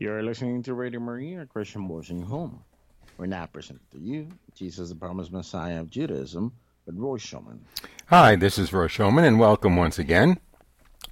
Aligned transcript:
You're 0.00 0.22
listening 0.22 0.62
to 0.62 0.72
Radio 0.72 0.98
Maria, 0.98 1.44
Christian 1.44 1.82
in 2.08 2.22
Home. 2.22 2.64
We're 3.18 3.26
now 3.26 3.44
presenting 3.44 3.84
to 3.92 3.98
you 3.98 4.28
Jesus, 4.54 4.88
the 4.88 4.94
Promised 4.94 5.30
Messiah 5.30 5.78
of 5.78 5.90
Judaism, 5.90 6.52
with 6.86 6.96
Roy 6.96 7.18
Schoeman. 7.18 7.58
Hi, 8.06 8.34
this 8.34 8.56
is 8.56 8.72
Roy 8.72 8.86
Schoeman, 8.86 9.24
and 9.24 9.38
welcome 9.38 9.76
once 9.76 9.98
again 9.98 10.40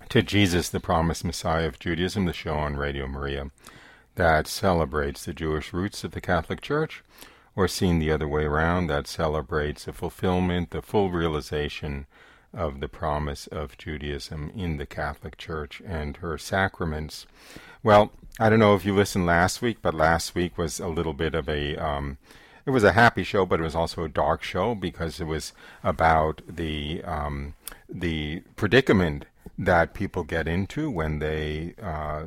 to 0.09 0.23
Jesus, 0.23 0.71
the 0.71 0.81
Promised 0.81 1.23
Messiah 1.23 1.67
of 1.67 1.79
Judaism, 1.79 2.25
the 2.25 2.33
show 2.33 2.55
on 2.55 2.77
Radio 2.77 3.07
Maria 3.07 3.51
that 4.15 4.47
celebrates 4.47 5.23
the 5.23 5.35
Jewish 5.35 5.75
roots 5.75 6.03
of 6.03 6.13
the 6.13 6.23
Catholic 6.23 6.63
Church, 6.63 7.05
or 7.55 7.69
seen 7.69 7.99
the 7.99 8.11
other 8.11 8.27
way 8.27 8.45
around, 8.45 8.87
that 8.87 9.07
celebrates 9.07 9.85
the 9.85 9.93
fulfillment, 9.93 10.71
the 10.71 10.81
full 10.81 11.11
realization 11.11 12.07
of 12.55 12.81
the 12.81 12.89
promise 12.89 13.47
of 13.49 13.77
Judaism 13.77 14.51
in 14.57 14.79
the 14.79 14.87
Catholic 14.87 15.37
Church 15.37 15.83
and 15.87 16.17
her 16.17 16.39
sacraments. 16.39 17.27
Well, 17.83 18.13
I 18.41 18.49
don't 18.49 18.61
know 18.61 18.75
if 18.75 18.85
you 18.85 18.95
listened 18.95 19.27
last 19.27 19.61
week, 19.63 19.79
but 19.83 19.95
last 19.95 20.35
week 20.35 20.57
was 20.57 20.79
a 20.79 20.89
little 20.89 21.13
bit 21.13 21.35
of 21.35 21.49
a 21.49 21.77
um, 21.77 22.19
it 22.69 22.71
was 22.71 22.85
a 22.85 22.93
happy 22.93 23.25
show, 23.25 23.47
but 23.47 23.61
it 23.61 23.63
was 23.63 23.75
also 23.75 24.05
a 24.05 24.11
dark 24.11 24.43
show 24.43 24.75
because 24.75 25.21
it 25.21 25.25
was 25.25 25.53
about 25.83 26.43
the 26.47 27.03
um, 27.03 27.55
the 27.89 28.43
predicament 28.57 29.25
that 29.59 29.95
people 29.95 30.23
get 30.23 30.47
into 30.47 30.91
when 30.91 31.19
they 31.19 31.75
uh, 31.83 32.25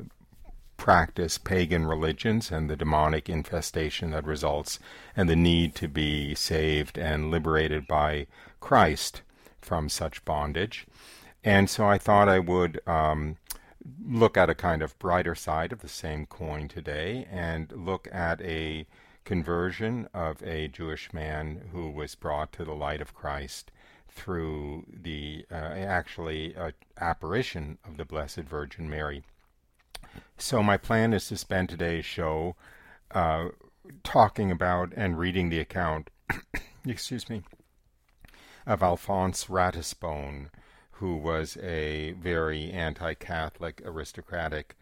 practice 0.78 1.38
pagan 1.38 1.86
religions 1.86 2.52
and 2.52 2.70
the 2.70 2.76
demonic 2.76 3.30
infestation 3.30 4.10
that 4.10 4.26
results, 4.26 4.80
and 5.16 5.30
the 5.30 5.36
need 5.36 5.76
to 5.76 5.88
be 5.88 6.34
saved 6.34 6.98
and 6.98 7.30
liberated 7.30 7.88
by 7.88 8.26
Christ 8.60 9.22
from 9.62 9.90
such 9.90 10.26
bondage. 10.26 10.88
And 11.44 11.70
so 11.70 11.86
I 11.88 12.00
thought 12.00 12.28
I 12.28 12.40
would 12.40 12.82
um, 12.88 13.38
look 14.06 14.38
at 14.38 14.50
a 14.50 14.56
kind 14.56 14.82
of 14.82 14.98
brighter 15.00 15.36
side 15.36 15.72
of 15.72 15.80
the 15.80 15.88
same 15.88 16.26
coin 16.26 16.68
today 16.68 17.28
and 17.32 17.72
look 17.72 18.08
at 18.12 18.42
a 18.42 18.86
conversion 19.26 20.08
of 20.14 20.42
a 20.44 20.68
Jewish 20.68 21.14
man 21.14 21.70
who 21.72 21.90
was 21.90 22.16
brought 22.16 22.52
to 22.54 22.66
the 22.66 22.74
light 22.74 23.02
of 23.02 23.14
Christ 23.14 23.72
through 24.10 24.86
the 24.92 25.46
uh, 25.52 25.56
actually 25.56 26.56
uh, 26.56 26.72
apparition 27.00 27.78
of 27.86 27.98
the 27.98 28.06
Blessed 28.06 28.42
Virgin 28.42 28.90
Mary. 28.90 29.24
So 30.38 30.62
my 30.62 30.78
plan 30.78 31.14
is 31.14 31.28
to 31.28 31.38
spend 31.38 31.70
today's 31.70 32.06
show 32.06 32.56
uh, 33.12 33.50
talking 34.04 34.52
about 34.52 34.92
and 34.96 35.18
reading 35.18 35.50
the 35.50 35.60
account, 35.60 36.10
excuse 36.86 37.30
me, 37.30 37.44
of 38.66 38.84
Alphonse 38.84 39.46
Ratisbonne, 39.46 40.50
who 41.02 41.16
was 41.16 41.58
a 41.58 42.12
very 42.12 42.72
anti 42.72 43.16
Catholic, 43.16 43.82
aristocratic 43.84 44.76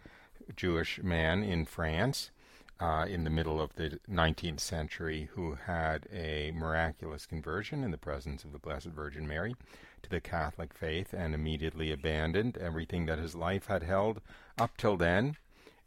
Jewish 0.54 1.02
man 1.02 1.44
in 1.44 1.64
France 1.64 2.32
uh, 2.78 3.06
in 3.08 3.24
the 3.24 3.30
middle 3.30 3.62
of 3.62 3.74
the 3.76 4.02
19th 4.12 4.60
century 4.60 5.30
who 5.36 5.56
had 5.66 6.08
a 6.12 6.52
miraculous 6.52 7.26
conversion 7.26 7.86
in 7.86 7.92
the 7.92 7.98
presence 7.98 8.44
of 8.44 8.52
the 8.52 8.60
Blessed 8.60 8.88
Virgin 8.88 9.26
Mary 9.30 9.56
to 10.04 10.10
the 10.10 10.20
Catholic 10.20 10.74
faith 10.74 11.14
and 11.14 11.34
immediately 11.34 11.90
abandoned 11.90 12.58
everything 12.58 13.06
that 13.06 13.18
his 13.18 13.34
life 13.34 13.68
had 13.68 13.84
held 13.84 14.20
up 14.58 14.76
till 14.76 14.98
then. 14.98 15.38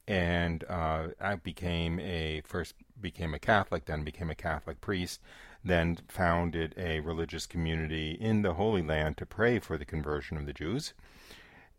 And 0.08 0.64
uh, 0.64 1.08
I 1.20 1.34
became 1.34 2.00
a 2.00 2.40
first 2.46 2.74
became 2.98 3.34
a 3.34 3.38
Catholic, 3.38 3.84
then 3.84 4.02
became 4.02 4.30
a 4.30 4.34
Catholic 4.34 4.80
priest, 4.80 5.20
then 5.64 5.98
founded 6.08 6.74
a 6.76 7.00
religious 7.00 7.46
community 7.46 8.12
in 8.12 8.42
the 8.42 8.54
Holy 8.54 8.82
Land 8.82 9.16
to 9.18 9.26
pray 9.26 9.58
for 9.58 9.78
the 9.78 9.84
conversion 9.84 10.36
of 10.36 10.46
the 10.46 10.52
Jews, 10.52 10.92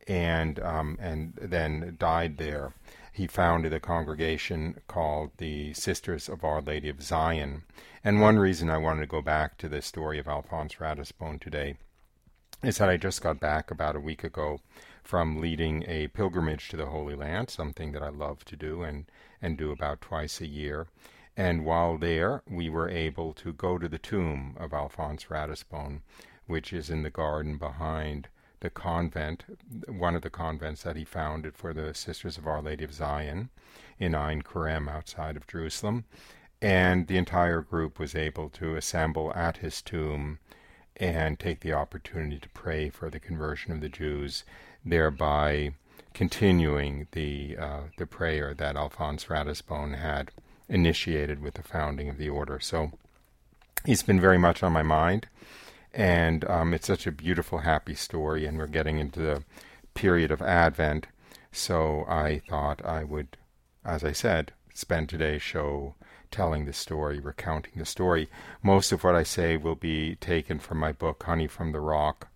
and 0.08 0.59
um, 0.59 0.98
and 1.00 1.34
then 1.42 1.95
died 2.00 2.38
there. 2.38 2.73
He 3.11 3.28
founded 3.28 3.73
a 3.73 3.80
congregation 3.80 4.81
called 4.88 5.31
the 5.38 5.73
Sisters 5.73 6.27
of 6.27 6.43
Our 6.43 6.61
Lady 6.61 6.89
of 6.89 7.04
Zion. 7.04 7.64
And 8.04 8.20
one 8.20 8.39
reason 8.39 8.70
I 8.70 8.80
wanted 8.80 9.02
to 9.02 9.08
go 9.08 9.22
back 9.22 9.58
to 9.60 9.70
the 9.70 9.82
story 9.82 10.17
of 10.17 10.27
Alphonse 10.27 10.76
Ratisbonne 10.80 11.39
today 11.39 11.77
is 12.64 12.77
that 12.77 12.89
I 12.89 12.98
just 12.98 13.22
got 13.22 13.39
back 13.39 13.70
about 13.70 13.95
a 13.95 13.99
week 13.99 14.23
ago 14.23 14.61
from 15.04 15.42
leading 15.42 15.83
a 15.88 16.08
pilgrimage 16.08 16.70
to 16.70 16.77
the 16.77 16.88
Holy 16.88 17.14
Land, 17.14 17.49
something 17.49 17.92
that 17.92 18.02
I 18.02 18.10
love 18.10 18.45
to 18.45 18.55
do 18.55 18.82
and, 18.82 19.05
and 19.42 19.58
do 19.58 19.72
about 19.72 20.02
twice 20.02 20.42
a 20.42 20.48
year. 20.48 20.88
And 21.36 21.66
while 21.66 21.98
there, 21.98 22.44
we 22.48 22.70
were 22.70 22.89
able 22.89 23.33
to 23.33 23.54
go 23.54 23.77
to 23.77 23.89
the 23.89 23.98
tomb 23.98 24.55
of 24.60 24.73
Alphonse 24.73 25.32
Ratisbonne, 25.32 26.02
which 26.45 26.71
is 26.71 26.89
in 26.89 27.02
the 27.02 27.10
garden 27.10 27.58
behind 27.58 28.27
the 28.60 28.70
convent, 28.70 29.43
one 29.88 30.16
of 30.16 30.22
the 30.22 30.30
convents 30.30 30.83
that 30.83 30.95
he 30.95 31.04
founded 31.04 31.55
for 31.55 31.73
the 31.73 31.93
Sisters 31.93 32.38
of 32.38 32.48
Our 32.48 32.61
Lady 32.61 32.83
of 32.83 32.93
Zion 32.93 33.49
in 33.99 34.16
Ein 34.16 34.42
Kerem 34.42 34.88
outside 34.88 35.36
of 35.36 35.48
Jerusalem. 35.48 36.05
And 36.61 37.08
the 37.08 37.17
entire 37.17 37.61
group 37.61 37.99
was 37.99 38.16
able 38.16 38.49
to 38.52 38.76
assemble 38.76 39.33
at 39.36 39.58
his 39.58 39.82
tomb 39.82 40.39
and 40.95 41.39
take 41.39 41.60
the 41.60 41.73
opportunity 41.73 42.39
to 42.39 42.49
pray 42.49 42.89
for 42.89 43.10
the 43.10 43.20
conversion 43.20 43.72
of 43.73 43.82
the 43.82 43.89
Jews, 43.89 44.43
thereby 44.86 45.73
continuing 46.14 47.08
the 47.11 47.58
uh, 47.58 47.82
the 47.98 48.05
prayer 48.05 48.54
that 48.54 48.76
Alphonse 48.76 49.26
Ratisbonne 49.30 49.95
had 49.95 50.32
initiated 50.69 51.41
with 51.41 51.55
the 51.55 51.63
founding 51.63 52.09
of 52.09 52.17
the 52.17 52.29
order. 52.29 52.59
So 52.59 52.91
he's 53.85 54.03
been 54.03 54.19
very 54.19 54.37
much 54.37 54.63
on 54.63 54.73
my 54.73 54.83
mind, 54.83 55.27
and 55.93 56.45
um, 56.45 56.73
it's 56.73 56.87
such 56.87 57.05
a 57.05 57.11
beautiful, 57.11 57.59
happy 57.59 57.95
story, 57.95 58.45
and 58.45 58.57
we're 58.57 58.67
getting 58.67 58.99
into 58.99 59.19
the 59.19 59.43
period 59.93 60.31
of 60.31 60.41
Advent. 60.41 61.07
So 61.51 62.05
I 62.07 62.41
thought 62.49 62.83
I 62.83 63.03
would, 63.03 63.37
as 63.85 64.03
I 64.03 64.11
said, 64.11 64.53
spend 64.73 65.09
today's 65.09 65.41
show 65.41 65.95
telling 66.31 66.65
the 66.65 66.73
story, 66.73 67.19
recounting 67.19 67.73
the 67.77 67.85
story. 67.85 68.27
Most 68.63 68.91
of 68.91 69.03
what 69.03 69.15
I 69.15 69.23
say 69.23 69.55
will 69.55 69.75
be 69.75 70.15
taken 70.15 70.57
from 70.57 70.80
my 70.80 70.91
book, 70.91 71.23
Honey 71.23 71.47
from 71.47 71.71
the 71.71 71.80
Rock, 71.80 72.27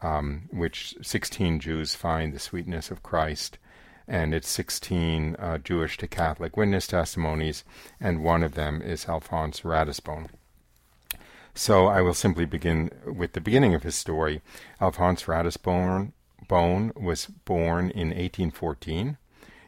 um, 0.00 0.48
which 0.50 0.94
16 1.02 1.60
Jews 1.60 1.94
find 1.94 2.32
the 2.32 2.38
sweetness 2.38 2.90
of 2.90 3.02
Christ 3.02 3.58
and 4.08 4.34
it's 4.34 4.48
16 4.48 5.36
uh, 5.38 5.58
Jewish 5.58 5.98
to 5.98 6.06
Catholic 6.06 6.56
witness 6.56 6.86
testimonies, 6.86 7.64
and 8.00 8.22
one 8.22 8.42
of 8.42 8.54
them 8.54 8.80
is 8.82 9.06
Alphonse 9.08 9.60
Ratisbonne. 9.64 10.28
So 11.54 11.86
I 11.86 12.02
will 12.02 12.14
simply 12.14 12.44
begin 12.44 12.90
with 13.06 13.32
the 13.32 13.40
beginning 13.40 13.74
of 13.74 13.82
his 13.82 13.94
story. 13.94 14.42
Alphonse 14.80 15.26
Ratisbonne 15.26 16.12
Bone 16.48 16.92
was 16.94 17.26
born 17.26 17.90
in 17.90 18.08
1814 18.08 19.16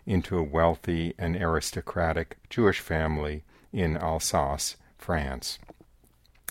into 0.06 0.38
a 0.38 0.43
wealthy 0.43 1.15
and 1.19 1.37
aristocratic 1.37 2.37
Jewish 2.48 2.81
family 2.81 3.44
in 3.72 3.97
Alsace, 3.97 4.77
France. 4.97 5.59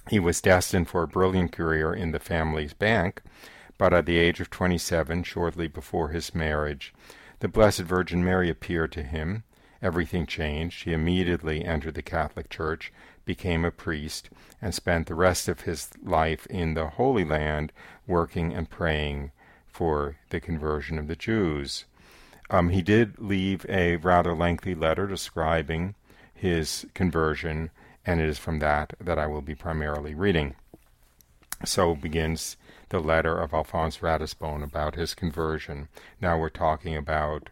He 0.09 0.19
was 0.19 0.41
destined 0.41 0.87
for 0.87 1.03
a 1.03 1.07
brilliant 1.07 1.51
career 1.51 1.93
in 1.93 2.11
the 2.11 2.19
family's 2.19 2.73
bank, 2.73 3.21
but 3.77 3.93
at 3.93 4.05
the 4.05 4.17
age 4.17 4.39
of 4.39 4.49
27, 4.49 5.23
shortly 5.23 5.67
before 5.67 6.09
his 6.09 6.33
marriage, 6.33 6.93
the 7.39 7.47
Blessed 7.47 7.81
Virgin 7.81 8.23
Mary 8.23 8.49
appeared 8.49 8.91
to 8.93 9.03
him. 9.03 9.43
Everything 9.81 10.25
changed. 10.25 10.83
He 10.83 10.93
immediately 10.93 11.63
entered 11.63 11.93
the 11.93 12.01
Catholic 12.01 12.49
Church, 12.49 12.91
became 13.25 13.63
a 13.63 13.71
priest, 13.71 14.29
and 14.61 14.73
spent 14.73 15.07
the 15.07 15.15
rest 15.15 15.47
of 15.47 15.61
his 15.61 15.89
life 16.03 16.47
in 16.47 16.73
the 16.73 16.87
Holy 16.87 17.23
Land 17.23 17.71
working 18.07 18.53
and 18.53 18.69
praying 18.69 19.31
for 19.67 20.17
the 20.29 20.39
conversion 20.39 20.97
of 20.97 21.07
the 21.07 21.15
Jews. 21.15 21.85
Um, 22.49 22.69
he 22.69 22.81
did 22.81 23.19
leave 23.19 23.65
a 23.69 23.97
rather 23.97 24.33
lengthy 24.33 24.73
letter 24.73 25.05
describing 25.05 25.93
his 26.33 26.87
conversion, 26.93 27.69
and 28.05 28.19
it 28.19 28.27
is 28.27 28.39
from 28.39 28.59
that 28.59 28.93
that 28.99 29.19
I 29.19 29.27
will 29.27 29.41
be 29.41 29.53
primarily 29.53 30.15
reading. 30.15 30.55
So 31.65 31.95
begins 31.95 32.57
the 32.89 32.99
letter 32.99 33.37
of 33.37 33.53
Alphonse 33.53 34.01
Ratisbonne 34.01 34.63
about 34.63 34.95
his 34.95 35.13
conversion. 35.13 35.89
Now 36.21 36.39
we're 36.39 36.49
talking 36.49 36.95
about 36.95 37.49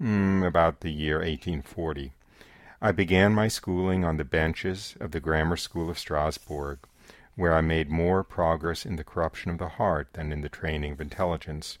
mm, 0.00 0.46
about 0.46 0.80
the 0.80 0.90
year 0.90 1.16
1840. 1.16 2.12
I 2.80 2.92
began 2.92 3.34
my 3.34 3.48
schooling 3.48 4.04
on 4.04 4.16
the 4.16 4.24
benches 4.24 4.96
of 5.00 5.10
the 5.10 5.20
Grammar 5.20 5.56
School 5.56 5.90
of 5.90 5.98
Strasbourg, 5.98 6.78
where 7.34 7.54
I 7.54 7.60
made 7.60 7.90
more 7.90 8.22
progress 8.24 8.86
in 8.86 8.96
the 8.96 9.04
corruption 9.04 9.50
of 9.50 9.58
the 9.58 9.68
heart 9.68 10.12
than 10.14 10.32
in 10.32 10.40
the 10.40 10.48
training 10.48 10.92
of 10.92 11.00
intelligence. 11.00 11.78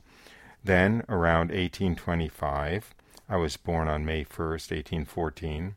Then, 0.62 1.04
around 1.08 1.50
1825, 1.50 2.94
I 3.28 3.36
was 3.36 3.56
born 3.56 3.88
on 3.88 4.04
May 4.04 4.24
1st, 4.24 4.70
1814. 4.70 5.76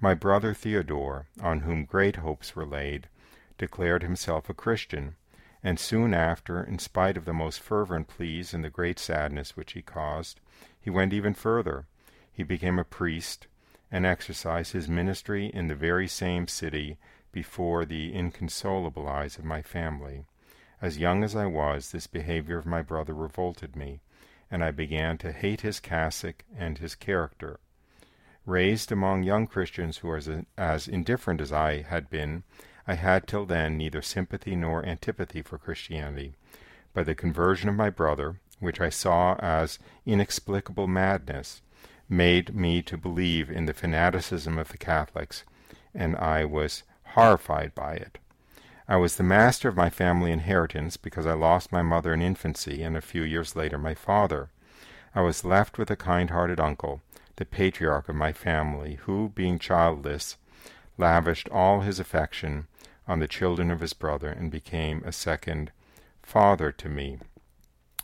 My 0.00 0.14
brother 0.14 0.54
Theodore, 0.54 1.26
on 1.40 1.60
whom 1.60 1.84
great 1.84 2.16
hopes 2.16 2.54
were 2.54 2.66
laid, 2.66 3.08
declared 3.56 4.02
himself 4.02 4.48
a 4.48 4.54
Christian 4.54 5.16
and 5.62 5.78
soon 5.78 6.14
after, 6.14 6.62
in 6.62 6.78
spite 6.78 7.16
of 7.16 7.24
the 7.24 7.32
most 7.32 7.60
fervent 7.60 8.08
pleas 8.08 8.54
and 8.54 8.62
the 8.62 8.70
great 8.70 8.98
sadness 8.98 9.56
which 9.56 9.72
he 9.72 9.82
caused, 9.82 10.40
he 10.80 10.90
went 10.90 11.12
even 11.12 11.34
further. 11.34 11.86
He 12.32 12.42
became 12.42 12.78
a 12.78 12.84
priest, 12.84 13.46
and 13.90 14.04
exercised 14.06 14.72
his 14.72 14.88
ministry 14.88 15.46
in 15.46 15.68
the 15.68 15.74
very 15.74 16.06
same 16.06 16.46
city 16.46 16.98
before 17.32 17.84
the 17.84 18.14
inconsolable 18.14 19.08
eyes 19.08 19.38
of 19.38 19.44
my 19.44 19.62
family. 19.62 20.24
As 20.80 20.98
young 20.98 21.24
as 21.24 21.34
I 21.34 21.46
was, 21.46 21.90
this 21.90 22.06
behavior 22.06 22.58
of 22.58 22.66
my 22.66 22.82
brother 22.82 23.14
revolted 23.14 23.74
me, 23.74 24.00
and 24.50 24.62
I 24.62 24.70
began 24.70 25.18
to 25.18 25.32
hate 25.32 25.62
his 25.62 25.80
cassock 25.80 26.44
and 26.56 26.78
his 26.78 26.94
character. 26.94 27.58
Raised 28.46 28.92
among 28.92 29.24
young 29.24 29.46
Christians 29.46 29.98
who 29.98 30.08
were 30.08 30.16
as, 30.16 30.30
as 30.56 30.88
indifferent 30.88 31.40
as 31.40 31.52
I 31.52 31.82
had 31.82 32.08
been, 32.08 32.44
I 32.90 32.94
had 32.94 33.26
till 33.26 33.44
then 33.44 33.76
neither 33.76 34.00
sympathy 34.00 34.56
nor 34.56 34.82
antipathy 34.82 35.42
for 35.42 35.58
Christianity. 35.58 36.32
By 36.94 37.02
the 37.02 37.14
conversion 37.14 37.68
of 37.68 37.74
my 37.74 37.90
brother, 37.90 38.40
which 38.60 38.80
I 38.80 38.88
saw 38.88 39.34
as 39.34 39.78
inexplicable 40.06 40.86
madness, 40.86 41.60
made 42.08 42.54
me 42.54 42.80
to 42.80 42.96
believe 42.96 43.50
in 43.50 43.66
the 43.66 43.74
fanaticism 43.74 44.56
of 44.56 44.68
the 44.68 44.78
Catholics, 44.78 45.44
and 45.94 46.16
I 46.16 46.46
was 46.46 46.82
horrified 47.08 47.74
by 47.74 47.96
it. 47.96 48.16
I 48.88 48.96
was 48.96 49.16
the 49.16 49.22
master 49.22 49.68
of 49.68 49.76
my 49.76 49.90
family 49.90 50.32
inheritance 50.32 50.96
because 50.96 51.26
I 51.26 51.34
lost 51.34 51.70
my 51.70 51.82
mother 51.82 52.14
in 52.14 52.22
infancy 52.22 52.82
and 52.82 52.96
a 52.96 53.02
few 53.02 53.22
years 53.22 53.54
later 53.54 53.76
my 53.76 53.92
father. 53.92 54.48
I 55.14 55.20
was 55.20 55.44
left 55.44 55.76
with 55.76 55.90
a 55.90 55.96
kind 55.96 56.30
hearted 56.30 56.58
uncle, 56.58 57.02
the 57.36 57.44
patriarch 57.44 58.08
of 58.08 58.16
my 58.16 58.32
family, 58.32 58.94
who, 59.02 59.30
being 59.34 59.58
childless, 59.58 60.38
lavished 60.96 61.50
all 61.50 61.82
his 61.82 62.00
affection 62.00 62.66
on 63.08 63.18
the 63.18 63.26
children 63.26 63.70
of 63.70 63.80
his 63.80 63.94
brother 63.94 64.28
and 64.28 64.50
became 64.50 65.02
a 65.04 65.12
second 65.12 65.72
father 66.22 66.70
to 66.70 66.88
me. 66.88 67.18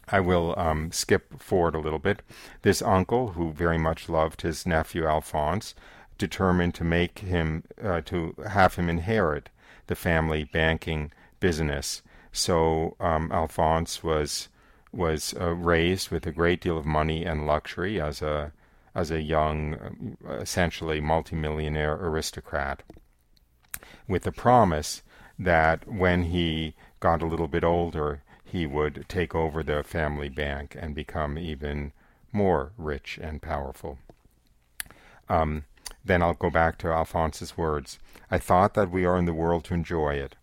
I 0.08 0.20
will 0.20 0.54
um, 0.58 0.90
skip 0.92 1.40
forward 1.40 1.74
a 1.74 1.80
little 1.80 1.98
bit. 1.98 2.22
This 2.62 2.82
uncle, 2.82 3.28
who 3.28 3.52
very 3.52 3.78
much 3.78 4.08
loved 4.08 4.42
his 4.42 4.66
nephew 4.66 5.06
Alphonse, 5.06 5.74
determined 6.18 6.74
to 6.74 6.84
make 6.84 7.20
him 7.20 7.64
uh, 7.82 8.00
to 8.02 8.34
have 8.48 8.74
him 8.76 8.88
inherit 8.88 9.50
the 9.86 9.94
family 9.94 10.44
banking 10.44 11.12
business. 11.40 12.02
So 12.32 12.96
um, 13.00 13.30
Alphonse 13.32 14.02
was 14.02 14.48
was 14.92 15.34
uh, 15.40 15.54
raised 15.54 16.10
with 16.10 16.26
a 16.26 16.32
great 16.32 16.60
deal 16.60 16.78
of 16.78 16.86
money 16.86 17.24
and 17.24 17.46
luxury 17.46 18.00
as 18.00 18.22
a 18.22 18.52
as 18.94 19.10
a 19.10 19.20
young, 19.20 20.16
essentially 20.28 21.00
multimillionaire 21.00 21.94
aristocrat, 21.94 22.82
with 24.06 24.22
the 24.24 24.32
promise 24.32 25.02
that 25.38 25.88
when 25.88 26.24
he 26.24 26.74
got 27.00 27.22
a 27.22 27.26
little 27.26 27.48
bit 27.48 27.64
older, 27.64 28.22
he 28.44 28.66
would 28.66 29.04
take 29.08 29.34
over 29.34 29.62
the 29.62 29.82
family 29.82 30.28
bank 30.28 30.76
and 30.78 30.94
become 30.94 31.38
even 31.38 31.92
more 32.32 32.72
rich 32.76 33.18
and 33.20 33.42
powerful. 33.42 33.98
Um, 35.28 35.64
then 36.04 36.22
I'll 36.22 36.34
go 36.34 36.50
back 36.50 36.78
to 36.78 36.92
Alphonse's 36.92 37.56
words. 37.56 37.98
I 38.30 38.38
thought 38.38 38.74
that 38.74 38.90
we 38.90 39.04
are 39.04 39.16
in 39.16 39.24
the 39.24 39.32
world 39.32 39.64
to 39.64 39.74
enjoy 39.74 40.14
it, 40.14 40.36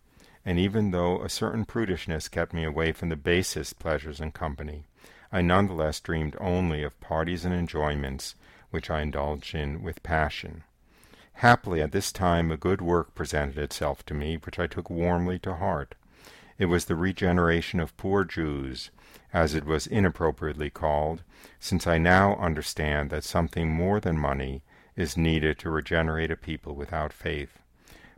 and 0.44 0.58
even 0.58 0.90
though 0.90 1.22
a 1.22 1.28
certain 1.28 1.64
prudishness 1.64 2.30
kept 2.30 2.52
me 2.52 2.64
away 2.64 2.92
from 2.92 3.08
the 3.08 3.16
basest 3.16 3.78
pleasures 3.78 4.20
and 4.20 4.34
company, 4.34 4.84
I 5.30 5.40
none 5.40 5.68
the 5.68 5.74
less 5.74 6.00
dreamed 6.00 6.36
only 6.40 6.82
of 6.82 7.00
parties 7.00 7.44
and 7.44 7.54
enjoyments 7.54 8.34
which 8.70 8.90
I 8.90 9.02
indulged 9.02 9.54
in 9.54 9.82
with 9.82 10.02
passion. 10.02 10.64
Happily 11.34 11.82
at 11.82 11.92
this 11.92 12.12
time 12.12 12.50
a 12.50 12.56
good 12.56 12.80
work 12.80 13.14
presented 13.14 13.58
itself 13.58 14.04
to 14.06 14.14
me, 14.14 14.36
which 14.36 14.58
I 14.58 14.66
took 14.66 14.88
warmly 14.88 15.38
to 15.40 15.56
heart. 15.56 15.94
It 16.58 16.66
was 16.66 16.84
the 16.84 16.94
regeneration 16.94 17.80
of 17.80 17.96
poor 17.96 18.24
Jews, 18.24 18.90
as 19.32 19.54
it 19.54 19.64
was 19.64 19.86
inappropriately 19.86 20.70
called, 20.70 21.22
since 21.58 21.86
I 21.86 21.98
now 21.98 22.36
understand 22.36 23.10
that 23.10 23.24
something 23.24 23.70
more 23.70 23.98
than 23.98 24.18
money 24.18 24.62
is 24.94 25.16
needed 25.16 25.58
to 25.58 25.70
regenerate 25.70 26.30
a 26.30 26.36
people 26.36 26.74
without 26.74 27.12
faith. 27.12 27.58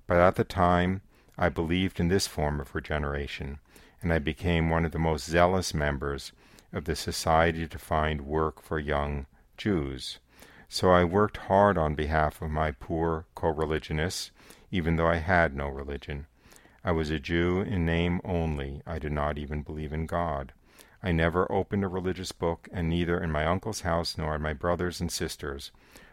But 0.07 0.19
at 0.19 0.35
the 0.35 0.45
time 0.45 1.01
I 1.39 1.49
believed 1.49 2.01
in 2.01 2.09
this 2.09 2.27
form 2.27 2.61
of 2.61 2.75
regeneration, 2.75 3.59
and 4.03 4.13
I 4.13 4.19
became 4.19 4.69
one 4.69 4.85
of 4.85 4.93
the 4.93 4.99
most 4.99 5.25
zealous 5.25 5.73
members 5.73 6.33
of 6.73 6.85
the 6.85 6.97
Society 6.97 7.67
to 7.69 7.79
Find 7.79 8.23
Work 8.23 8.61
for 8.61 8.79
Young 8.79 9.27
Jews. 9.57 10.19
So 10.69 10.91
I 10.91 11.05
worked 11.05 11.37
hard 11.37 11.79
on 11.79 11.95
behalf 11.95 12.43
of 12.43 12.51
my 12.51 12.73
poor 12.73 13.27
co-religionists, 13.35 14.31
even 14.71 14.97
though 14.97 15.09
I 15.09 15.17
had 15.17 15.55
no 15.55 15.69
religion. 15.69 16.27
I 16.83 16.93
was 16.93 17.11
a 17.11 17.19
Jew 17.19 17.61
in 17.61 17.87
name 17.87 18.21
only. 18.25 18.83
I 18.87 18.99
did 18.99 19.13
not 19.13 19.39
even 19.39 19.63
believe 19.63 19.93
in 19.93 20.07
God. 20.07 20.53
I 21.03 21.13
never 21.13 21.51
opened 21.53 21.85
a 21.85 21.89
religious 21.89 22.33
book, 22.33 22.69
and 22.73 22.89
neither 22.89 23.23
in 23.23 23.31
my 23.31 23.45
uncle's 23.45 23.83
house 23.83 24.19
nor 24.19 24.35
in 24.35 24.43
my 24.43 24.53
brothers 24.53 25.01
and 25.01 25.13
sisters 25.13 25.71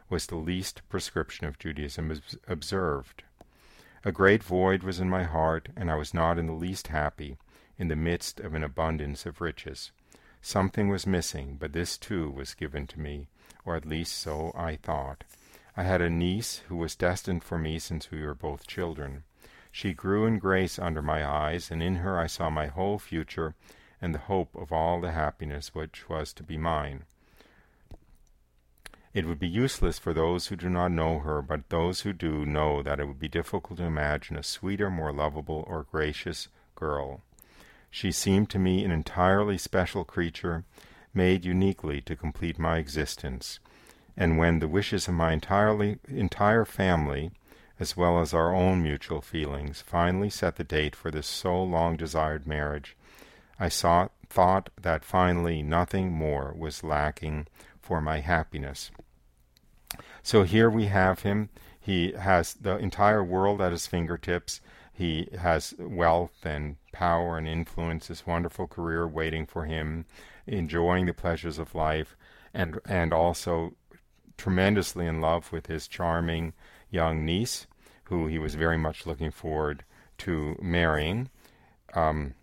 was 0.09 0.27
the 0.27 0.36
least 0.36 0.81
prescription 0.89 1.48
of 1.48 1.57
Judaism 1.57 2.21
observed. 2.48 3.24
A 4.03 4.12
great 4.12 4.44
void 4.44 4.83
was 4.83 5.00
in 5.00 5.09
my 5.09 5.24
heart, 5.24 5.69
and 5.75 5.89
I 5.89 5.95
was 5.95 6.13
not 6.13 6.38
in 6.38 6.48
the 6.48 6.53
least 6.53 6.88
happy 6.88 7.38
in 7.77 7.88
the 7.88 7.95
midst 7.95 8.39
of 8.39 8.53
an 8.53 8.63
abundance 8.63 9.25
of 9.25 9.42
riches. 9.42 9.92
Something 10.42 10.89
was 10.89 11.07
missing, 11.07 11.56
but 11.59 11.71
this 11.71 11.98
too 11.98 12.30
was 12.30 12.53
given 12.53 12.86
to 12.88 13.00
me, 13.00 13.27
or 13.65 13.75
at 13.75 13.85
least 13.85 14.17
so 14.17 14.51
I 14.55 14.75
thought. 14.75 15.23
I 15.77 15.83
had 15.83 16.01
a 16.01 16.09
niece 16.09 16.61
who 16.67 16.75
was 16.75 16.95
destined 16.95 17.43
for 17.43 17.57
me 17.57 17.79
since 17.79 18.11
we 18.11 18.25
were 18.25 18.35
both 18.35 18.67
children. 18.67 19.23
She 19.71 19.93
grew 19.93 20.25
in 20.25 20.37
grace 20.37 20.77
under 20.77 21.01
my 21.01 21.25
eyes, 21.25 21.71
and 21.71 21.81
in 21.81 21.97
her 21.97 22.19
I 22.19 22.27
saw 22.27 22.49
my 22.49 22.67
whole 22.67 22.99
future 22.99 23.55
and 24.01 24.13
the 24.13 24.19
hope 24.19 24.53
of 24.55 24.71
all 24.71 24.99
the 24.99 25.11
happiness 25.11 25.73
which 25.73 26.09
was 26.09 26.33
to 26.33 26.43
be 26.43 26.57
mine. 26.57 27.03
It 29.13 29.25
would 29.25 29.39
be 29.39 29.47
useless 29.47 29.99
for 29.99 30.13
those 30.13 30.47
who 30.47 30.55
do 30.55 30.69
not 30.69 30.91
know 30.91 31.19
her, 31.19 31.41
but 31.41 31.69
those 31.69 32.01
who 32.01 32.13
do 32.13 32.45
know 32.45 32.81
that 32.81 32.99
it 32.99 33.05
would 33.05 33.19
be 33.19 33.27
difficult 33.27 33.77
to 33.77 33.85
imagine 33.85 34.37
a 34.37 34.43
sweeter, 34.43 34.89
more 34.89 35.11
lovable, 35.11 35.65
or 35.67 35.83
gracious 35.83 36.47
girl. 36.75 37.21
She 37.89 38.11
seemed 38.13 38.49
to 38.51 38.59
me 38.59 38.85
an 38.85 38.91
entirely 38.91 39.57
special 39.57 40.05
creature, 40.05 40.63
made 41.13 41.45
uniquely 41.45 42.01
to 42.01 42.15
complete 42.15 42.57
my 42.59 42.77
existence, 42.77 43.59
and 44.15 44.37
when 44.37 44.59
the 44.59 44.67
wishes 44.67 45.07
of 45.07 45.13
my 45.13 45.33
entirely 45.33 45.97
entire 46.07 46.65
family, 46.65 47.31
as 47.79 47.97
well 47.97 48.19
as 48.19 48.33
our 48.33 48.53
own 48.53 48.83
mutual 48.83 49.21
feelings, 49.21 49.81
finally 49.81 50.29
set 50.29 50.55
the 50.55 50.63
date 50.63 50.95
for 50.95 51.09
this 51.09 51.27
so 51.27 51.61
long 51.63 51.97
desired 51.97 52.45
marriage, 52.45 52.95
I 53.59 53.69
saw, 53.69 54.09
thought 54.29 54.69
that 54.79 55.05
finally 55.05 55.61
nothing 55.61 56.11
more 56.11 56.53
was 56.57 56.83
lacking 56.83 57.47
for 57.81 58.01
my 58.01 58.19
happiness. 58.19 58.91
So 60.23 60.43
here 60.43 60.69
we 60.69 60.85
have 60.85 61.21
him. 61.21 61.49
He 61.79 62.13
has 62.13 62.53
the 62.53 62.77
entire 62.77 63.23
world 63.23 63.61
at 63.61 63.71
his 63.71 63.87
fingertips. 63.87 64.61
He 64.93 65.29
has 65.37 65.73
wealth 65.79 66.45
and 66.45 66.77
power 66.91 67.37
and 67.37 67.47
influence, 67.47 68.07
this 68.07 68.27
wonderful 68.27 68.67
career 68.67 69.07
waiting 69.07 69.45
for 69.47 69.65
him, 69.65 70.05
enjoying 70.47 71.05
the 71.05 71.13
pleasures 71.13 71.59
of 71.59 71.75
life, 71.75 72.15
and 72.53 72.79
and 72.86 73.13
also 73.13 73.74
tremendously 74.38 75.05
in 75.05 75.21
love 75.21 75.51
with 75.51 75.67
his 75.67 75.88
charming 75.88 76.53
young 76.89 77.25
niece, 77.25 77.67
who 78.05 78.27
he 78.27 78.39
was 78.39 78.55
very 78.55 78.77
much 78.77 79.05
looking 79.05 79.31
forward 79.31 79.83
to 80.17 80.57
marrying. 80.62 81.29
Um, 81.93 82.33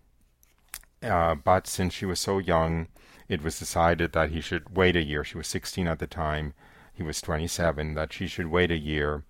uh, 1.01 1.35
but 1.35 1.67
since 1.67 1.93
she 1.93 2.05
was 2.05 2.19
so 2.19 2.39
young, 2.39 2.87
it 3.27 3.43
was 3.43 3.59
decided 3.59 4.11
that 4.13 4.31
he 4.31 4.41
should 4.41 4.75
wait 4.75 4.95
a 4.95 5.03
year. 5.03 5.23
She 5.23 5.37
was 5.37 5.47
16 5.47 5.87
at 5.87 5.99
the 5.99 6.07
time. 6.07 6.53
He 6.93 7.03
was 7.03 7.21
27. 7.21 7.93
That 7.93 8.11
she 8.11 8.27
should 8.27 8.47
wait 8.47 8.71
a 8.71 8.77
year 8.77 9.23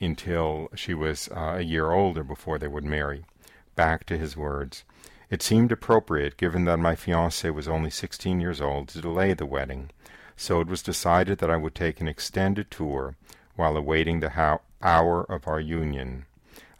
until 0.00 0.68
she 0.74 0.94
was 0.94 1.28
uh, 1.28 1.56
a 1.58 1.62
year 1.62 1.90
older 1.90 2.22
before 2.22 2.58
they 2.58 2.68
would 2.68 2.84
marry. 2.84 3.24
Back 3.74 4.04
to 4.06 4.18
his 4.18 4.36
words. 4.36 4.84
It 5.30 5.42
seemed 5.42 5.72
appropriate, 5.72 6.36
given 6.36 6.64
that 6.64 6.78
my 6.78 6.94
fiancée 6.94 7.52
was 7.52 7.66
only 7.66 7.90
16 7.90 8.40
years 8.40 8.60
old, 8.60 8.88
to 8.88 9.00
delay 9.00 9.34
the 9.34 9.46
wedding. 9.46 9.90
So 10.36 10.60
it 10.60 10.68
was 10.68 10.82
decided 10.82 11.38
that 11.38 11.50
I 11.50 11.56
would 11.56 11.74
take 11.74 12.00
an 12.00 12.08
extended 12.08 12.70
tour 12.70 13.16
while 13.56 13.76
awaiting 13.76 14.20
the 14.20 14.30
ho- 14.30 14.60
hour 14.82 15.24
of 15.24 15.48
our 15.48 15.60
union. 15.60 16.26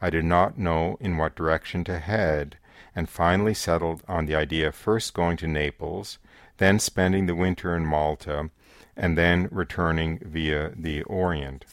I 0.00 0.10
did 0.10 0.24
not 0.24 0.58
know 0.58 0.96
in 1.00 1.16
what 1.16 1.34
direction 1.34 1.82
to 1.84 1.98
head, 1.98 2.58
and 2.94 3.08
finally 3.08 3.54
settled 3.54 4.02
on 4.06 4.26
the 4.26 4.34
idea 4.34 4.68
of 4.68 4.74
first 4.74 5.14
going 5.14 5.36
to 5.38 5.46
Naples 5.46 6.18
then 6.58 6.78
spending 6.78 7.26
the 7.26 7.34
winter 7.34 7.76
in 7.76 7.84
Malta, 7.84 8.50
and 8.96 9.16
then 9.16 9.48
returning 9.50 10.18
via 10.24 10.72
the 10.74 11.02
Orient. 11.02 11.64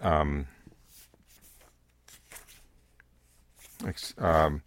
Um, 0.00 0.46
um, 4.18 4.62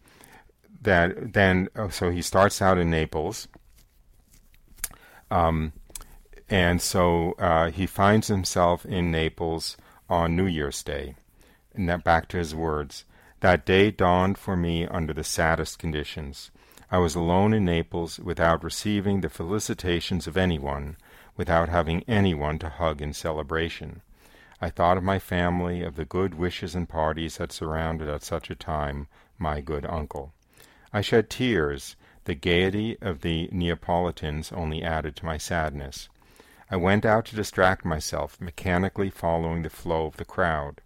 that 0.86 1.34
then 1.34 1.70
oh, 1.76 1.90
so 1.90 2.10
he 2.10 2.22
starts 2.22 2.62
out 2.62 2.78
in 2.78 2.90
Naples, 2.90 3.48
um, 5.30 5.74
and 6.50 6.82
so 6.82 7.34
uh, 7.34 7.72
he 7.72 7.86
finds 7.86 8.28
himself 8.28 8.86
in 8.86 9.12
Naples 9.12 9.78
on 10.10 10.36
New 10.36 10.46
Year's 10.46 10.84
Day. 10.84 11.16
And 11.74 11.90
that 11.90 12.04
back 12.04 12.30
to 12.30 12.38
his 12.38 12.56
words. 12.56 13.04
That 13.42 13.66
day 13.66 13.92
dawned 13.92 14.38
for 14.38 14.56
me 14.56 14.88
under 14.88 15.14
the 15.14 15.24
saddest 15.24 15.78
conditions. 15.78 16.52
I 16.90 17.00
was 17.00 17.16
alone 17.16 17.54
in 17.54 17.66
Naples 17.66 18.20
without 18.20 18.64
receiving 18.64 19.22
the 19.22 19.30
felicitations 19.30 20.28
of 20.28 20.38
anyone, 20.38 20.98
without 21.36 21.68
having 21.68 22.04
anyone 22.08 22.60
to 22.60 22.70
hug 22.70 23.02
in 23.02 23.14
celebration. 23.14 24.02
I 24.62 24.70
thought 24.70 24.98
of 24.98 25.04
my 25.04 25.20
family, 25.20 25.84
of 25.84 25.96
the 25.96 26.06
good 26.06 26.36
wishes 26.36 26.76
and 26.76 26.88
parties 26.88 27.38
that 27.38 27.52
surrounded 27.52 28.08
at 28.08 28.24
such 28.24 28.50
a 28.50 28.56
time 28.56 29.08
my 29.38 29.60
good 29.60 29.86
uncle. 29.86 30.34
I 30.96 31.02
shed 31.02 31.30
tears. 31.30 31.98
The 32.24 32.36
gaiety 32.36 32.98
of 33.02 33.20
the 33.20 33.50
Neapolitans 33.52 34.54
only 34.54 34.82
added 34.82 35.18
to 35.18 35.26
my 35.26 35.38
sadness. 35.38 36.08
I 36.72 36.78
went 36.78 37.06
out 37.06 37.26
to 37.26 37.36
distract 37.36 37.84
myself, 37.84 38.40
mechanically 38.40 39.10
following 39.10 39.64
the 39.64 39.70
flow 39.70 40.06
of 40.06 40.16
the 40.16 40.24
crowd. 40.24 40.80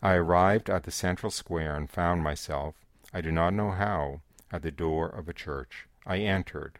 I 0.00 0.14
arrived 0.14 0.70
at 0.70 0.84
the 0.84 0.92
central 0.92 1.32
square 1.32 1.74
and 1.74 1.90
found 1.90 2.22
myself, 2.22 2.76
I 3.12 3.20
do 3.20 3.32
not 3.32 3.52
know 3.52 3.72
how, 3.72 4.20
at 4.52 4.62
the 4.62 4.70
door 4.70 5.08
of 5.08 5.28
a 5.28 5.34
church. 5.34 5.88
I 6.06 6.18
entered. 6.18 6.78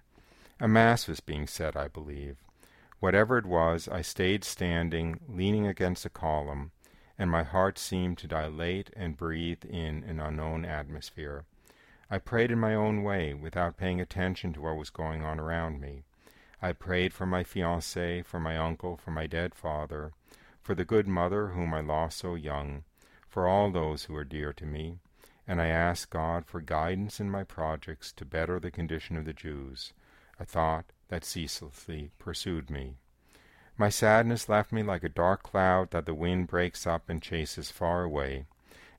A 0.61 0.69
mass 0.69 1.09
was 1.09 1.19
being 1.19 1.49
said, 1.49 1.77
I 1.77 1.89
believe. 1.89 2.37
Whatever 3.01 3.37
it 3.37 3.47
was, 3.47 3.89
I 3.89 4.03
stayed 4.03 4.45
standing, 4.45 5.19
leaning 5.27 5.67
against 5.67 6.07
a 6.07 6.09
column, 6.09 6.71
and 7.19 7.33
my 7.33 7.43
heart 7.43 7.81
seemed 7.81 8.19
to 8.19 8.29
dilate 8.29 8.91
and 8.95 9.17
breathe 9.17 9.65
in 9.65 10.05
an 10.05 10.21
unknown 10.21 10.65
atmosphere. 10.65 11.47
I 12.13 12.19
prayed 12.19 12.51
in 12.51 12.59
my 12.59 12.75
own 12.75 13.05
way, 13.05 13.35
without 13.35 13.77
paying 13.77 14.01
attention 14.01 14.53
to 14.55 14.61
what 14.61 14.77
was 14.77 14.91
going 14.91 15.23
on 15.23 15.39
around 15.39 15.81
me. 15.81 16.03
I 16.61 16.73
prayed 16.73 17.13
for 17.13 17.25
my 17.25 17.45
fiancée, 17.45 18.25
for 18.25 18.41
my 18.41 18.57
uncle, 18.57 18.97
for 18.97 19.13
my 19.13 19.29
dead 19.29 19.55
father, 19.55 20.13
for 20.61 20.75
the 20.75 20.85
good 20.85 21.07
mother 21.07 21.49
whom 21.49 21.73
I 21.73 21.81
lost 21.81 22.19
so 22.19 22.35
young, 22.35 22.83
for 23.29 23.47
all 23.47 23.71
those 23.71 24.05
who 24.05 24.17
are 24.17 24.25
dear 24.25 24.53
to 24.55 24.67
me, 24.67 24.99
and 25.47 25.63
I 25.63 25.69
asked 25.69 26.11
God 26.11 26.47
for 26.47 26.61
guidance 26.61 27.21
in 27.21 27.31
my 27.31 27.45
projects 27.45 28.13
to 28.13 28.25
better 28.25 28.59
the 28.59 28.73
condition 28.73 29.17
of 29.17 29.25
the 29.25 29.33
Jews, 29.33 29.93
a 30.39 30.45
thought 30.45 30.87
that 31.09 31.25
ceaselessly 31.25 32.11
pursued 32.19 32.71
me. 32.71 32.97
My 33.79 33.89
sadness 33.89 34.49
left 34.49 34.73
me 34.73 34.83
like 34.83 35.05
a 35.05 35.09
dark 35.09 35.45
cloud 35.45 35.93
that 35.93 36.07
the 36.07 36.15
wind 36.15 36.49
breaks 36.49 36.87
up 36.87 37.09
and 37.09 37.23
chases 37.23 37.71
far 37.71 38.03
away, 38.03 38.47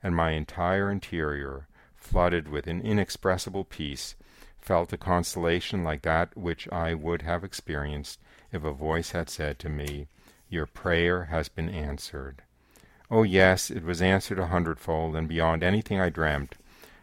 and 0.02 0.16
my 0.16 0.32
entire 0.32 0.90
interior, 0.90 1.68
flooded 2.02 2.50
with 2.50 2.68
an 2.68 2.82
inexpressible 2.82 3.64
peace, 3.64 4.16
felt 4.60 4.92
a 4.92 4.98
consolation 4.98 5.84
like 5.84 6.02
that 6.02 6.36
which 6.36 6.68
I 6.72 6.94
would 6.94 7.22
have 7.22 7.44
experienced 7.44 8.20
if 8.52 8.64
a 8.64 8.72
voice 8.72 9.12
had 9.12 9.30
said 9.30 9.60
to 9.60 9.70
me, 9.70 10.08
Your 10.50 10.66
prayer 10.66 11.26
has 11.26 11.48
been 11.48 11.70
answered. 11.70 12.42
Oh, 13.10 13.24
yes, 13.24 13.70
it 13.70 13.84
was 13.84 14.02
answered 14.02 14.40
a 14.40 14.48
hundredfold 14.48 15.16
and 15.16 15.28
beyond 15.28 15.64
anything 15.64 16.00
I 16.00 16.10
dreamt, 16.10 16.56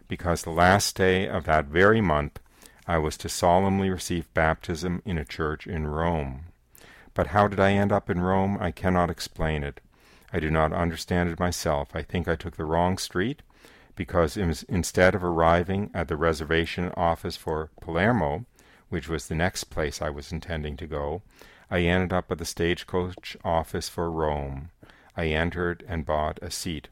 because 0.09 0.43
the 0.43 0.51
last 0.51 0.97
day 0.97 1.29
of 1.29 1.45
that 1.45 1.67
very 1.67 2.01
month 2.01 2.39
I 2.87 2.99
was 2.99 3.17
to 3.19 3.29
solemnly 3.29 3.91
receive 3.91 4.33
baptism 4.33 5.03
in 5.05 5.19
a 5.19 5.25
church 5.25 5.67
in 5.67 5.87
Rome. 5.87 6.47
But 7.13 7.29
how 7.29 7.49
did 7.49 7.61
I 7.61 7.73
end 7.73 7.93
up 7.93 8.09
in 8.09 8.21
Rome? 8.21 8.57
I 8.61 8.71
cannot 8.71 9.11
explain 9.11 9.63
it. 9.63 9.81
I 10.33 10.41
do 10.41 10.51
not 10.51 10.73
understand 10.73 11.31
it 11.31 11.41
myself. 11.41 11.89
I 11.95 12.03
think 12.03 12.29
I 12.29 12.37
took 12.37 12.57
the 12.57 12.65
wrong 12.65 12.97
street, 12.97 13.43
because 13.99 14.37
instead 14.37 15.17
of 15.17 15.25
arriving 15.25 15.91
at 15.93 16.07
the 16.07 16.17
reservation 16.17 16.93
office 16.97 17.37
for 17.37 17.69
Palermo, 17.81 18.47
which 18.91 19.09
was 19.09 19.27
the 19.27 19.35
next 19.35 19.65
place 19.65 20.01
I 20.01 20.09
was 20.09 20.31
intending 20.31 20.77
to 20.77 20.87
go, 20.87 21.23
I 21.69 21.81
ended 21.81 22.13
up 22.13 22.31
at 22.31 22.39
the 22.39 22.45
stagecoach 22.45 23.37
office 23.45 23.89
for 23.89 24.09
Rome. 24.09 24.71
I 25.17 25.27
entered 25.27 25.85
and 25.89 26.07
bought 26.07 26.39
a 26.41 26.51
seat. 26.53 26.87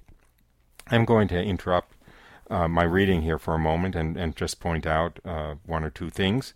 I'm 0.88 1.04
going 1.04 1.28
to 1.28 1.40
interrupt 1.40 1.94
uh, 2.50 2.66
my 2.66 2.82
reading 2.82 3.22
here 3.22 3.38
for 3.38 3.54
a 3.54 3.58
moment 3.58 3.94
and, 3.94 4.16
and 4.16 4.34
just 4.34 4.58
point 4.58 4.84
out 4.84 5.20
uh, 5.24 5.54
one 5.64 5.84
or 5.84 5.90
two 5.90 6.10
things. 6.10 6.54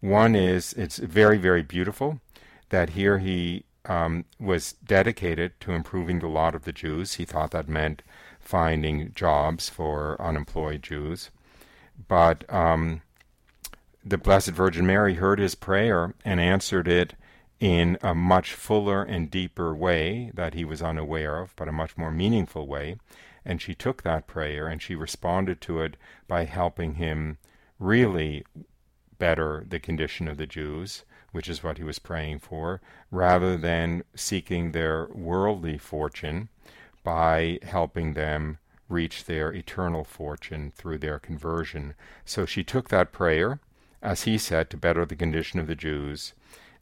One 0.00 0.34
is 0.34 0.74
it's 0.74 0.98
very, 0.98 1.38
very 1.38 1.62
beautiful 1.62 2.20
that 2.68 2.90
here 2.90 3.16
he 3.18 3.64
um, 3.86 4.26
was 4.38 4.74
dedicated 4.84 5.58
to 5.60 5.72
improving 5.72 6.18
the 6.18 6.28
lot 6.28 6.54
of 6.54 6.64
the 6.64 6.72
Jews. 6.72 7.14
He 7.14 7.24
thought 7.24 7.52
that 7.52 7.66
meant 7.66 8.02
finding 8.46 9.12
jobs 9.14 9.68
for 9.68 10.20
unemployed 10.20 10.82
Jews. 10.82 11.30
But 12.08 12.50
um, 12.52 13.02
the 14.04 14.18
Blessed 14.18 14.50
Virgin 14.50 14.86
Mary 14.86 15.14
heard 15.14 15.38
his 15.38 15.54
prayer 15.54 16.14
and 16.24 16.40
answered 16.40 16.88
it 16.88 17.14
in 17.58 17.98
a 18.02 18.14
much 18.14 18.52
fuller 18.52 19.02
and 19.02 19.30
deeper 19.30 19.74
way 19.74 20.30
that 20.34 20.54
he 20.54 20.64
was 20.64 20.82
unaware 20.82 21.38
of, 21.38 21.54
but 21.56 21.68
a 21.68 21.72
much 21.72 21.96
more 21.96 22.10
meaningful 22.10 22.66
way. 22.66 22.96
And 23.44 23.62
she 23.62 23.74
took 23.74 24.02
that 24.02 24.26
prayer 24.26 24.66
and 24.66 24.82
she 24.82 24.94
responded 24.94 25.60
to 25.62 25.80
it 25.80 25.96
by 26.28 26.44
helping 26.44 26.94
him 26.94 27.38
really 27.78 28.44
better 29.18 29.64
the 29.66 29.80
condition 29.80 30.28
of 30.28 30.36
the 30.36 30.46
Jews 30.46 31.04
which 31.36 31.50
is 31.50 31.62
what 31.62 31.76
he 31.76 31.84
was 31.84 31.98
praying 31.98 32.38
for, 32.38 32.80
rather 33.10 33.58
than 33.58 34.02
seeking 34.14 34.72
their 34.72 35.06
worldly 35.12 35.76
fortune 35.76 36.48
by 37.06 37.56
helping 37.62 38.14
them 38.14 38.58
reach 38.88 39.26
their 39.26 39.54
eternal 39.54 40.02
fortune 40.02 40.72
through 40.74 40.98
their 40.98 41.20
conversion. 41.20 41.94
So 42.24 42.44
she 42.44 42.64
took 42.64 42.88
that 42.88 43.12
prayer, 43.12 43.60
as 44.02 44.24
he 44.24 44.36
said, 44.36 44.70
to 44.70 44.76
better 44.76 45.06
the 45.06 45.14
condition 45.14 45.60
of 45.60 45.68
the 45.68 45.76
Jews, 45.76 46.32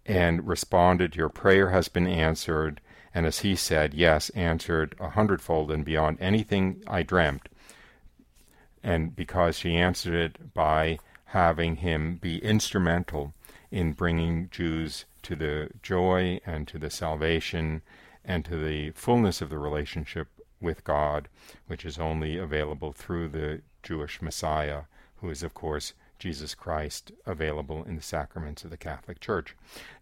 and 0.06 0.48
responded, 0.48 1.14
Your 1.14 1.28
prayer 1.28 1.68
has 1.68 1.88
been 1.88 2.06
answered, 2.06 2.80
and 3.14 3.26
as 3.26 3.40
he 3.40 3.54
said, 3.54 3.92
Yes, 3.92 4.30
answered 4.30 4.94
a 4.98 5.10
hundredfold 5.10 5.70
and 5.70 5.84
beyond 5.84 6.16
anything 6.22 6.82
I 6.86 7.02
dreamt. 7.02 7.50
And 8.82 9.14
because 9.14 9.58
she 9.58 9.76
answered 9.76 10.14
it 10.14 10.54
by 10.54 11.00
having 11.26 11.76
him 11.76 12.16
be 12.16 12.38
instrumental 12.38 13.34
in 13.70 13.92
bringing 13.92 14.48
Jews 14.48 15.04
to 15.24 15.36
the 15.36 15.68
joy 15.82 16.40
and 16.46 16.66
to 16.68 16.78
the 16.78 16.88
salvation 16.88 17.82
and 18.24 18.44
to 18.44 18.56
the 18.56 18.90
fullness 18.92 19.40
of 19.40 19.50
the 19.50 19.58
relationship 19.58 20.28
with 20.60 20.84
God, 20.84 21.28
which 21.66 21.84
is 21.84 21.98
only 21.98 22.36
available 22.36 22.92
through 22.92 23.28
the 23.28 23.62
Jewish 23.82 24.22
Messiah, 24.22 24.82
who 25.16 25.30
is, 25.30 25.42
of 25.42 25.54
course, 25.54 25.94
Jesus 26.18 26.54
Christ, 26.54 27.12
available 27.26 27.84
in 27.84 27.96
the 27.96 28.02
sacraments 28.02 28.64
of 28.64 28.70
the 28.70 28.76
Catholic 28.76 29.20
Church. 29.20 29.54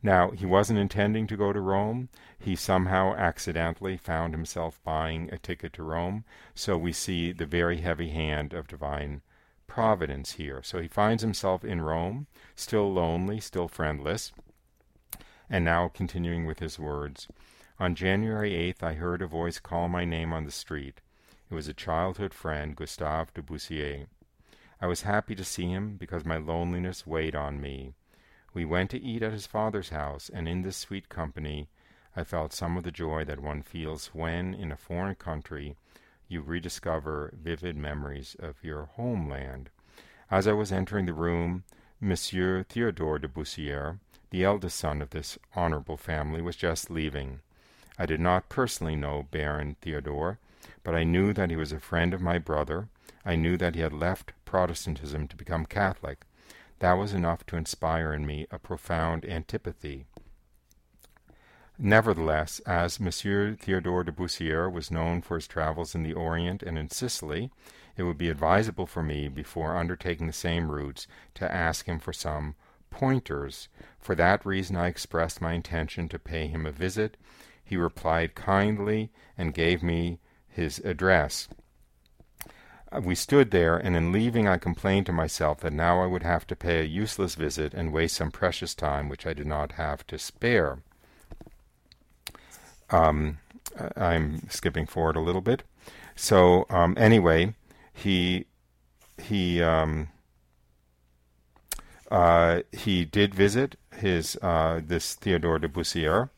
Now, 0.02 0.30
he 0.30 0.46
wasn't 0.46 0.78
intending 0.78 1.26
to 1.26 1.36
go 1.36 1.52
to 1.52 1.60
Rome. 1.60 2.10
He 2.38 2.54
somehow 2.54 3.14
accidentally 3.14 3.96
found 3.96 4.34
himself 4.34 4.78
buying 4.84 5.28
a 5.32 5.38
ticket 5.38 5.72
to 5.74 5.82
Rome. 5.82 6.24
So 6.54 6.78
we 6.78 6.92
see 6.92 7.32
the 7.32 7.46
very 7.46 7.78
heavy 7.78 8.10
hand 8.10 8.52
of 8.52 8.68
divine 8.68 9.22
providence 9.66 10.32
here. 10.32 10.60
So 10.62 10.80
he 10.80 10.88
finds 10.88 11.22
himself 11.22 11.64
in 11.64 11.80
Rome, 11.80 12.26
still 12.54 12.92
lonely, 12.92 13.40
still 13.40 13.68
friendless. 13.68 14.32
And 15.48 15.64
now 15.64 15.88
continuing 15.88 16.46
with 16.46 16.60
his 16.60 16.78
words 16.78 17.26
On 17.82 17.96
January 17.96 18.52
8th, 18.52 18.84
I 18.84 18.92
heard 18.94 19.22
a 19.22 19.26
voice 19.26 19.58
call 19.58 19.88
my 19.88 20.04
name 20.04 20.32
on 20.32 20.44
the 20.44 20.52
street. 20.52 21.00
It 21.50 21.54
was 21.54 21.66
a 21.66 21.74
childhood 21.74 22.32
friend, 22.32 22.76
Gustave 22.76 23.34
de 23.34 23.42
Bussière. 23.42 24.06
I 24.80 24.86
was 24.86 25.02
happy 25.02 25.34
to 25.34 25.42
see 25.42 25.66
him 25.66 25.96
because 25.96 26.24
my 26.24 26.36
loneliness 26.36 27.08
weighed 27.08 27.34
on 27.34 27.60
me. 27.60 27.94
We 28.54 28.64
went 28.64 28.90
to 28.90 29.02
eat 29.02 29.24
at 29.24 29.32
his 29.32 29.48
father's 29.48 29.88
house, 29.88 30.30
and 30.32 30.48
in 30.48 30.62
this 30.62 30.76
sweet 30.76 31.08
company 31.08 31.70
I 32.14 32.22
felt 32.22 32.52
some 32.52 32.76
of 32.76 32.84
the 32.84 32.92
joy 32.92 33.24
that 33.24 33.40
one 33.40 33.62
feels 33.62 34.14
when, 34.14 34.54
in 34.54 34.70
a 34.70 34.76
foreign 34.76 35.16
country, 35.16 35.74
you 36.28 36.40
rediscover 36.40 37.34
vivid 37.36 37.76
memories 37.76 38.36
of 38.38 38.62
your 38.62 38.90
homeland. 38.94 39.70
As 40.30 40.46
I 40.46 40.52
was 40.52 40.70
entering 40.70 41.06
the 41.06 41.14
room, 41.14 41.64
Monsieur 42.00 42.62
Theodore 42.62 43.18
de 43.18 43.26
Bussière, 43.26 43.98
the 44.30 44.44
eldest 44.44 44.76
son 44.76 45.02
of 45.02 45.10
this 45.10 45.36
honorable 45.56 45.96
family, 45.96 46.40
was 46.40 46.54
just 46.54 46.88
leaving. 46.88 47.40
I 47.98 48.06
did 48.06 48.20
not 48.20 48.48
personally 48.48 48.96
know 48.96 49.28
Baron 49.30 49.76
Theodore, 49.80 50.38
but 50.82 50.94
I 50.94 51.04
knew 51.04 51.32
that 51.32 51.50
he 51.50 51.56
was 51.56 51.72
a 51.72 51.80
friend 51.80 52.14
of 52.14 52.20
my 52.20 52.38
brother. 52.38 52.88
I 53.24 53.36
knew 53.36 53.56
that 53.56 53.74
he 53.74 53.80
had 53.80 53.92
left 53.92 54.32
Protestantism 54.44 55.28
to 55.28 55.36
become 55.36 55.66
Catholic. 55.66 56.24
That 56.78 56.94
was 56.94 57.12
enough 57.12 57.46
to 57.46 57.56
inspire 57.56 58.12
in 58.12 58.26
me 58.26 58.46
a 58.50 58.58
profound 58.58 59.24
antipathy 59.24 60.06
Nevertheless, 61.84 62.60
as 62.60 63.00
Monsieur 63.00 63.56
Theodore 63.56 64.04
de 64.04 64.12
Bussière 64.12 64.70
was 64.70 64.90
known 64.90 65.20
for 65.20 65.36
his 65.36 65.48
travels 65.48 65.96
in 65.96 66.04
the 66.04 66.12
Orient 66.12 66.62
and 66.62 66.78
in 66.78 66.90
Sicily, 66.90 67.50
it 67.96 68.04
would 68.04 68.18
be 68.18 68.28
advisable 68.28 68.86
for 68.86 69.02
me, 69.02 69.26
before 69.26 69.76
undertaking 69.76 70.28
the 70.28 70.32
same 70.32 70.70
routes, 70.70 71.08
to 71.34 71.50
ask 71.50 71.86
him 71.86 71.98
for 71.98 72.12
some 72.12 72.54
pointers. 72.90 73.68
For 73.98 74.14
that 74.14 74.46
reason 74.46 74.76
I 74.76 74.86
expressed 74.86 75.40
my 75.40 75.54
intention 75.54 76.08
to 76.10 76.18
pay 76.18 76.46
him 76.46 76.66
a 76.66 76.72
visit. 76.72 77.16
He 77.72 77.78
replied 77.78 78.34
kindly 78.34 79.10
and 79.38 79.54
gave 79.54 79.82
me 79.82 80.18
his 80.46 80.78
address. 80.80 81.48
Uh, 82.92 83.00
we 83.02 83.14
stood 83.14 83.50
there, 83.50 83.78
and 83.78 83.96
in 83.96 84.12
leaving 84.12 84.46
I 84.46 84.58
complained 84.58 85.06
to 85.06 85.12
myself 85.12 85.60
that 85.60 85.72
now 85.72 86.02
I 86.02 86.06
would 86.06 86.22
have 86.22 86.46
to 86.48 86.54
pay 86.54 86.80
a 86.80 86.84
useless 86.84 87.34
visit 87.34 87.72
and 87.72 87.90
waste 87.90 88.16
some 88.16 88.30
precious 88.30 88.74
time 88.74 89.08
which 89.08 89.26
I 89.26 89.32
did 89.32 89.46
not 89.46 89.72
have 89.72 90.06
to 90.08 90.18
spare. 90.18 90.80
Um, 92.90 93.38
I'm 93.96 94.50
skipping 94.50 94.84
forward 94.84 95.16
a 95.16 95.20
little 95.20 95.40
bit. 95.40 95.62
So 96.14 96.66
um, 96.68 96.94
anyway, 96.98 97.54
he 97.94 98.44
he 99.16 99.62
um, 99.62 100.10
uh, 102.10 102.64
he 102.70 103.06
did 103.06 103.34
visit 103.34 103.76
his 103.96 104.36
uh, 104.42 104.82
this 104.84 105.14
Theodore 105.14 105.58
de 105.58 105.68
Bussière. 105.68 106.28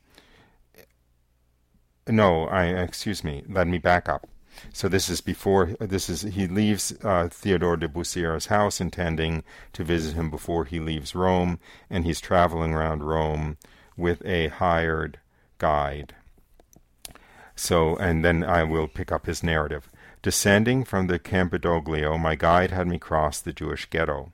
No, 2.07 2.47
I 2.49 2.67
excuse 2.67 3.25
me. 3.25 3.45
Let 3.49 3.67
me 3.67 3.79
back 3.79 4.09
up. 4.09 4.29
So 4.73 4.89
this 4.89 5.09
is 5.09 5.21
before 5.21 5.75
this 5.81 6.09
is 6.09 6.23
he 6.23 6.47
leaves 6.47 6.95
uh, 7.03 7.29
Theodore 7.31 7.77
de 7.77 7.89
Bussière's 7.89 8.47
house, 8.47 8.81
intending 8.81 9.43
to 9.73 9.85
visit 9.85 10.15
him 10.15 10.31
before 10.31 10.65
he 10.65 10.81
leaves 10.81 11.15
Rome, 11.15 11.59
and 11.91 12.05
he's 12.05 12.21
traveling 12.21 12.73
around 12.73 13.05
Rome 13.05 13.57
with 13.97 14.25
a 14.25 14.49
hired 14.49 15.19
guide. 15.59 16.15
So, 17.57 17.97
and 17.97 18.25
then 18.25 18.45
I 18.45 18.65
will 18.65 18.89
pick 18.89 19.13
up 19.13 19.27
his 19.27 19.43
narrative. 19.43 19.91
Descending 20.23 20.85
from 20.85 21.07
the 21.07 21.19
Campidoglio, 21.19 22.19
my 22.19 22.35
guide 22.35 22.71
had 22.71 22.87
me 22.87 22.99
cross 22.99 23.41
the 23.41 23.53
Jewish 23.53 23.87
ghetto. 23.87 24.33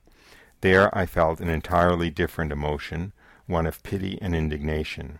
There 0.61 0.97
I 0.97 1.07
felt 1.07 1.41
an 1.41 1.49
entirely 1.49 2.11
different 2.11 2.53
emotion, 2.53 3.13
one 3.47 3.67
of 3.67 3.83
pity 3.83 4.19
and 4.21 4.35
indignation. 4.35 5.19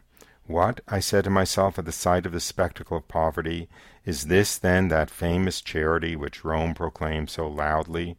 What, 0.51 0.81
I 0.89 0.99
said 0.99 1.23
to 1.25 1.31
myself 1.31 1.79
at 1.79 1.85
the 1.85 1.93
sight 1.93 2.27
of 2.27 2.33
the 2.33 2.41
spectacle 2.41 2.97
of 2.97 3.07
poverty, 3.07 3.69
is 4.05 4.25
this 4.27 4.59
then 4.59 4.89
that 4.89 5.09
famous 5.09 5.61
charity 5.61 6.17
which 6.17 6.45
Rome 6.45 6.75
proclaimed 6.75 7.31
so 7.31 7.47
loudly? 7.47 8.17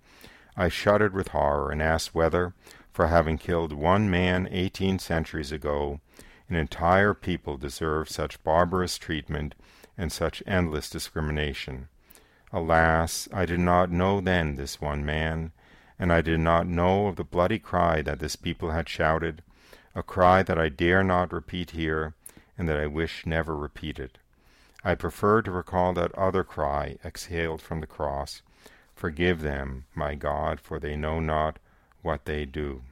I 0.55 0.69
shuddered 0.69 1.13
with 1.13 1.27
horror 1.27 1.73
and 1.73 1.81
asked 1.81 2.15
whether, 2.15 2.53
for 2.93 3.07
having 3.07 3.38
killed 3.38 3.73
one 3.73 4.09
man 4.09 4.47
eighteen 4.50 4.97
centuries 4.97 5.51
ago, 5.51 6.00
an 6.47 6.55
entire 6.55 7.13
people 7.13 7.57
deserved 7.57 8.09
such 8.09 8.41
barbarous 8.45 8.97
treatment 8.97 9.53
and 9.97 10.09
such 10.09 10.41
endless 10.47 10.89
discrimination. 10.89 11.89
Alas, 12.53 13.27
I 13.33 13.45
did 13.45 13.59
not 13.59 13.91
know 13.91 14.21
then 14.21 14.55
this 14.55 14.79
one 14.79 15.05
man, 15.05 15.51
and 16.00 16.13
I 16.13 16.21
did 16.21 16.39
not 16.39 16.65
know 16.65 17.07
of 17.07 17.17
the 17.17 17.25
bloody 17.25 17.59
cry 17.59 18.01
that 18.03 18.19
this 18.19 18.38
people 18.38 18.71
had 18.71 18.88
shouted, 18.88 19.43
a 19.93 20.01
cry 20.01 20.41
that 20.41 20.57
I 20.57 20.69
dare 20.69 21.03
not 21.03 21.33
repeat 21.33 21.71
here, 21.71 22.13
and 22.62 22.70
that 22.70 22.77
I 22.77 22.86
wish 22.86 23.25
never 23.25 23.58
repeated. 23.58 24.20
I 24.84 24.94
prefer 24.94 25.41
to 25.41 25.50
recall 25.50 25.94
that 25.94 26.13
other 26.15 26.44
cry 26.44 27.00
exhaled 27.03 27.60
from 27.60 27.82
the 27.82 27.88
cross, 27.88 28.44
Forgive 28.94 29.41
them, 29.41 29.86
my 29.96 30.13
God, 30.13 30.60
for 30.60 30.80
they 30.80 30.96
know 30.96 31.20
not 31.20 31.58
what 32.03 32.25
they 32.25 32.46
do. 32.46 32.84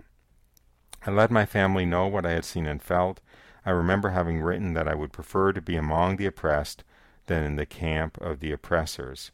I 1.06 1.12
let 1.12 1.30
my 1.30 1.46
family 1.46 1.86
know 1.86 2.08
what 2.08 2.26
I 2.26 2.32
had 2.32 2.46
seen 2.46 2.66
and 2.66 2.82
felt. 2.82 3.20
I 3.64 3.70
remember 3.70 4.10
having 4.10 4.42
written 4.42 4.74
that 4.74 4.88
I 4.88 4.96
would 4.96 5.14
prefer 5.14 5.54
to 5.54 5.62
be 5.62 5.76
among 5.76 6.18
the 6.18 6.26
oppressed 6.26 6.84
than 7.28 7.44
in 7.44 7.56
the 7.56 7.68
camp 7.68 8.20
of 8.20 8.40
the 8.40 8.52
oppressors. 8.52 9.30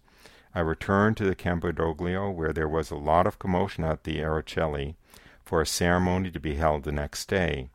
I 0.54 0.60
returned 0.60 1.16
to 1.16 1.24
the 1.24 1.36
Campidoglio, 1.36 2.30
where 2.30 2.52
there 2.52 2.68
was 2.68 2.92
a 2.92 2.98
lot 2.98 3.26
of 3.26 3.40
commotion 3.40 3.86
at 3.86 4.04
the 4.04 4.20
Aracoeli, 4.20 4.96
for 5.46 5.62
a 5.62 5.66
ceremony 5.66 6.30
to 6.30 6.42
be 6.42 6.56
held 6.56 6.84
the 6.84 6.92
next 6.92 7.30
day. 7.30 7.70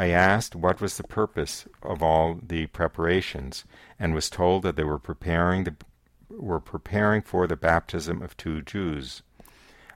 I 0.00 0.10
asked 0.10 0.54
what 0.54 0.80
was 0.80 0.96
the 0.96 1.02
purpose 1.02 1.66
of 1.82 2.04
all 2.04 2.38
the 2.40 2.66
preparations, 2.66 3.64
and 3.98 4.14
was 4.14 4.30
told 4.30 4.62
that 4.62 4.76
they 4.76 4.84
were 4.84 5.00
preparing 5.00 5.64
the, 5.64 5.74
were 6.30 6.60
preparing 6.60 7.20
for 7.20 7.48
the 7.48 7.56
baptism 7.56 8.22
of 8.22 8.36
two 8.36 8.62
Jews. 8.62 9.22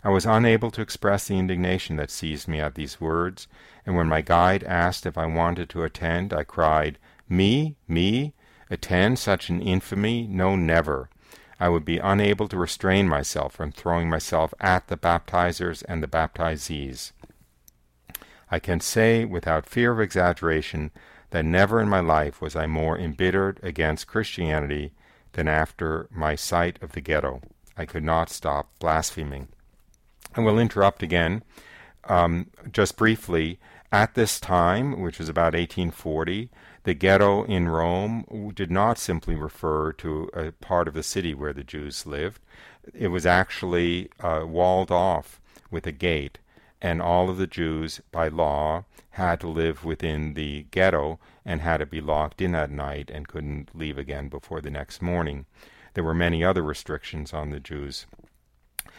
I 0.02 0.08
was 0.08 0.26
unable 0.26 0.72
to 0.72 0.80
express 0.80 1.28
the 1.28 1.38
indignation 1.38 1.94
that 1.98 2.10
seized 2.10 2.48
me 2.48 2.58
at 2.58 2.74
these 2.74 3.00
words, 3.00 3.46
and 3.86 3.94
when 3.94 4.08
my 4.08 4.22
guide 4.22 4.64
asked 4.64 5.06
if 5.06 5.16
I 5.16 5.26
wanted 5.26 5.68
to 5.68 5.84
attend, 5.84 6.32
I 6.32 6.42
cried, 6.42 6.98
Me? 7.28 7.76
Me? 7.86 8.34
Attend 8.70 9.20
such 9.20 9.50
an 9.50 9.62
infamy? 9.62 10.26
No, 10.26 10.56
never. 10.56 11.10
I 11.60 11.68
would 11.68 11.84
be 11.84 11.98
unable 11.98 12.48
to 12.48 12.56
restrain 12.56 13.08
myself 13.08 13.52
from 13.52 13.70
throwing 13.70 14.10
myself 14.10 14.52
at 14.58 14.88
the 14.88 14.96
baptizers 14.96 15.84
and 15.88 16.02
the 16.02 16.08
baptizees. 16.08 17.12
I 18.52 18.58
can 18.58 18.80
say 18.80 19.24
without 19.24 19.66
fear 19.66 19.92
of 19.92 20.00
exaggeration 20.00 20.90
that 21.30 21.42
never 21.42 21.80
in 21.80 21.88
my 21.88 22.00
life 22.00 22.42
was 22.42 22.54
I 22.54 22.66
more 22.66 22.98
embittered 22.98 23.58
against 23.62 24.06
Christianity 24.06 24.92
than 25.32 25.48
after 25.48 26.06
my 26.10 26.34
sight 26.34 26.78
of 26.82 26.92
the 26.92 27.00
ghetto. 27.00 27.40
I 27.78 27.86
could 27.86 28.04
not 28.04 28.28
stop 28.28 28.68
blaspheming. 28.78 29.48
I 30.36 30.42
will 30.42 30.58
interrupt 30.58 31.02
again, 31.02 31.42
um, 32.04 32.50
just 32.70 32.98
briefly. 32.98 33.58
At 33.90 34.14
this 34.14 34.38
time, 34.38 35.00
which 35.00 35.18
was 35.18 35.30
about 35.30 35.54
1840, 35.54 36.50
the 36.84 36.92
ghetto 36.92 37.44
in 37.44 37.68
Rome 37.68 38.52
did 38.54 38.70
not 38.70 38.98
simply 38.98 39.34
refer 39.34 39.92
to 39.94 40.28
a 40.34 40.52
part 40.52 40.88
of 40.88 40.94
the 40.94 41.02
city 41.02 41.32
where 41.32 41.54
the 41.54 41.64
Jews 41.64 42.04
lived. 42.04 42.42
It 42.92 43.08
was 43.08 43.24
actually 43.24 44.10
uh, 44.20 44.44
walled 44.46 44.90
off 44.90 45.40
with 45.70 45.86
a 45.86 45.92
gate, 45.92 46.38
and 46.82 47.00
all 47.00 47.30
of 47.30 47.38
the 47.38 47.46
Jews, 47.46 48.00
by 48.10 48.26
law, 48.26 48.84
had 49.10 49.40
to 49.40 49.48
live 49.48 49.84
within 49.84 50.34
the 50.34 50.66
ghetto 50.72 51.20
and 51.44 51.60
had 51.60 51.76
to 51.76 51.86
be 51.86 52.00
locked 52.00 52.42
in 52.42 52.56
at 52.56 52.72
night 52.72 53.08
and 53.08 53.28
couldn't 53.28 53.70
leave 53.72 53.96
again 53.96 54.28
before 54.28 54.60
the 54.60 54.70
next 54.70 55.00
morning. 55.00 55.46
There 55.94 56.02
were 56.02 56.14
many 56.14 56.42
other 56.42 56.62
restrictions 56.62 57.32
on 57.32 57.50
the 57.50 57.60
Jews. 57.60 58.06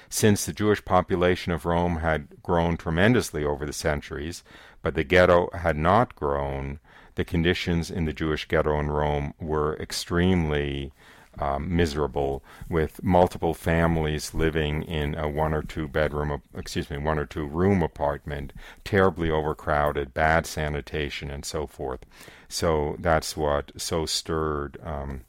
Since 0.09 0.45
the 0.45 0.53
Jewish 0.53 0.85
population 0.85 1.51
of 1.51 1.65
Rome 1.65 1.97
had 1.97 2.41
grown 2.41 2.77
tremendously 2.77 3.43
over 3.43 3.65
the 3.65 3.73
centuries, 3.73 4.43
but 4.81 4.95
the 4.95 5.03
ghetto 5.03 5.49
had 5.53 5.75
not 5.75 6.15
grown, 6.15 6.79
the 7.15 7.25
conditions 7.25 7.91
in 7.91 8.05
the 8.05 8.13
Jewish 8.13 8.47
ghetto 8.47 8.79
in 8.79 8.91
Rome 8.91 9.33
were 9.41 9.75
extremely 9.77 10.93
um, 11.39 11.75
miserable, 11.75 12.43
with 12.69 13.03
multiple 13.03 13.53
families 13.53 14.33
living 14.33 14.83
in 14.83 15.15
a 15.15 15.27
one 15.27 15.53
or 15.53 15.63
two 15.63 15.87
bedroom, 15.87 16.41
excuse 16.55 16.89
me, 16.89 16.97
one 16.97 17.17
or 17.17 17.25
two 17.25 17.45
room 17.45 17.81
apartment, 17.81 18.53
terribly 18.83 19.29
overcrowded, 19.29 20.13
bad 20.13 20.45
sanitation, 20.45 21.31
and 21.31 21.45
so 21.45 21.65
forth. 21.65 22.05
So 22.47 22.95
that's 22.99 23.35
what 23.35 23.71
so 23.77 24.05
stirred 24.05 24.77
um, 24.83 25.21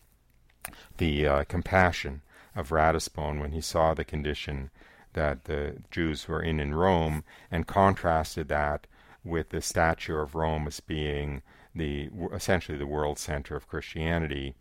the 0.98 1.26
uh, 1.26 1.44
compassion 1.44 2.22
of 2.54 2.70
Ratisbonne 2.70 3.40
when 3.40 3.52
he 3.52 3.60
saw 3.60 3.94
the 3.94 4.04
condition 4.04 4.70
that 5.14 5.44
the 5.44 5.76
Jews 5.90 6.28
were 6.28 6.42
in 6.42 6.60
in 6.60 6.74
Rome 6.74 7.24
and 7.50 7.66
contrasted 7.66 8.48
that 8.48 8.86
with 9.24 9.50
the 9.50 9.62
stature 9.62 10.20
of 10.20 10.34
Rome 10.34 10.66
as 10.66 10.80
being 10.80 11.42
the 11.74 12.10
essentially 12.32 12.78
the 12.78 12.86
world 12.86 13.18
center 13.18 13.56
of 13.56 13.66
Christianity, 13.66 14.54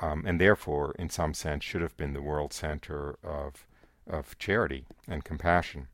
um, 0.00 0.24
and 0.26 0.40
therefore, 0.40 0.94
in 0.98 1.10
some 1.10 1.34
sense, 1.34 1.64
should 1.64 1.82
have 1.82 1.96
been 1.96 2.14
the 2.14 2.22
world 2.22 2.52
center 2.52 3.16
of 3.22 3.66
of 4.08 4.36
charity 4.38 4.86
and 5.06 5.24
compassion. 5.24 5.86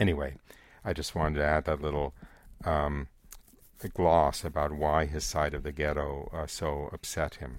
Anyway, 0.00 0.36
I 0.84 0.92
just 0.92 1.14
wanted 1.14 1.38
to 1.38 1.44
add 1.44 1.64
that 1.64 1.82
little 1.82 2.14
um, 2.64 3.08
gloss 3.94 4.44
about 4.44 4.72
why 4.72 5.04
his 5.04 5.24
side 5.24 5.54
of 5.54 5.62
the 5.62 5.72
ghetto 5.72 6.30
uh, 6.32 6.46
so 6.46 6.88
upset 6.92 7.36
him. 7.36 7.58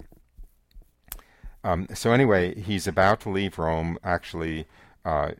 Um, 1.62 1.86
so 1.94 2.12
anyway, 2.12 2.58
he's 2.60 2.86
about 2.86 3.20
to 3.20 3.30
leave 3.30 3.58
Rome. 3.58 3.98
Actually, 4.02 4.66
uh, 5.04 5.32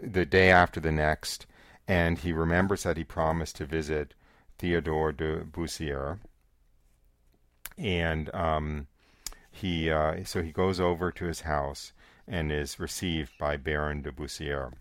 the 0.00 0.26
day 0.26 0.50
after 0.50 0.80
the 0.80 0.92
next, 0.92 1.46
and 1.86 2.18
he 2.18 2.32
remembers 2.32 2.82
that 2.82 2.96
he 2.96 3.04
promised 3.04 3.56
to 3.56 3.64
visit 3.64 4.14
Theodore 4.58 5.12
de 5.12 5.40
Bussière, 5.40 6.18
and 7.76 8.34
um, 8.34 8.88
he 9.58 9.90
uh, 9.90 10.24
so 10.24 10.42
he 10.42 10.52
goes 10.52 10.80
over 10.80 11.10
to 11.12 11.24
his 11.26 11.42
house 11.42 11.92
and 12.26 12.52
is 12.52 12.78
received 12.78 13.32
by 13.38 13.56
Baron 13.56 14.02
de 14.02 14.12
Bussière. 14.12 14.72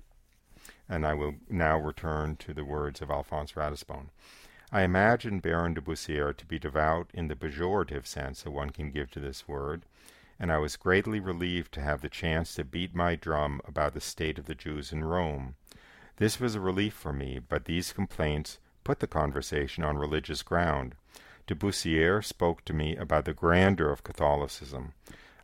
And 0.89 1.05
I 1.05 1.13
will 1.13 1.35
now 1.49 1.77
return 1.77 2.35
to 2.37 2.53
the 2.53 2.65
words 2.65 3.01
of 3.01 3.09
Alphonse 3.09 3.55
Ratisbonne. 3.55 4.09
I 4.71 4.81
imagine 4.81 5.39
Baron 5.39 5.73
de 5.73 5.81
Bussière 5.81 6.35
to 6.35 6.45
be 6.45 6.59
devout 6.59 7.09
in 7.13 7.27
the 7.27 7.35
pejorative 7.35 8.05
sense 8.05 8.43
that 8.43 8.51
one 8.51 8.69
can 8.69 8.91
give 8.91 9.09
to 9.11 9.19
this 9.19 9.47
word, 9.47 9.83
and 10.39 10.51
I 10.51 10.57
was 10.57 10.75
greatly 10.75 11.19
relieved 11.19 11.73
to 11.73 11.81
have 11.81 12.01
the 12.01 12.09
chance 12.09 12.53
to 12.55 12.63
beat 12.63 12.93
my 12.93 13.15
drum 13.15 13.61
about 13.65 13.93
the 13.93 14.01
state 14.01 14.37
of 14.37 14.45
the 14.45 14.55
Jews 14.55 14.91
in 14.91 15.05
Rome. 15.05 15.55
This 16.17 16.39
was 16.39 16.55
a 16.55 16.59
relief 16.59 16.93
for 16.93 17.13
me, 17.13 17.39
but 17.39 17.65
these 17.65 17.93
complaints 17.93 18.59
put 18.83 18.99
the 18.99 19.07
conversation 19.07 19.83
on 19.83 19.97
religious 19.97 20.43
ground. 20.43 20.95
De 21.47 21.55
Bussière 21.55 22.21
spoke 22.25 22.65
to 22.65 22.73
me 22.73 22.97
about 22.97 23.23
the 23.23 23.33
grandeur 23.33 23.89
of 23.89 24.03
Catholicism. 24.03 24.93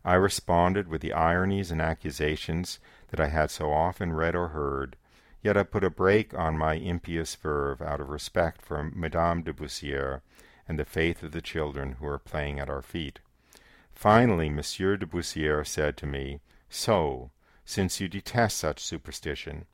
I 0.04 0.14
responded 0.14 0.86
with 0.86 1.00
the 1.00 1.14
ironies 1.14 1.70
and 1.70 1.80
accusations 1.80 2.78
that 3.08 3.20
I 3.20 3.28
had 3.28 3.50
so 3.50 3.72
often 3.72 4.12
read 4.12 4.36
or 4.36 4.48
heard, 4.48 4.96
yet 5.40 5.56
I 5.56 5.62
put 5.62 5.82
a 5.82 5.88
brake 5.88 6.34
on 6.34 6.58
my 6.58 6.74
impious 6.74 7.34
verve 7.36 7.80
out 7.80 8.02
of 8.02 8.10
respect 8.10 8.60
for 8.60 8.84
Madame 8.84 9.42
de 9.42 9.54
Bussière 9.54 10.20
and 10.68 10.78
the 10.78 10.84
faith 10.84 11.22
of 11.22 11.32
the 11.32 11.40
children 11.40 11.92
who 11.92 12.04
were 12.04 12.18
playing 12.18 12.60
at 12.60 12.68
our 12.68 12.82
feet. 12.82 13.20
Finally, 13.94 14.50
Monsieur 14.50 14.98
de 14.98 15.06
Bussière 15.06 15.66
said 15.66 15.96
to 15.96 16.06
me, 16.06 16.42
So, 16.68 17.30
since 17.64 17.98
you 17.98 18.08
detest 18.08 18.58
such 18.58 18.80
superstition, 18.80 19.64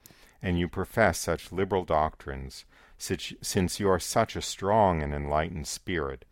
and 0.40 0.60
you 0.60 0.68
profess 0.68 1.18
such 1.18 1.50
liberal 1.50 1.84
doctrines, 1.84 2.64
since 3.00 3.80
you 3.80 3.88
are 3.88 3.98
such 3.98 4.36
a 4.36 4.42
strong 4.42 5.02
and 5.02 5.14
enlightened 5.14 5.66
spirit, 5.66 6.24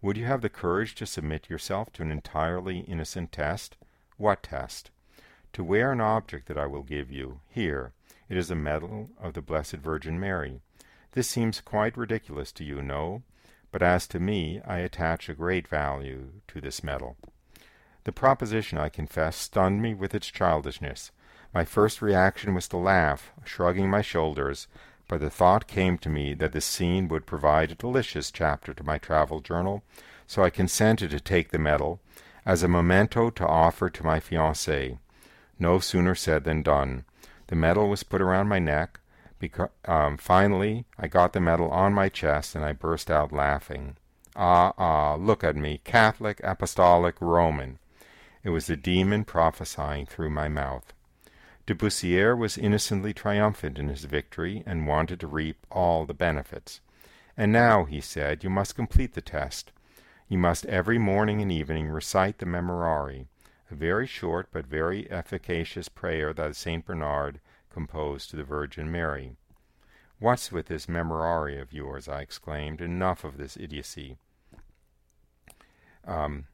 would 0.00 0.16
you 0.16 0.24
have 0.26 0.40
the 0.40 0.48
courage 0.48 0.94
to 0.96 1.06
submit 1.06 1.50
yourself 1.50 1.92
to 1.92 2.02
an 2.02 2.10
entirely 2.10 2.80
innocent 2.80 3.32
test? 3.32 3.76
What 4.16 4.42
test? 4.42 4.90
To 5.52 5.64
wear 5.64 5.92
an 5.92 6.00
object 6.00 6.48
that 6.48 6.58
I 6.58 6.66
will 6.66 6.82
give 6.82 7.10
you. 7.10 7.40
Here, 7.48 7.92
it 8.28 8.36
is 8.36 8.50
a 8.50 8.54
medal 8.54 9.10
of 9.20 9.34
the 9.34 9.42
Blessed 9.42 9.76
Virgin 9.76 10.18
Mary. 10.18 10.60
This 11.12 11.28
seems 11.28 11.60
quite 11.60 11.96
ridiculous 11.96 12.52
to 12.52 12.64
you, 12.64 12.82
no? 12.82 13.22
But 13.70 13.82
as 13.82 14.06
to 14.08 14.20
me, 14.20 14.60
I 14.66 14.78
attach 14.78 15.28
a 15.28 15.34
great 15.34 15.68
value 15.68 16.28
to 16.48 16.60
this 16.60 16.82
medal. 16.82 17.16
The 18.04 18.12
proposition, 18.12 18.78
I 18.78 18.88
confess, 18.88 19.36
stunned 19.36 19.82
me 19.82 19.94
with 19.94 20.14
its 20.14 20.28
childishness. 20.28 21.10
My 21.54 21.64
first 21.64 22.00
reaction 22.00 22.54
was 22.54 22.66
to 22.68 22.76
laugh, 22.76 23.30
shrugging 23.44 23.90
my 23.90 24.02
shoulders, 24.02 24.68
but 25.12 25.20
the 25.20 25.28
thought 25.28 25.66
came 25.66 25.98
to 25.98 26.08
me 26.08 26.32
that 26.32 26.52
this 26.52 26.64
scene 26.64 27.06
would 27.06 27.26
provide 27.26 27.70
a 27.70 27.74
delicious 27.74 28.30
chapter 28.30 28.72
to 28.72 28.82
my 28.82 28.96
travel 28.96 29.40
journal, 29.40 29.82
so 30.26 30.42
I 30.42 30.48
consented 30.48 31.10
to 31.10 31.20
take 31.20 31.50
the 31.50 31.58
medal 31.58 32.00
as 32.46 32.62
a 32.62 32.66
memento 32.66 33.28
to 33.28 33.46
offer 33.46 33.90
to 33.90 34.06
my 34.06 34.20
fiancée. 34.20 34.96
No 35.58 35.80
sooner 35.80 36.14
said 36.14 36.44
than 36.44 36.62
done. 36.62 37.04
The 37.48 37.56
medal 37.56 37.90
was 37.90 38.04
put 38.04 38.22
around 38.22 38.48
my 38.48 38.58
neck. 38.58 39.00
Beca- 39.38 39.68
um, 39.84 40.16
finally, 40.16 40.86
I 40.98 41.08
got 41.08 41.34
the 41.34 41.40
medal 41.40 41.68
on 41.68 41.92
my 41.92 42.08
chest, 42.08 42.54
and 42.54 42.64
I 42.64 42.72
burst 42.72 43.10
out 43.10 43.32
laughing. 43.32 43.98
Ah, 44.34 44.72
ah, 44.78 45.16
look 45.16 45.44
at 45.44 45.56
me, 45.56 45.82
Catholic, 45.84 46.40
Apostolic, 46.42 47.16
Roman. 47.20 47.78
It 48.42 48.48
was 48.48 48.66
the 48.66 48.78
demon 48.78 49.26
prophesying 49.26 50.06
through 50.06 50.30
my 50.30 50.48
mouth. 50.48 50.94
De 51.64 51.74
Bussiere 51.74 52.36
was 52.36 52.58
innocently 52.58 53.14
triumphant 53.14 53.78
in 53.78 53.88
his 53.88 54.04
victory 54.04 54.64
and 54.66 54.86
wanted 54.86 55.20
to 55.20 55.26
reap 55.26 55.64
all 55.70 56.04
the 56.04 56.14
benefits. 56.14 56.80
And 57.36 57.52
now, 57.52 57.84
he 57.84 58.00
said, 58.00 58.42
you 58.42 58.50
must 58.50 58.74
complete 58.74 59.14
the 59.14 59.20
test. 59.20 59.72
You 60.28 60.38
must 60.38 60.66
every 60.66 60.98
morning 60.98 61.40
and 61.40 61.52
evening 61.52 61.88
recite 61.88 62.38
the 62.38 62.46
Memorare, 62.46 63.26
a 63.70 63.74
very 63.74 64.06
short 64.06 64.48
but 64.52 64.66
very 64.66 65.10
efficacious 65.10 65.88
prayer 65.88 66.32
that 66.32 66.56
St. 66.56 66.84
Bernard 66.84 67.40
composed 67.70 68.30
to 68.30 68.36
the 68.36 68.44
Virgin 68.44 68.90
Mary. 68.90 69.36
What's 70.18 70.52
with 70.52 70.66
this 70.66 70.86
Memorare 70.86 71.60
of 71.60 71.72
yours? 71.72 72.08
I 72.08 72.20
exclaimed. 72.20 72.80
Enough 72.80 73.24
of 73.24 73.38
this 73.38 73.56
idiocy. 73.56 74.18
Um, 76.06 76.46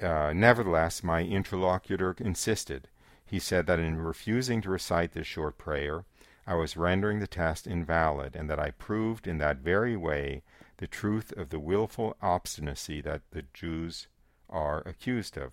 uh, 0.00 0.32
nevertheless, 0.34 1.02
my 1.02 1.22
interlocutor 1.22 2.14
insisted. 2.18 2.88
He 3.26 3.40
said 3.40 3.66
that 3.66 3.80
in 3.80 3.98
refusing 3.98 4.62
to 4.62 4.70
recite 4.70 5.12
this 5.12 5.26
short 5.26 5.58
prayer, 5.58 6.04
I 6.46 6.54
was 6.54 6.76
rendering 6.76 7.18
the 7.18 7.26
test 7.26 7.66
invalid, 7.66 8.36
and 8.36 8.48
that 8.48 8.60
I 8.60 8.70
proved 8.70 9.26
in 9.26 9.38
that 9.38 9.58
very 9.58 9.96
way 9.96 10.42
the 10.76 10.86
truth 10.86 11.32
of 11.32 11.48
the 11.48 11.58
wilful 11.58 12.16
obstinacy 12.22 13.00
that 13.00 13.22
the 13.32 13.42
Jews 13.52 14.06
are 14.48 14.78
accused 14.86 15.36
of. 15.36 15.52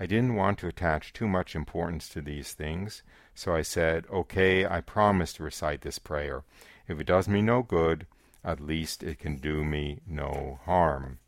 I 0.00 0.06
didn't 0.06 0.34
want 0.34 0.58
to 0.58 0.68
attach 0.68 1.12
too 1.12 1.28
much 1.28 1.54
importance 1.54 2.08
to 2.10 2.20
these 2.20 2.52
things, 2.52 3.02
so 3.34 3.54
I 3.54 3.62
said, 3.62 4.06
Okay, 4.10 4.66
I 4.66 4.80
promise 4.80 5.34
to 5.34 5.42
recite 5.42 5.82
this 5.82 5.98
prayer. 5.98 6.44
If 6.88 6.98
it 6.98 7.06
does 7.06 7.28
me 7.28 7.42
no 7.42 7.62
good, 7.62 8.06
at 8.44 8.60
least 8.60 9.02
it 9.02 9.18
can 9.18 9.36
do 9.36 9.64
me 9.64 10.00
no 10.06 10.60
harm. 10.64 11.18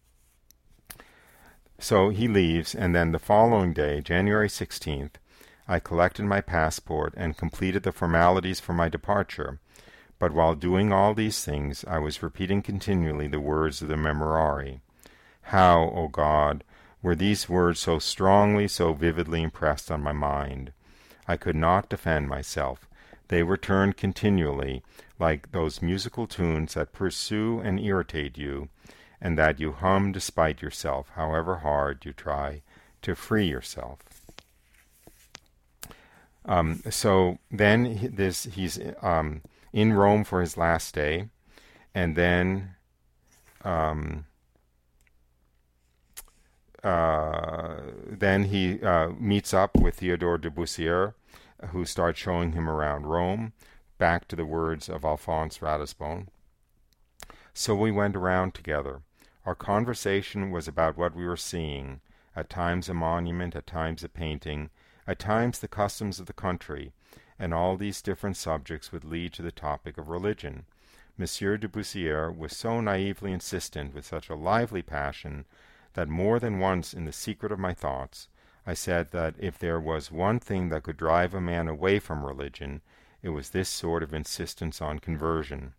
So 1.78 2.09
he 2.11 2.28
leaves, 2.28 2.74
and 2.74 2.94
then 2.94 3.12
the 3.12 3.18
following 3.18 3.72
day, 3.72 4.00
January 4.00 4.48
16th, 4.48 5.12
I 5.70 5.81
collected 5.81 6.24
my 6.24 6.40
passport 6.40 7.12
and 7.14 7.37
completed 7.37 7.83
the 7.83 7.92
formalities 7.92 8.59
for 8.59 8.72
my 8.72 8.88
departure. 8.88 9.61
But 10.18 10.33
while 10.33 10.54
doing 10.54 10.92
all 10.92 11.12
these 11.12 11.44
things, 11.44 11.85
I 11.87 11.98
was 11.98 12.22
repeating 12.22 12.62
continually 12.62 13.28
the 13.28 13.38
words 13.38 13.83
of 13.83 13.88
the 13.88 13.96
Memorare. 13.96 14.81
How, 15.42 15.92
O 15.94 16.09
God, 16.09 16.64
were 17.02 17.14
these 17.14 17.48
words 17.48 17.81
so 17.81 17.98
strongly, 17.98 18.66
so 18.66 18.94
vividly 18.94 19.42
impressed 19.42 19.90
on 19.90 20.02
my 20.02 20.12
mind? 20.12 20.72
I 21.28 21.37
could 21.37 21.54
not 21.54 21.90
defend 21.90 22.28
myself. 22.28 22.88
They 23.28 23.42
returned 23.42 23.98
continually, 23.98 24.83
like 25.18 25.52
those 25.52 25.83
musical 25.83 26.26
tunes 26.26 26.74
that 26.74 26.94
pursue 26.94 27.61
and 27.61 27.78
irritate 27.78 28.38
you, 28.38 28.70
and 29.20 29.37
that 29.37 29.61
you 29.61 29.72
hum 29.72 30.12
despite 30.12 30.62
yourself, 30.62 31.11
however 31.14 31.57
hard 31.57 32.07
you 32.07 32.14
try 32.14 32.62
to 33.02 33.14
free 33.14 33.46
yourself. 33.46 33.98
Um, 36.48 36.82
so 36.88 37.38
then 37.50 38.11
this 38.14 38.44
he's 38.44 38.80
um, 39.02 39.42
in 39.72 39.92
Rome 39.92 40.24
for 40.24 40.40
his 40.40 40.56
last 40.56 40.94
day, 40.94 41.28
and 41.94 42.16
then 42.16 42.74
um, 43.64 44.24
uh, 46.82 47.76
then 48.06 48.44
he 48.44 48.82
uh, 48.82 49.11
meets 49.11 49.52
up 49.52 49.76
with 49.76 49.96
Theodore 49.96 50.38
de 50.38 50.50
Bussiere, 50.50 51.12
who 51.68 51.84
starts 51.84 52.18
showing 52.18 52.52
him 52.52 52.68
around 52.68 53.06
Rome. 53.06 53.52
Back 53.98 54.26
to 54.28 54.37
the 54.37 54.46
words 54.46 54.88
of 54.88 55.04
Alphonse 55.04 55.58
Ratisbonne. 55.58 56.28
So 57.52 57.74
we 57.74 57.90
went 57.90 58.16
around 58.16 58.54
together. 58.54 59.02
Our 59.44 59.56
conversation 59.56 60.50
was 60.50 60.68
about 60.68 60.96
what 60.96 61.16
we 61.16 61.26
were 61.26 61.37
seeing, 61.37 62.00
at 62.37 62.48
times 62.48 62.88
a 62.88 62.94
monument, 62.94 63.56
at 63.56 63.66
times 63.66 64.04
a 64.04 64.08
painting, 64.08 64.70
at 65.09 65.18
times 65.18 65.59
the 65.59 65.66
customs 65.66 66.21
of 66.21 66.27
the 66.27 66.33
country, 66.33 66.92
and 67.38 67.55
all 67.55 67.77
these 67.77 68.03
different 68.03 68.37
subjects 68.37 68.92
would 68.92 69.05
lead 69.05 69.33
to 69.33 69.42
the 69.42 69.51
topic 69.51 69.97
of 69.97 70.09
religion. 70.09 70.66
Monsieur 71.16 71.57
de 71.57 71.66
Bussiere 71.66 72.31
was 72.31 72.55
so 72.55 72.81
naively 72.81 73.33
insistent 73.33 73.94
with 73.94 74.05
such 74.05 74.29
a 74.29 74.35
lively 74.37 74.83
passion 74.83 75.47
that 75.94 76.09
more 76.09 76.38
than 76.38 76.61
once 76.61 76.92
in 76.92 77.07
the 77.07 77.12
secret 77.12 77.51
of 77.51 77.59
my 77.59 77.73
thoughts 77.73 78.29
I 78.66 78.75
said 78.75 79.12
that 79.12 79.35
if 79.38 79.59
there 79.59 79.81
was 79.81 80.12
one 80.12 80.40
thing 80.40 80.68
that 80.68 80.83
could 80.83 80.99
drive 80.99 81.33
a 81.33 81.40
man 81.40 81.68
away 81.68 81.99
from 81.99 82.23
religion, 82.23 82.83
it 83.23 83.31
was 83.31 83.49
this 83.49 83.71
sort 83.71 84.03
of 84.03 84.12
insistence 84.12 84.83
on 84.83 84.99
conversion. 84.99 85.73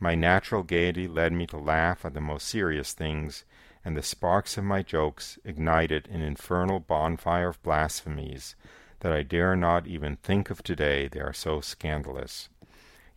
My 0.00 0.16
natural 0.16 0.64
gaiety 0.64 1.06
led 1.06 1.32
me 1.32 1.46
to 1.46 1.56
laugh 1.56 2.04
at 2.04 2.12
the 2.12 2.20
most 2.20 2.48
serious 2.48 2.92
things, 2.92 3.44
and 3.84 3.96
the 3.96 4.02
sparks 4.02 4.56
of 4.56 4.64
my 4.64 4.82
jokes 4.82 5.38
ignited 5.44 6.08
an 6.08 6.22
infernal 6.22 6.80
bonfire 6.80 7.48
of 7.48 7.62
blasphemies 7.62 8.56
that 9.00 9.12
I 9.12 9.22
dare 9.22 9.54
not 9.54 9.86
even 9.86 10.16
think 10.16 10.48
of 10.48 10.62
today, 10.62 11.08
they 11.08 11.20
are 11.20 11.34
so 11.34 11.60
scandalous. 11.60 12.48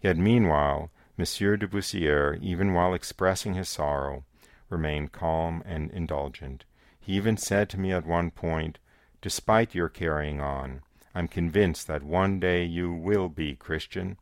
Yet 0.02 0.18
meanwhile, 0.18 0.92
Monsieur 1.16 1.56
de 1.56 1.68
Bussiere, 1.68 2.38
even 2.42 2.74
while 2.74 2.94
expressing 2.94 3.54
his 3.54 3.70
sorrow, 3.70 4.26
remained 4.70 5.14
calm 5.14 5.64
and 5.66 5.90
indulgent. 5.92 6.66
He 7.00 7.14
even 7.14 7.38
said 7.38 7.70
to 7.70 7.80
me 7.80 7.94
at 7.94 8.06
one 8.06 8.32
point, 8.32 8.80
Despite 9.22 9.74
your 9.74 9.90
carrying 9.90 10.42
on, 10.42 10.82
I'm 11.16 11.28
convinced 11.28 11.88
that 11.88 12.04
one 12.04 12.40
day 12.40 12.66
you 12.66 12.94
will 12.94 13.30
be 13.30 13.56
Christian, 13.56 14.18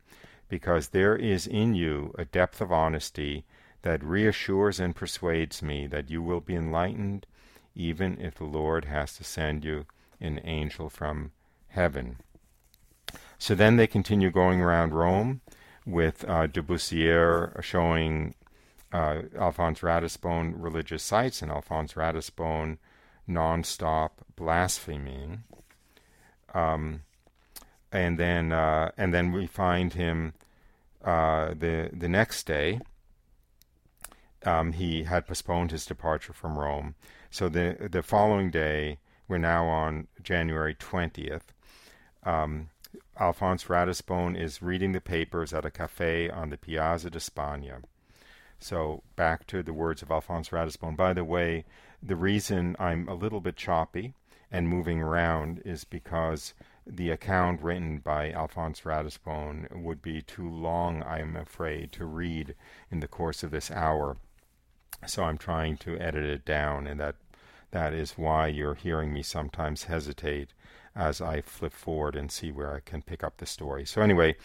because 0.48 0.88
there 0.88 1.16
is 1.16 1.46
in 1.46 1.74
you 1.74 2.14
a 2.16 2.24
depth 2.24 2.60
of 2.60 2.72
honesty 2.72 3.44
that 3.86 4.02
reassures 4.02 4.80
and 4.80 4.96
persuades 4.96 5.62
me 5.62 5.86
that 5.86 6.10
you 6.10 6.20
will 6.20 6.40
be 6.40 6.56
enlightened, 6.56 7.24
even 7.76 8.20
if 8.20 8.34
the 8.34 8.42
Lord 8.42 8.86
has 8.86 9.16
to 9.16 9.22
send 9.22 9.64
you 9.64 9.86
an 10.20 10.40
angel 10.42 10.90
from 10.90 11.30
heaven. 11.68 12.16
So 13.38 13.54
then 13.54 13.76
they 13.76 13.86
continue 13.86 14.32
going 14.32 14.60
around 14.60 14.92
Rome 14.92 15.40
with 15.86 16.28
uh, 16.28 16.48
de 16.48 16.62
Bussiere 16.62 17.62
showing 17.62 18.34
uh, 18.92 19.22
Alphonse 19.38 19.78
Ratisbonne 19.82 20.54
religious 20.56 21.04
sites 21.04 21.40
and 21.40 21.52
Alphonse 21.52 21.92
Ratisbonne 21.92 22.78
non-stop 23.28 24.20
blaspheming. 24.34 25.44
Um, 26.54 27.02
and 27.92 28.18
then 28.18 28.50
uh, 28.50 28.90
and 28.96 29.14
then 29.14 29.30
we 29.30 29.46
find 29.46 29.92
him 29.92 30.34
uh, 31.04 31.54
the 31.56 31.90
the 31.92 32.08
next 32.08 32.48
day. 32.48 32.80
Um, 34.46 34.72
he 34.72 35.02
had 35.02 35.26
postponed 35.26 35.72
his 35.72 35.84
departure 35.84 36.32
from 36.32 36.58
Rome, 36.58 36.94
so 37.30 37.48
the 37.48 37.88
the 37.90 38.02
following 38.02 38.50
day 38.50 38.98
we're 39.26 39.38
now 39.38 39.66
on 39.66 40.06
January 40.22 40.74
twentieth. 40.74 41.52
Um, 42.22 42.68
Alphonse 43.18 43.64
Ratisbonne 43.64 44.36
is 44.36 44.62
reading 44.62 44.92
the 44.92 45.00
papers 45.00 45.52
at 45.52 45.64
a 45.64 45.70
cafe 45.70 46.30
on 46.30 46.50
the 46.50 46.56
Piazza 46.56 47.10
di 47.10 47.18
Spagna. 47.18 47.82
So 48.58 49.02
back 49.16 49.46
to 49.48 49.62
the 49.62 49.72
words 49.72 50.00
of 50.02 50.10
Alphonse 50.10 50.50
Ratisbonne. 50.50 50.96
By 50.96 51.12
the 51.12 51.24
way, 51.24 51.64
the 52.02 52.16
reason 52.16 52.76
I'm 52.78 53.08
a 53.08 53.14
little 53.14 53.40
bit 53.40 53.56
choppy 53.56 54.14
and 54.50 54.68
moving 54.68 55.00
around 55.00 55.60
is 55.64 55.84
because 55.84 56.54
the 56.86 57.10
account 57.10 57.62
written 57.62 57.98
by 57.98 58.30
Alphonse 58.30 58.82
Ratisbonne 58.82 59.66
would 59.74 60.00
be 60.00 60.22
too 60.22 60.48
long, 60.48 61.02
I 61.02 61.18
am 61.20 61.36
afraid, 61.36 61.90
to 61.92 62.04
read 62.04 62.54
in 62.90 63.00
the 63.00 63.08
course 63.08 63.42
of 63.42 63.50
this 63.50 63.70
hour. 63.70 64.16
So 65.04 65.24
I'm 65.24 65.38
trying 65.38 65.76
to 65.78 65.98
edit 65.98 66.24
it 66.24 66.44
down, 66.44 66.86
and 66.86 66.98
that 67.00 67.16
that 67.70 67.92
is 67.92 68.12
why 68.12 68.46
you're 68.46 68.74
hearing 68.74 69.12
me 69.12 69.22
sometimes 69.22 69.84
hesitate 69.84 70.50
as 70.94 71.20
I 71.20 71.42
flip 71.42 71.74
forward 71.74 72.16
and 72.16 72.32
see 72.32 72.50
where 72.50 72.74
I 72.74 72.80
can 72.80 73.02
pick 73.02 73.22
up 73.22 73.36
the 73.36 73.44
story. 73.44 73.84
So 73.84 74.00
anyway, 74.00 74.36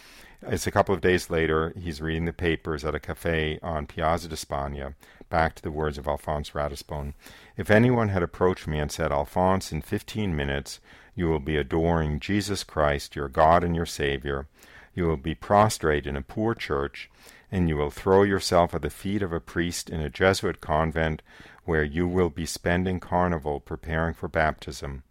it's 0.42 0.68
a 0.68 0.72
couple 0.72 0.94
of 0.94 1.00
days 1.00 1.30
later. 1.30 1.74
He's 1.80 2.02
reading 2.02 2.26
the 2.26 2.34
papers 2.34 2.84
at 2.84 2.94
a 2.94 3.00
cafe 3.00 3.58
on 3.64 3.88
Piazza 3.88 4.28
di 4.28 4.36
Spagna. 4.36 4.96
Back 5.30 5.56
to 5.56 5.62
the 5.62 5.72
words 5.72 5.98
of 5.98 6.08
Alphonse 6.08 6.50
Ratisbonne. 6.54 7.14
If 7.56 7.72
anyone 7.72 8.10
had 8.10 8.22
approached 8.22 8.68
me 8.68 8.80
and 8.80 8.92
said, 8.92 9.14
Alphonse, 9.14 9.72
in 9.72 9.82
fifteen 9.82 10.36
minutes 10.36 10.82
you 11.16 11.30
will 11.30 11.40
be 11.40 11.56
adoring 11.56 12.20
Jesus 12.20 12.66
Christ, 12.66 13.16
your 13.16 13.30
God 13.30 13.64
and 13.64 13.76
your 13.76 13.86
Savior, 13.86 14.48
you 14.94 15.06
will 15.06 15.18
be 15.18 15.36
prostrate 15.36 16.06
in 16.06 16.18
a 16.18 16.22
poor 16.22 16.54
church, 16.54 17.10
and 17.52 17.68
you 17.68 17.76
will 17.76 17.92
throw 17.92 18.24
yourself 18.24 18.74
at 18.74 18.82
the 18.82 18.90
feet 18.90 19.22
of 19.22 19.34
a 19.34 19.40
priest 19.40 19.90
in 19.90 20.00
a 20.00 20.10
Jesuit 20.10 20.62
convent 20.62 21.22
where 21.66 21.84
you 21.84 22.08
will 22.08 22.30
be 22.30 22.46
spending 22.46 23.00
carnival 23.00 23.60
preparing 23.60 24.14
for 24.14 24.28
baptism 24.28 25.04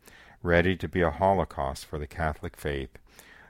ready 0.42 0.74
to 0.76 0.88
be 0.88 1.02
a 1.02 1.10
holocaust 1.10 1.84
for 1.84 1.98
the 1.98 2.06
Catholic 2.06 2.56
faith, 2.56 2.98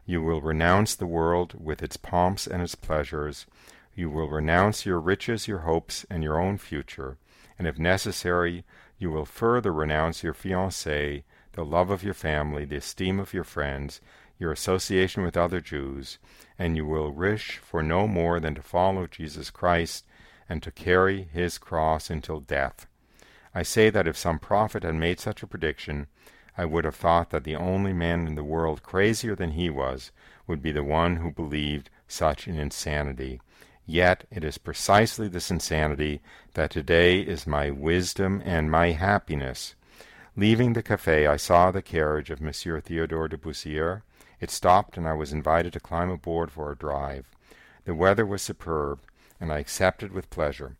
You 0.06 0.22
will 0.22 0.40
renounce 0.40 0.96
the 0.96 1.06
world 1.06 1.54
with 1.62 1.82
its 1.82 1.96
pomps 1.96 2.46
and 2.46 2.62
its 2.62 2.74
pleasures. 2.74 3.46
You 3.94 4.10
will 4.10 4.28
renounce 4.28 4.84
your 4.84 4.98
riches, 4.98 5.46
your 5.46 5.60
hopes, 5.60 6.04
and 6.10 6.24
your 6.24 6.40
own 6.40 6.58
future. 6.58 7.16
And 7.58 7.68
if 7.68 7.78
necessary, 7.78 8.64
you 8.98 9.10
will 9.10 9.24
further 9.24 9.72
renounce 9.72 10.24
your 10.24 10.34
fiancée, 10.34 11.22
the 11.52 11.64
love 11.64 11.90
of 11.90 12.02
your 12.02 12.14
family, 12.14 12.64
the 12.64 12.76
esteem 12.76 13.20
of 13.20 13.32
your 13.32 13.44
friends, 13.44 14.00
your 14.40 14.50
association 14.50 15.22
with 15.22 15.36
other 15.36 15.60
Jews, 15.60 16.18
and 16.58 16.76
you 16.76 16.86
will 16.86 17.10
wish 17.10 17.58
for 17.58 17.82
no 17.82 18.08
more 18.08 18.40
than 18.40 18.54
to 18.56 18.62
follow 18.62 19.06
Jesus 19.06 19.50
Christ 19.50 20.06
and 20.48 20.62
to 20.62 20.72
carry 20.72 21.28
his 21.32 21.58
cross 21.58 22.10
until 22.10 22.40
death. 22.40 22.86
I 23.54 23.62
say 23.62 23.90
that 23.90 24.08
if 24.08 24.16
some 24.16 24.38
prophet 24.38 24.82
had 24.82 24.94
made 24.94 25.20
such 25.20 25.42
a 25.42 25.46
prediction, 25.46 26.06
I 26.56 26.64
would 26.64 26.84
have 26.84 26.96
thought 26.96 27.30
that 27.30 27.44
the 27.44 27.56
only 27.56 27.92
man 27.92 28.26
in 28.26 28.34
the 28.34 28.44
world 28.44 28.82
crazier 28.82 29.36
than 29.36 29.52
he 29.52 29.70
was 29.70 30.10
would 30.46 30.62
be 30.62 30.72
the 30.72 30.82
one 30.82 31.16
who 31.16 31.30
believed 31.30 31.90
such 32.08 32.46
an 32.46 32.58
insanity. 32.58 33.40
Yet 33.86 34.24
it 34.30 34.44
is 34.44 34.58
precisely 34.58 35.28
this 35.28 35.50
insanity 35.50 36.20
that 36.54 36.70
today 36.70 37.20
is 37.20 37.46
my 37.46 37.70
wisdom 37.70 38.40
and 38.44 38.70
my 38.70 38.92
happiness. 38.92 39.74
Leaving 40.36 40.72
the 40.72 40.82
cafe, 40.82 41.26
I 41.26 41.36
saw 41.36 41.70
the 41.70 41.82
carriage 41.82 42.30
of 42.30 42.40
Monsieur 42.40 42.80
Theodore 42.80 43.28
de 43.28 43.36
Bussière. 43.36 44.02
It 44.40 44.50
stopped, 44.50 44.96
and 44.96 45.06
I 45.06 45.12
was 45.12 45.32
invited 45.32 45.72
to 45.74 45.80
climb 45.80 46.10
aboard 46.10 46.50
for 46.50 46.72
a 46.72 46.76
drive. 46.76 47.26
The 47.84 47.94
weather 47.94 48.24
was 48.24 48.42
superb, 48.42 49.00
and 49.40 49.52
I 49.52 49.58
accepted 49.58 50.12
with 50.12 50.30
pleasure. 50.30 50.76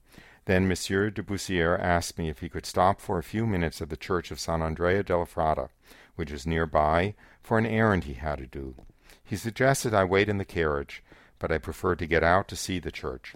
Then 0.46 0.66
Monsieur 0.66 1.10
de 1.10 1.22
Bussière 1.22 1.78
asked 1.78 2.18
me 2.18 2.28
if 2.28 2.40
he 2.40 2.48
could 2.48 2.66
stop 2.66 3.00
for 3.00 3.18
a 3.18 3.22
few 3.22 3.46
minutes 3.46 3.80
at 3.82 3.90
the 3.90 3.96
church 3.96 4.30
of 4.30 4.40
San 4.40 4.62
Andrea 4.62 5.02
della 5.02 5.26
Fratte, 5.26 5.68
which 6.16 6.32
is 6.32 6.46
near 6.46 6.66
by, 6.66 7.14
for 7.42 7.58
an 7.58 7.66
errand 7.66 8.04
he 8.04 8.14
had 8.14 8.38
to 8.38 8.46
do. 8.46 8.74
He 9.22 9.36
suggested 9.36 9.94
I 9.94 10.04
wait 10.04 10.28
in 10.28 10.38
the 10.38 10.44
carriage, 10.44 11.04
but 11.38 11.52
I 11.52 11.58
preferred 11.58 11.98
to 12.00 12.06
get 12.06 12.24
out 12.24 12.48
to 12.48 12.56
see 12.56 12.78
the 12.78 12.90
church. 12.90 13.34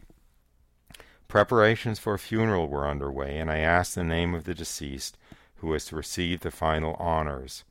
Preparations 1.28 1.98
for 1.98 2.14
a 2.14 2.18
funeral 2.18 2.68
were 2.68 2.86
under 2.86 3.10
way, 3.12 3.38
and 3.38 3.50
I 3.50 3.58
asked 3.58 3.94
the 3.94 4.04
name 4.04 4.34
of 4.34 4.44
the 4.44 4.54
deceased, 4.54 5.16
who 5.56 5.68
was 5.68 5.84
to 5.86 5.96
receive 5.96 6.40
the 6.40 6.50
final 6.50 6.94
honors. 6.94 7.64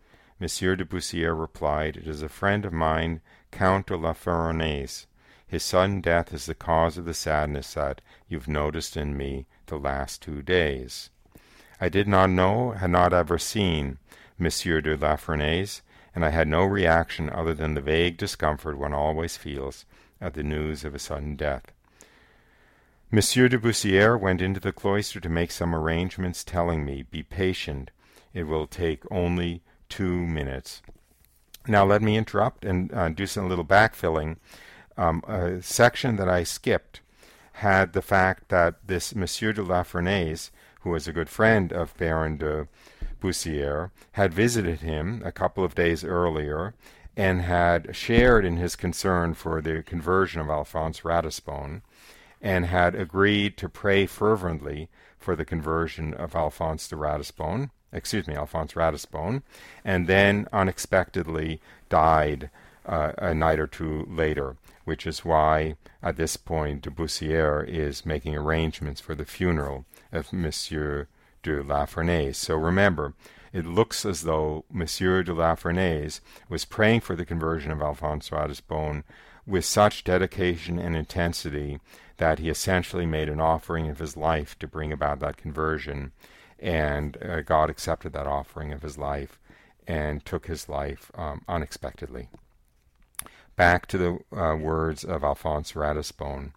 Monsieur 0.43 0.75
de 0.75 0.83
Bussière 0.83 1.39
replied, 1.39 1.95
It 1.95 2.05
is 2.05 2.21
a 2.21 2.27
friend 2.27 2.65
of 2.65 2.73
mine, 2.73 3.21
Count 3.49 3.87
de 3.87 3.95
la 3.95 4.11
Ferronnays. 4.11 5.05
His 5.47 5.63
sudden 5.63 6.01
death 6.01 6.33
is 6.33 6.47
the 6.47 6.53
cause 6.53 6.97
of 6.97 7.05
the 7.05 7.13
sadness 7.13 7.75
that 7.75 8.01
you've 8.27 8.49
noticed 8.49 8.97
in 8.97 9.15
me 9.15 9.45
the 9.67 9.79
last 9.79 10.21
two 10.21 10.41
days. 10.41 11.09
I 11.79 11.87
did 11.87 12.09
not 12.09 12.29
know, 12.29 12.71
had 12.71 12.89
not 12.89 13.13
ever 13.13 13.37
seen 13.37 13.99
Monsieur 14.37 14.81
de 14.81 14.97
la 14.97 15.15
Ferronnays, 15.15 15.81
and 16.13 16.25
I 16.25 16.31
had 16.31 16.49
no 16.49 16.65
reaction 16.65 17.29
other 17.29 17.53
than 17.53 17.73
the 17.73 17.79
vague 17.79 18.17
discomfort 18.17 18.77
one 18.77 18.93
always 18.93 19.37
feels 19.37 19.85
at 20.19 20.33
the 20.33 20.43
news 20.43 20.83
of 20.83 20.93
a 20.93 20.99
sudden 20.99 21.37
death. 21.37 21.71
Monsieur 23.09 23.47
de 23.47 23.57
Bussière 23.57 24.19
went 24.19 24.41
into 24.41 24.59
the 24.59 24.73
cloister 24.73 25.21
to 25.21 25.29
make 25.29 25.51
some 25.51 25.73
arrangements, 25.73 26.43
telling 26.43 26.83
me, 26.83 27.01
Be 27.01 27.23
patient, 27.23 27.91
it 28.33 28.43
will 28.43 28.67
take 28.67 29.09
only 29.09 29.61
two 29.93 30.25
minutes. 30.25 30.81
Now 31.67 31.85
let 31.85 32.01
me 32.01 32.17
interrupt 32.17 32.65
and 32.65 32.91
uh, 32.91 33.09
do 33.09 33.27
some 33.27 33.47
little 33.47 33.63
backfilling 33.63 34.37
um, 34.97 35.23
a 35.27 35.61
section 35.61 36.15
that 36.15 36.27
I 36.27 36.43
skipped 36.43 37.01
had 37.53 37.93
the 37.93 38.01
fact 38.01 38.49
that 38.49 38.87
this 38.87 39.13
Monsieur 39.13 39.53
de 39.53 39.61
la 39.61 39.83
who 39.83 40.89
was 40.89 41.07
a 41.07 41.13
good 41.13 41.29
friend 41.29 41.71
of 41.71 41.95
Baron 41.97 42.37
de 42.37 42.67
Bussière, 43.21 43.91
had 44.13 44.33
visited 44.33 44.79
him 44.79 45.21
a 45.23 45.31
couple 45.31 45.63
of 45.63 45.75
days 45.75 46.03
earlier 46.03 46.73
and 47.15 47.43
had 47.43 47.95
shared 47.95 48.45
in 48.45 48.57
his 48.57 48.75
concern 48.75 49.35
for 49.35 49.61
the 49.61 49.83
conversion 49.83 50.41
of 50.41 50.49
Alphonse 50.49 51.01
Ratisbonne 51.01 51.83
and 52.41 52.65
had 52.65 52.95
agreed 52.95 53.57
to 53.57 53.69
pray 53.69 54.07
fervently 54.07 54.89
for 55.19 55.35
the 55.35 55.45
conversion 55.45 56.15
of 56.15 56.35
Alphonse 56.35 56.87
de 56.87 56.95
Ratisbonne, 56.95 57.69
excuse 57.93 58.27
me, 58.27 58.35
Alphonse 58.35 58.73
Ratisbonne, 58.73 59.43
and 59.85 60.07
then 60.07 60.47
unexpectedly 60.51 61.61
died 61.89 62.49
uh, 62.85 63.13
a 63.17 63.33
night 63.33 63.59
or 63.59 63.67
two 63.67 64.05
later 64.09 64.57
which 64.85 65.07
is 65.07 65.23
why 65.23 65.75
at 66.01 66.17
this 66.17 66.37
point 66.37 66.81
de 66.81 66.89
Bussière 66.89 67.67
is 67.67 68.05
making 68.05 68.35
arrangements 68.35 68.99
for 68.99 69.15
the 69.15 69.25
funeral 69.25 69.85
of 70.11 70.33
Monsieur 70.33 71.07
de 71.41 71.63
la 71.63 71.85
Ferronnays. 71.85 72.35
So 72.35 72.55
remember, 72.55 73.13
it 73.51 73.65
looks 73.65 74.05
as 74.05 74.23
though 74.23 74.65
Monsieur 74.71 75.23
de 75.23 75.33
la 75.33 75.55
Ferronnays 75.55 76.19
was 76.49 76.65
praying 76.65 77.01
for 77.01 77.15
the 77.15 77.25
conversion 77.25 77.71
of 77.71 77.81
Alphonse 77.81 78.29
Ratisbonne 78.29 79.03
with 79.45 79.65
such 79.65 80.03
dedication 80.03 80.79
and 80.79 80.95
intensity 80.95 81.79
that 82.17 82.39
he 82.39 82.49
essentially 82.49 83.05
made 83.05 83.29
an 83.29 83.41
offering 83.41 83.89
of 83.89 83.99
his 83.99 84.15
life 84.15 84.57
to 84.59 84.67
bring 84.67 84.91
about 84.91 85.19
that 85.19 85.37
conversion, 85.37 86.11
and 86.63 87.17
uh, 87.21 87.41
God 87.41 87.69
accepted 87.69 88.13
that 88.13 88.25
offering 88.25 88.73
of 88.73 88.81
his 88.81 88.97
life 88.97 89.37
and 89.85 90.25
took 90.25 90.47
his 90.47 90.67
life 90.67 91.11
um, 91.13 91.43
unexpectedly 91.47 92.29
back 93.55 93.85
to 93.87 93.97
the 93.97 94.37
uh, 94.37 94.55
words 94.55 95.03
of 95.03 95.23
Alphonse 95.23 95.73
Ratisbonne. 95.73 96.53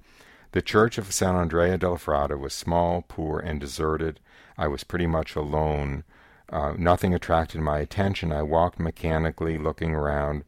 The 0.53 0.63
church 0.63 0.97
of 0.99 1.13
San 1.13 1.35
Andrea 1.35 1.77
del 1.77 1.97
Fratte 1.97 2.39
was 2.39 2.55
small, 2.55 3.05
poor, 3.07 3.39
and 3.39 3.61
deserted. 3.61 4.21
I 4.57 4.69
was 4.69 4.85
pretty 4.85 5.07
much 5.07 5.37
alone. 5.37 6.05
Uh, 6.49 6.75
nothing 6.79 7.13
attracted 7.13 7.61
my 7.61 7.79
attention. 7.81 8.33
I 8.33 8.43
walked 8.43 8.79
mechanically, 8.79 9.59
looking 9.59 9.95
around 9.95 10.45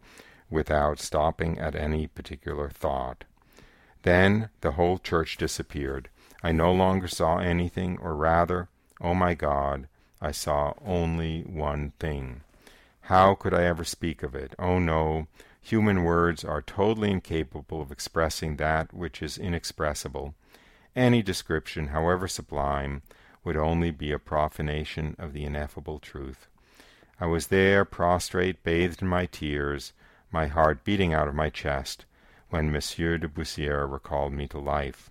without 0.48 0.98
stopping 0.98 1.58
at 1.58 1.74
any 1.74 2.06
particular 2.06 2.70
thought. 2.70 3.24
Then 4.02 4.48
the 4.62 4.72
whole 4.72 4.98
church 4.98 5.36
disappeared. 5.36 6.08
I 6.42 6.52
no 6.52 6.72
longer 6.72 7.08
saw 7.08 7.38
anything, 7.38 7.98
or 8.00 8.14
rather, 8.14 8.68
oh 9.00 9.14
my 9.14 9.34
God, 9.34 9.88
I 10.20 10.32
saw 10.32 10.74
only 10.84 11.42
one 11.42 11.92
thing. 11.98 12.42
How 13.02 13.34
could 13.34 13.54
I 13.54 13.64
ever 13.64 13.84
speak 13.84 14.22
of 14.22 14.34
it? 14.34 14.54
Oh 14.58 14.78
no, 14.78 15.26
Human 15.68 16.02
words 16.02 16.44
are 16.44 16.62
totally 16.62 17.10
incapable 17.10 17.82
of 17.82 17.92
expressing 17.92 18.56
that 18.56 18.94
which 18.94 19.22
is 19.22 19.36
inexpressible. 19.36 20.34
Any 20.96 21.20
description, 21.20 21.88
however 21.88 22.26
sublime, 22.26 23.02
would 23.44 23.56
only 23.56 23.90
be 23.90 24.10
a 24.10 24.18
profanation 24.18 25.14
of 25.18 25.34
the 25.34 25.44
ineffable 25.44 25.98
truth. 25.98 26.48
I 27.20 27.26
was 27.26 27.48
there, 27.48 27.84
prostrate, 27.84 28.62
bathed 28.62 29.02
in 29.02 29.08
my 29.08 29.26
tears, 29.26 29.92
my 30.32 30.46
heart 30.46 30.84
beating 30.84 31.12
out 31.12 31.28
of 31.28 31.34
my 31.34 31.50
chest, 31.50 32.06
when 32.48 32.72
Monsieur 32.72 33.18
de 33.18 33.28
Bussière 33.28 33.92
recalled 33.92 34.32
me 34.32 34.46
to 34.48 34.58
life. 34.58 35.10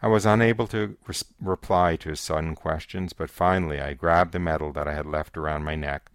I 0.00 0.06
was 0.06 0.24
unable 0.24 0.66
to 0.68 0.96
res- 1.06 1.24
reply 1.40 1.96
to 1.96 2.10
his 2.10 2.20
sudden 2.20 2.54
questions, 2.54 3.12
but 3.12 3.30
finally 3.30 3.80
I 3.80 3.94
grabbed 3.94 4.32
the 4.32 4.38
medal 4.38 4.72
that 4.72 4.86
I 4.86 4.94
had 4.94 5.06
left 5.06 5.36
around 5.36 5.64
my 5.64 5.74
neck. 5.74 6.10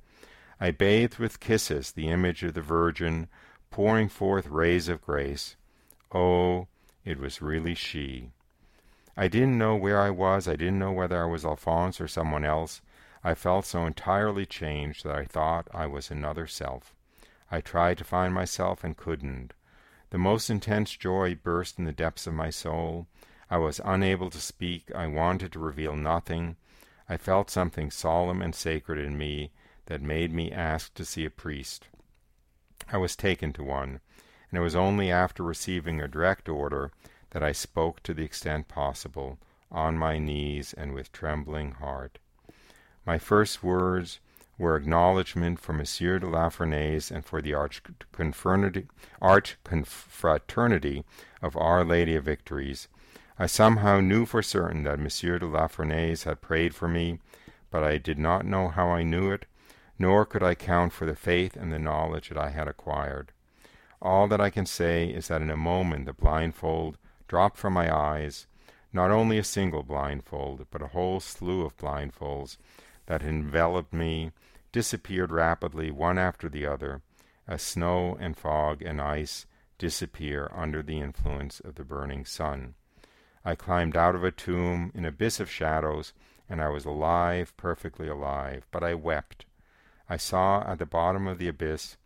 I 0.59 0.71
bathed 0.71 1.17
with 1.17 1.41
kisses 1.41 1.91
the 1.91 2.07
image 2.07 2.43
of 2.43 2.53
the 2.53 2.61
Virgin 2.61 3.27
pouring 3.71 4.07
forth 4.07 4.47
rays 4.47 4.87
of 4.87 5.01
grace. 5.01 5.57
Oh, 6.13 6.67
it 7.03 7.19
was 7.19 7.41
really 7.41 7.75
she. 7.75 8.31
I 9.17 9.27
didn't 9.27 9.57
know 9.57 9.75
where 9.75 9.99
I 9.99 10.09
was. 10.09 10.47
I 10.47 10.55
didn't 10.55 10.79
know 10.79 10.91
whether 10.91 11.21
I 11.21 11.25
was 11.25 11.43
Alphonse 11.43 11.99
or 11.99 12.07
someone 12.07 12.45
else. 12.45 12.81
I 13.23 13.33
felt 13.35 13.65
so 13.65 13.85
entirely 13.85 14.45
changed 14.45 15.03
that 15.03 15.15
I 15.15 15.25
thought 15.25 15.67
I 15.73 15.87
was 15.87 16.09
another 16.09 16.47
self. 16.47 16.95
I 17.51 17.61
tried 17.61 17.97
to 17.99 18.03
find 18.03 18.33
myself 18.33 18.83
and 18.83 18.95
couldn't. 18.95 19.53
The 20.09 20.17
most 20.17 20.49
intense 20.49 20.95
joy 20.95 21.35
burst 21.35 21.77
in 21.77 21.85
the 21.85 21.91
depths 21.91 22.27
of 22.27 22.33
my 22.33 22.49
soul. 22.49 23.07
I 23.53 23.57
was 23.57 23.79
unable 23.85 24.31
to 24.31 24.41
speak. 24.41 24.91
I 24.95 25.05
wanted 25.05 25.51
to 25.51 25.59
reveal 25.59 25.95
nothing. 25.95 26.55
I 27.07 27.17
felt 27.17 27.51
something 27.51 27.91
solemn 27.91 28.41
and 28.41 28.55
sacred 28.55 28.97
in 28.97 29.15
me 29.15 29.51
that 29.85 30.01
made 30.01 30.33
me 30.33 30.51
ask 30.51 30.91
to 30.95 31.05
see 31.05 31.23
a 31.23 31.29
priest. 31.29 31.87
I 32.91 32.97
was 32.97 33.15
taken 33.15 33.53
to 33.53 33.63
one, 33.63 33.99
and 34.49 34.57
it 34.57 34.61
was 34.61 34.75
only 34.75 35.11
after 35.11 35.43
receiving 35.43 36.01
a 36.01 36.07
direct 36.07 36.49
order 36.49 36.89
that 37.29 37.43
I 37.43 37.51
spoke 37.51 38.01
to 38.01 38.15
the 38.15 38.23
extent 38.23 38.69
possible, 38.69 39.37
on 39.71 39.99
my 39.99 40.17
knees 40.17 40.73
and 40.73 40.95
with 40.95 41.11
trembling 41.11 41.73
heart. 41.73 42.17
My 43.05 43.19
first 43.19 43.61
words 43.61 44.19
were 44.57 44.75
acknowledgment 44.75 45.59
for 45.59 45.73
Monsieur 45.73 46.17
de 46.17 46.25
la 46.27 46.49
Ferronnays 46.49 47.11
and 47.11 47.23
for 47.23 47.39
the 47.39 47.53
arch 47.53 47.83
confraternity 49.61 51.03
of 51.43 51.55
Our 51.55 51.85
Lady 51.85 52.15
of 52.15 52.23
Victories. 52.23 52.87
I 53.37 53.47
somehow 53.47 53.99
knew 53.99 54.25
for 54.25 54.41
certain 54.41 54.83
that 54.83 54.99
Monsieur 54.99 55.39
de 55.39 55.45
la 55.47 55.67
Ferronnays 55.67 56.23
had 56.23 56.41
prayed 56.41 56.75
for 56.75 56.87
me, 56.87 57.19
but 57.71 57.83
I 57.83 57.97
did 57.97 58.19
not 58.19 58.45
know 58.45 58.69
how 58.69 58.89
I 58.89 59.03
knew 59.03 59.31
it 59.31 59.45
nor 59.99 60.25
could 60.25 60.43
I 60.43 60.55
count 60.55 60.91
for 60.91 61.05
the 61.05 61.15
faith 61.15 61.55
and 61.55 61.71
the 61.71 61.79
knowledge 61.79 62.29
that 62.29 62.37
I 62.37 62.49
had 62.49 62.67
acquired. 62.67 63.31
All 64.01 64.27
that 64.27 64.41
I 64.41 64.49
can 64.49 64.65
say 64.65 65.07
is 65.07 65.27
that 65.27 65.41
in 65.41 65.49
a 65.49 65.57
moment 65.57 66.05
the 66.05 66.13
blindfold 66.13 66.97
dropped 67.27 67.57
from 67.57 67.73
my 67.73 67.93
eyes, 67.95 68.47
not 68.91 69.11
only 69.11 69.37
a 69.37 69.43
single 69.43 69.83
blindfold, 69.83 70.67
but 70.71 70.81
a 70.81 70.87
whole 70.87 71.19
slew 71.19 71.65
of 71.65 71.77
blindfolds 71.77 72.57
that 73.05 73.23
enveloped 73.23 73.93
me, 73.93 74.31
disappeared 74.71 75.31
rapidly 75.31 75.91
one 75.91 76.17
after 76.17 76.49
the 76.49 76.65
other, 76.65 77.01
as 77.47 77.61
snow 77.61 78.17
and 78.19 78.35
fog 78.35 78.81
and 78.81 78.99
ice 78.99 79.45
disappear 79.77 80.51
under 80.53 80.81
the 80.81 80.99
influence 80.99 81.59
of 81.59 81.75
the 81.75 81.83
burning 81.83 82.25
sun. 82.25 82.75
I 83.45 83.55
climbed 83.55 83.97
out 83.97 84.15
of 84.15 84.23
a 84.23 84.31
tomb, 84.31 84.91
an 84.95 85.05
abyss 85.05 85.39
of 85.39 85.49
shadows, 85.49 86.13
and 86.49 86.61
I 86.61 86.69
was 86.69 86.85
alive, 86.85 87.55
perfectly 87.57 88.07
alive, 88.07 88.65
but 88.71 88.83
I 88.83 88.93
wept. 88.93 89.45
I 90.09 90.17
saw 90.17 90.61
at 90.61 90.79
the 90.79 90.85
bottom 90.85 91.27
of 91.27 91.39
the 91.39 91.47
abyss 91.47 91.97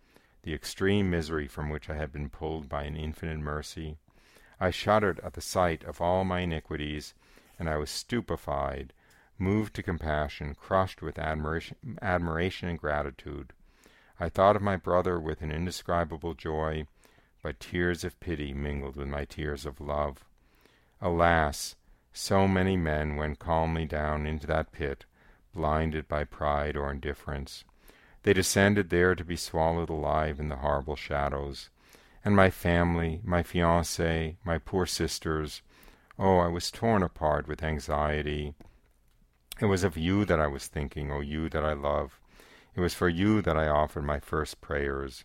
the 0.43 0.53
extreme 0.53 1.09
misery 1.09 1.47
from 1.47 1.69
which 1.69 1.89
I 1.89 1.95
had 1.95 2.11
been 2.11 2.29
pulled 2.29 2.69
by 2.69 2.83
an 2.83 2.95
infinite 2.95 3.39
mercy. 3.39 3.97
I 4.59 4.71
shuddered 4.71 5.19
at 5.19 5.33
the 5.33 5.41
sight 5.41 5.83
of 5.83 6.01
all 6.01 6.23
my 6.23 6.39
iniquities, 6.39 7.13
and 7.59 7.69
I 7.69 7.77
was 7.77 7.89
stupefied, 7.89 8.93
moved 9.37 9.75
to 9.75 9.83
compassion, 9.83 10.55
crushed 10.55 11.01
with 11.01 11.19
admiration, 11.19 11.99
admiration 12.01 12.69
and 12.69 12.79
gratitude. 12.79 13.53
I 14.19 14.29
thought 14.29 14.55
of 14.55 14.63
my 14.63 14.77
brother 14.77 15.19
with 15.19 15.41
an 15.41 15.51
indescribable 15.51 16.33
joy, 16.33 16.87
but 17.43 17.59
tears 17.59 18.03
of 18.03 18.19
pity 18.19 18.53
mingled 18.53 18.95
with 18.95 19.07
my 19.07 19.25
tears 19.25 19.65
of 19.65 19.79
love. 19.79 20.25
Alas, 21.01 21.75
so 22.11 22.47
many 22.47 22.75
men 22.75 23.15
went 23.15 23.37
calmly 23.37 23.85
down 23.85 24.25
into 24.25 24.47
that 24.47 24.71
pit, 24.71 25.05
blinded 25.53 26.07
by 26.07 26.23
pride 26.23 26.75
or 26.75 26.89
indifference. 26.89 27.63
They 28.23 28.33
descended 28.33 28.89
there 28.89 29.13
to 29.13 29.23
be 29.23 29.35
swallowed 29.35 29.89
alive 29.89 30.39
in 30.39 30.49
the 30.49 30.57
horrible 30.57 30.95
shadows. 30.95 31.69
And 32.25 32.35
my 32.35 32.49
family, 32.49 33.21
my 33.23 33.43
fiancée, 33.43 34.37
my 34.43 34.57
poor 34.57 34.85
sisters, 34.85 35.61
oh, 36.17 36.39
I 36.39 36.47
was 36.47 36.71
torn 36.71 37.03
apart 37.03 37.47
with 37.47 37.63
anxiety. 37.63 38.55
It 39.61 39.65
was 39.65 39.83
of 39.83 39.97
you 39.97 40.25
that 40.25 40.39
I 40.39 40.47
was 40.47 40.67
thinking, 40.67 41.11
O 41.11 41.17
oh, 41.17 41.19
you 41.21 41.47
that 41.49 41.63
I 41.63 41.73
love. 41.73 42.19
It 42.75 42.81
was 42.81 42.93
for 42.93 43.07
you 43.07 43.41
that 43.43 43.55
I 43.55 43.67
offered 43.67 44.03
my 44.03 44.19
first 44.19 44.61
prayers. 44.61 45.23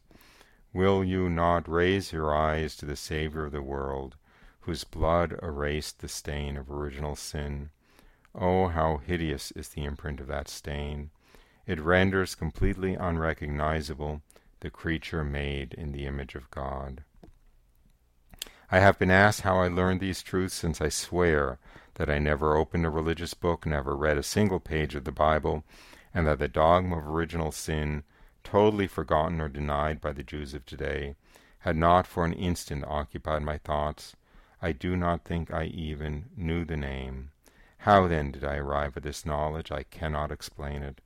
Will 0.73 1.03
you 1.03 1.29
not 1.29 1.69
raise 1.69 2.13
your 2.13 2.35
eyes 2.35 2.77
to 2.77 2.87
the 2.87 2.97
Saviour 2.97 3.47
of 3.47 3.53
the 3.53 3.63
world, 3.63 4.17
whose 4.63 4.85
blood 4.85 5.39
erased 5.43 6.01
the 6.01 6.09
stain 6.09 6.57
of 6.57 6.71
original 6.71 7.17
sin? 7.17 7.71
Oh, 8.35 8.69
how 8.69 8.99
hideous 8.99 9.51
is 9.53 9.71
the 9.71 9.85
imprint 9.85 10.21
of 10.21 10.29
that 10.29 10.49
stain! 10.49 11.11
It 11.67 11.81
renders 11.81 12.35
completely 12.35 12.95
unrecognizable 12.95 14.23
the 14.61 14.71
creature 14.71 15.25
made 15.25 15.75
in 15.75 15.93
the 15.93 16.07
image 16.07 16.35
of 16.35 16.51
God. 16.51 17.03
I 18.71 18.79
have 18.79 18.99
been 18.99 19.11
asked 19.11 19.43
how 19.43 19.59
I 19.59 19.69
learned 19.69 20.01
these 20.01 20.23
truths, 20.23 20.55
since 20.55 20.81
I 20.81 20.89
swear 20.89 21.59
that 21.95 22.09
I 22.09 22.19
never 22.19 22.57
opened 22.57 22.87
a 22.87 22.91
religious 22.91 23.35
book, 23.35 23.67
never 23.67 23.97
read 23.97 24.17
a 24.17 24.23
single 24.23 24.61
page 24.61 24.95
of 24.95 25.05
the 25.05 25.13
Bible, 25.13 25.65
and 26.15 26.27
that 26.27 26.39
the 26.39 26.49
dogma 26.49 26.99
of 26.99 27.07
original 27.07 27.53
sin, 27.53 28.05
totally 28.45 28.87
forgotten 28.87 29.41
or 29.41 29.49
denied 29.49 30.01
by 30.01 30.13
the 30.13 30.23
Jews 30.23 30.55
of 30.55 30.65
today, 30.65 31.17
had 31.59 31.77
not 31.77 32.07
for 32.07 32.25
an 32.25 32.33
instant 32.33 32.85
occupied 32.87 33.43
my 33.43 33.59
thoughts. 33.59 34.17
I 34.65 34.71
do 34.71 34.97
not 34.97 35.25
think 35.25 35.53
I 35.53 35.65
even 35.65 36.27
knew 36.37 36.65
the 36.65 36.77
name. 36.77 37.33
How 37.79 38.07
then 38.07 38.31
did 38.31 38.45
I 38.45 38.57
arrive 38.59 38.97
at 38.97 39.03
this 39.03 39.27
knowledge? 39.27 39.73
I 39.73 39.83
cannot 39.83 40.31
explain 40.31 40.85
it. 40.85 41.01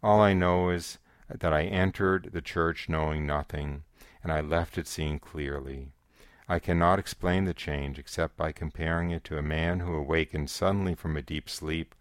All 0.00 0.20
I 0.20 0.32
know 0.32 0.70
is 0.70 0.98
that 1.28 1.52
I 1.52 1.64
entered 1.64 2.30
the 2.32 2.40
church 2.40 2.88
knowing 2.88 3.26
nothing, 3.26 3.82
and 4.22 4.30
I 4.30 4.40
left 4.40 4.78
it 4.78 4.86
seeing 4.86 5.18
clearly. 5.18 5.88
I 6.48 6.60
cannot 6.60 7.00
explain 7.00 7.46
the 7.46 7.54
change 7.54 7.98
except 7.98 8.36
by 8.36 8.52
comparing 8.52 9.10
it 9.10 9.24
to 9.24 9.38
a 9.38 9.42
man 9.42 9.80
who 9.80 9.94
awakens 9.94 10.52
suddenly 10.52 10.94
from 10.94 11.16
a 11.16 11.22
deep 11.22 11.50
sleep, 11.50 11.96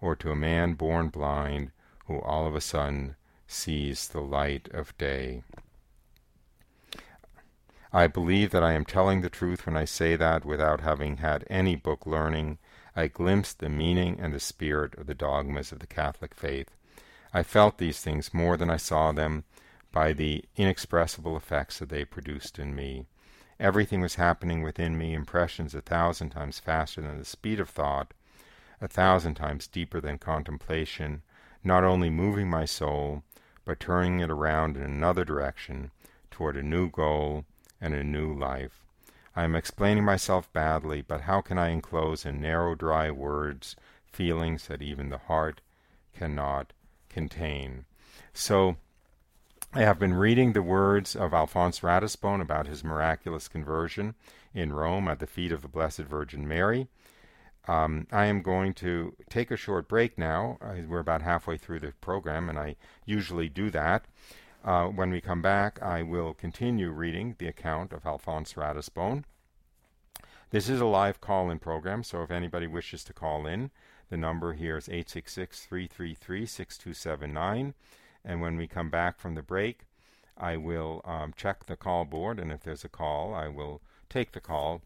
or 0.00 0.16
to 0.16 0.32
a 0.32 0.36
man 0.36 0.74
born 0.74 1.10
blind 1.10 1.70
who 2.06 2.18
all 2.20 2.48
of 2.48 2.56
a 2.56 2.60
sudden 2.60 3.14
sees 3.46 4.08
the 4.08 4.20
light 4.20 4.68
of 4.72 4.98
day. 4.98 5.44
I 7.92 8.06
believe 8.06 8.52
that 8.52 8.62
I 8.62 8.74
am 8.74 8.84
telling 8.84 9.20
the 9.20 9.28
truth 9.28 9.66
when 9.66 9.76
I 9.76 9.84
say 9.84 10.14
that, 10.14 10.44
without 10.44 10.80
having 10.80 11.16
had 11.16 11.44
any 11.50 11.74
book 11.74 12.06
learning, 12.06 12.58
I 12.94 13.08
glimpsed 13.08 13.58
the 13.58 13.68
meaning 13.68 14.20
and 14.20 14.32
the 14.32 14.38
spirit 14.38 14.94
of 14.94 15.06
the 15.08 15.14
dogmas 15.14 15.72
of 15.72 15.80
the 15.80 15.88
Catholic 15.88 16.32
faith. 16.32 16.70
I 17.34 17.42
felt 17.42 17.78
these 17.78 18.00
things 18.00 18.32
more 18.32 18.56
than 18.56 18.70
I 18.70 18.76
saw 18.76 19.10
them 19.10 19.42
by 19.90 20.12
the 20.12 20.44
inexpressible 20.54 21.36
effects 21.36 21.80
that 21.80 21.88
they 21.88 22.04
produced 22.04 22.60
in 22.60 22.76
me. 22.76 23.06
Everything 23.58 24.00
was 24.00 24.14
happening 24.14 24.62
within 24.62 24.96
me, 24.96 25.12
impressions 25.12 25.74
a 25.74 25.80
thousand 25.80 26.30
times 26.30 26.60
faster 26.60 27.00
than 27.00 27.18
the 27.18 27.24
speed 27.24 27.58
of 27.58 27.68
thought, 27.68 28.14
a 28.80 28.86
thousand 28.86 29.34
times 29.34 29.66
deeper 29.66 30.00
than 30.00 30.16
contemplation, 30.16 31.22
not 31.64 31.82
only 31.82 32.08
moving 32.08 32.48
my 32.48 32.64
soul, 32.64 33.24
but 33.64 33.80
turning 33.80 34.20
it 34.20 34.30
around 34.30 34.76
in 34.76 34.82
another 34.84 35.24
direction, 35.24 35.90
toward 36.30 36.56
a 36.56 36.62
new 36.62 36.88
goal 36.88 37.44
and 37.80 37.94
a 37.94 38.04
new 38.04 38.32
life. 38.32 38.84
I 39.34 39.44
am 39.44 39.54
explaining 39.54 40.04
myself 40.04 40.52
badly, 40.52 41.02
but 41.02 41.22
how 41.22 41.40
can 41.40 41.58
I 41.58 41.68
enclose 41.68 42.26
in 42.26 42.40
narrow, 42.40 42.74
dry 42.74 43.10
words 43.10 43.76
feelings 44.12 44.66
that 44.66 44.82
even 44.82 45.08
the 45.08 45.18
heart 45.18 45.60
cannot 46.16 46.72
contain? 47.08 47.84
So, 48.32 48.76
I 49.72 49.82
have 49.82 50.00
been 50.00 50.14
reading 50.14 50.52
the 50.52 50.62
words 50.62 51.14
of 51.14 51.32
Alphonse 51.32 51.80
Ratisbonne 51.80 52.40
about 52.40 52.66
his 52.66 52.82
miraculous 52.82 53.46
conversion 53.46 54.16
in 54.52 54.72
Rome 54.72 55.06
at 55.06 55.20
the 55.20 55.28
feet 55.28 55.52
of 55.52 55.62
the 55.62 55.68
Blessed 55.68 56.00
Virgin 56.00 56.48
Mary. 56.48 56.88
Um, 57.68 58.08
I 58.10 58.26
am 58.26 58.42
going 58.42 58.74
to 58.74 59.14
take 59.28 59.52
a 59.52 59.56
short 59.56 59.86
break 59.86 60.18
now. 60.18 60.58
We're 60.88 60.98
about 60.98 61.22
halfway 61.22 61.56
through 61.56 61.80
the 61.80 61.92
program, 62.00 62.48
and 62.48 62.58
I 62.58 62.74
usually 63.04 63.48
do 63.48 63.70
that. 63.70 64.06
Uh, 64.62 64.86
when 64.86 65.10
we 65.10 65.20
come 65.20 65.40
back, 65.40 65.80
I 65.80 66.02
will 66.02 66.34
continue 66.34 66.90
reading 66.90 67.34
the 67.38 67.48
account 67.48 67.92
of 67.92 68.04
Alphonse 68.04 68.54
Ratisbonne. 68.54 69.24
This 70.50 70.68
is 70.68 70.80
a 70.80 70.86
live 70.86 71.20
call 71.20 71.50
in 71.50 71.58
program, 71.58 72.02
so 72.02 72.22
if 72.22 72.30
anybody 72.30 72.66
wishes 72.66 73.02
to 73.04 73.12
call 73.12 73.46
in, 73.46 73.70
the 74.10 74.16
number 74.16 74.52
here 74.52 74.76
is 74.76 74.88
866 74.88 75.64
333 75.64 76.46
6279. 76.46 77.74
And 78.24 78.40
when 78.40 78.56
we 78.56 78.66
come 78.66 78.90
back 78.90 79.18
from 79.18 79.34
the 79.34 79.42
break, 79.42 79.86
I 80.36 80.56
will 80.56 81.00
um, 81.04 81.32
check 81.34 81.66
the 81.66 81.76
call 81.76 82.04
board, 82.04 82.38
and 82.38 82.52
if 82.52 82.62
there's 82.62 82.84
a 82.84 82.88
call, 82.88 83.34
I 83.34 83.48
will 83.48 83.80
take 84.08 84.32
the 84.32 84.40
call 84.40 84.82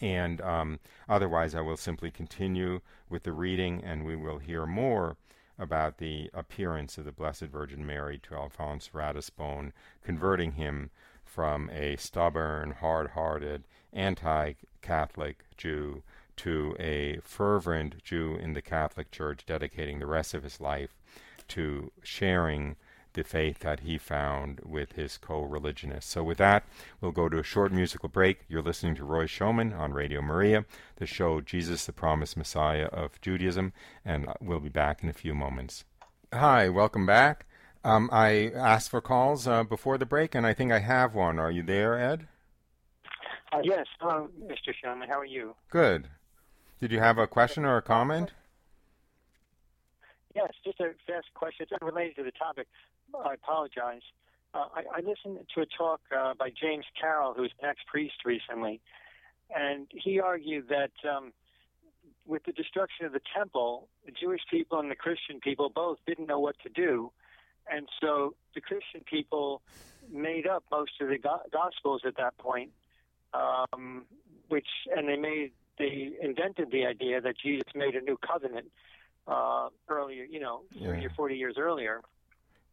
and 0.00 0.40
um, 0.40 0.80
otherwise, 1.08 1.54
I 1.54 1.60
will 1.60 1.76
simply 1.76 2.10
continue 2.10 2.80
with 3.08 3.22
the 3.22 3.32
reading, 3.32 3.82
and 3.84 4.04
we 4.04 4.16
will 4.16 4.38
hear 4.38 4.66
more 4.66 5.16
about 5.58 5.98
the 5.98 6.30
appearance 6.34 6.98
of 6.98 7.04
the 7.04 7.12
Blessed 7.12 7.44
Virgin 7.44 7.86
Mary 7.86 8.18
to 8.18 8.34
Alphonse 8.34 8.90
Ratisbonne, 8.92 9.72
converting 10.02 10.52
him 10.52 10.90
from 11.24 11.70
a 11.70 11.96
stubborn, 11.96 12.72
hard 12.72 13.10
hearted, 13.10 13.64
anti 13.92 14.54
Catholic 14.82 15.44
Jew 15.56 16.02
to 16.36 16.76
a 16.78 17.18
fervent 17.22 18.02
Jew 18.02 18.36
in 18.36 18.54
the 18.54 18.62
Catholic 18.62 19.10
Church, 19.10 19.46
dedicating 19.46 19.98
the 19.98 20.06
rest 20.06 20.34
of 20.34 20.42
his 20.42 20.60
life 20.60 20.94
to 21.48 21.92
sharing 22.02 22.76
the 23.14 23.24
faith 23.24 23.60
that 23.60 23.80
he 23.80 23.96
found 23.96 24.60
with 24.64 24.92
his 24.92 25.16
co 25.16 25.42
religionists. 25.42 26.10
So, 26.10 26.22
with 26.22 26.38
that, 26.38 26.64
we'll 27.00 27.12
go 27.12 27.28
to 27.28 27.38
a 27.38 27.42
short 27.42 27.72
musical 27.72 28.08
break. 28.08 28.40
You're 28.48 28.62
listening 28.62 28.94
to 28.96 29.04
Roy 29.04 29.26
Schoeman 29.26 29.76
on 29.76 29.92
Radio 29.92 30.20
Maria, 30.20 30.64
the 30.96 31.06
show 31.06 31.40
Jesus, 31.40 31.86
the 31.86 31.92
Promised 31.92 32.36
Messiah 32.36 32.86
of 32.86 33.20
Judaism, 33.20 33.72
and 34.04 34.26
we'll 34.40 34.60
be 34.60 34.68
back 34.68 35.02
in 35.02 35.08
a 35.08 35.14
few 35.14 35.34
moments. 35.34 35.84
Hi, 36.32 36.68
welcome 36.68 37.06
back. 37.06 37.46
Um, 37.84 38.08
I 38.12 38.50
asked 38.54 38.90
for 38.90 39.00
calls 39.00 39.46
uh, 39.46 39.62
before 39.62 39.98
the 39.98 40.06
break, 40.06 40.34
and 40.34 40.46
I 40.46 40.54
think 40.54 40.72
I 40.72 40.78
have 40.80 41.14
one. 41.14 41.38
Are 41.38 41.50
you 41.50 41.62
there, 41.62 41.98
Ed? 41.98 42.26
Uh, 43.52 43.60
yes. 43.62 43.86
Hello, 44.00 44.28
Mr. 44.42 44.74
Schoeman. 44.74 45.08
How 45.08 45.20
are 45.20 45.24
you? 45.24 45.54
Good. 45.70 46.08
Did 46.80 46.90
you 46.90 46.98
have 46.98 47.18
a 47.18 47.26
question 47.26 47.64
or 47.64 47.76
a 47.76 47.82
comment? 47.82 48.32
Yes, 50.34 50.50
just 50.64 50.80
a 50.80 50.90
fast 51.06 51.26
question. 51.34 51.66
It's 51.70 51.80
unrelated 51.80 52.16
to 52.16 52.22
the 52.24 52.32
topic. 52.32 52.66
I 53.24 53.34
apologize. 53.34 54.02
Uh, 54.52 54.66
I, 54.74 54.98
I, 54.98 55.00
listened 55.00 55.38
to 55.54 55.62
a 55.62 55.66
talk 55.66 56.00
uh, 56.16 56.34
by 56.38 56.50
James 56.50 56.84
Carroll, 56.98 57.34
who's 57.34 57.52
an 57.60 57.68
ex-priest 57.68 58.24
recently, 58.24 58.80
and 59.54 59.88
he 59.90 60.20
argued 60.20 60.68
that 60.68 60.92
um, 61.08 61.32
with 62.24 62.44
the 62.44 62.52
destruction 62.52 63.04
of 63.04 63.12
the 63.12 63.20
temple, 63.36 63.88
the 64.06 64.12
Jewish 64.12 64.42
people 64.50 64.78
and 64.78 64.90
the 64.90 64.96
Christian 64.96 65.40
people 65.40 65.70
both 65.74 65.98
didn't 66.06 66.28
know 66.28 66.38
what 66.38 66.56
to 66.60 66.68
do, 66.68 67.10
and 67.70 67.88
so 68.00 68.34
the 68.54 68.60
Christian 68.60 69.00
people 69.04 69.60
made 70.12 70.46
up 70.46 70.62
most 70.70 70.92
of 71.00 71.08
the 71.08 71.18
go- 71.18 71.42
Gospels 71.52 72.02
at 72.06 72.16
that 72.16 72.36
point, 72.38 72.70
um, 73.32 74.04
which 74.48 74.68
and 74.96 75.08
they 75.08 75.16
made 75.16 75.50
they 75.78 76.12
invented 76.22 76.70
the 76.70 76.86
idea 76.86 77.20
that 77.20 77.34
Jesus 77.42 77.66
made 77.74 77.94
a 77.96 78.00
new 78.00 78.16
covenant 78.16 78.70
uh, 79.26 79.68
earlier, 79.88 80.24
you 80.24 80.38
know, 80.40 80.62
yeah. 80.72 80.88
30 80.88 81.06
or 81.06 81.10
40 81.10 81.34
years 81.36 81.56
earlier. 81.58 82.00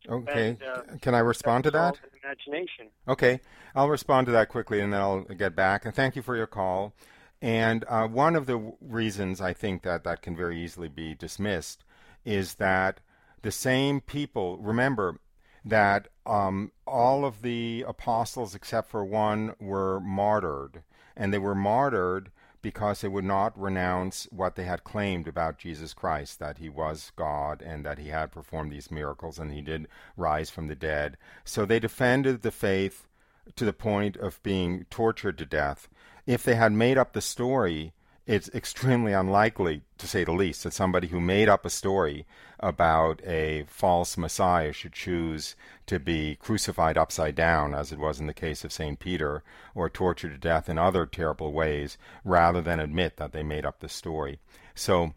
Okay. 0.10 0.49
And, 0.49 0.64
uh, 0.64 0.82
Can 1.02 1.16
I 1.16 1.20
respond 1.20 1.64
to 1.66 1.72
that? 1.72 1.99
Imagination. 2.24 2.88
Okay. 3.08 3.39
I'll 3.76 3.89
respond 3.89 4.26
to 4.28 4.32
that 4.34 4.49
quickly 4.49 4.80
and 4.80 4.91
then 4.91 5.02
I'll 5.02 5.22
get 5.22 5.56
back. 5.56 5.86
And 5.86 5.93
thank 5.95 6.16
you 6.16 6.22
for 6.22 6.36
your 6.36 6.47
call. 6.47 6.93
And 7.41 7.86
uh, 7.88 8.08
one 8.08 8.36
of 8.36 8.45
the 8.45 8.54
w- 8.54 8.76
reasons 8.82 9.41
I 9.41 9.54
think 9.54 9.84
that 9.84 10.04
that 10.04 10.22
can 10.22 10.36
very 10.36 10.62
easily 10.64 10.88
be 10.88 11.16
dismissed 11.16 11.84
is 12.24 12.56
that 12.56 12.99
the 13.41 13.52
same 13.52 14.02
people, 14.02 14.58
remember, 14.58 15.20
that 15.66 16.08
um, 16.26 16.72
all 16.86 17.26
of 17.26 17.41
the 17.41 17.84
apostles, 17.88 18.54
except 18.54 18.89
for 18.89 19.04
one, 19.04 19.56
were 19.60 19.99
martyred. 19.99 20.84
And 21.16 21.34
they 21.34 21.39
were 21.39 21.56
martyred 21.56 22.32
because 22.62 23.01
they 23.01 23.07
would 23.07 23.24
not 23.24 23.59
renounce 23.59 24.28
what 24.32 24.55
they 24.55 24.66
had 24.66 24.84
claimed 24.84 25.28
about 25.28 25.57
Jesus 25.57 25.93
Christ 25.93 26.39
that 26.39 26.57
he 26.57 26.70
was 26.70 27.12
God 27.16 27.62
and 27.62 27.86
that 27.86 27.97
he 27.97 28.09
had 28.09 28.32
performed 28.32 28.72
these 28.72 28.91
miracles 28.91 29.39
and 29.39 29.51
he 29.51 29.62
did 29.62 29.88
rise 30.16 30.49
from 30.49 30.68
the 30.68 30.76
dead. 30.76 31.18
So 31.43 31.66
they 31.66 31.80
defended 31.80 32.41
the 32.41 32.51
faith 32.51 33.07
to 33.55 33.66
the 33.66 33.74
point 33.74 34.18
of 34.18 34.41
being 34.43 34.86
tortured 34.89 35.38
to 35.39 35.45
death. 35.45 35.88
If 36.28 36.43
they 36.43 36.55
had 36.55 36.72
made 36.72 36.97
up 36.97 37.14
the 37.14 37.22
story, 37.22 37.93
it's 38.28 38.49
extremely 38.49 39.13
unlikely, 39.13 39.82
to 39.97 40.07
say 40.07 40.24
the 40.24 40.32
least, 40.32 40.63
that 40.63 40.74
somebody 40.74 41.07
who 41.07 41.19
made 41.19 41.49
up 41.49 41.65
a 41.65 41.69
story 41.69 42.26
about 42.59 43.19
a 43.26 43.65
false 43.67 44.15
Messiah 44.15 44.72
should 44.72 44.93
choose 44.93 45.55
to 45.88 45.99
be 45.99 46.36
crucified 46.36 46.97
upside 46.97 47.36
down, 47.36 47.74
as 47.74 47.91
it 47.91 47.99
was 47.99 48.19
in 48.19 48.28
the 48.28 48.34
case 48.34 48.63
of 48.63 48.72
St. 48.72 48.99
Peter, 48.99 49.43
or 49.74 49.89
tortured 49.89 50.32
to 50.32 50.38
death 50.38 50.69
in 50.69 50.78
other 50.78 51.05
terrible 51.05 51.51
ways, 51.51 51.97
rather 52.24 52.61
than 52.61 52.80
admit 52.80 53.17
that 53.17 53.32
they 53.32 53.43
made 53.43 53.65
up 53.65 53.80
the 53.80 53.89
story. 53.89 54.39
So, 54.76 55.13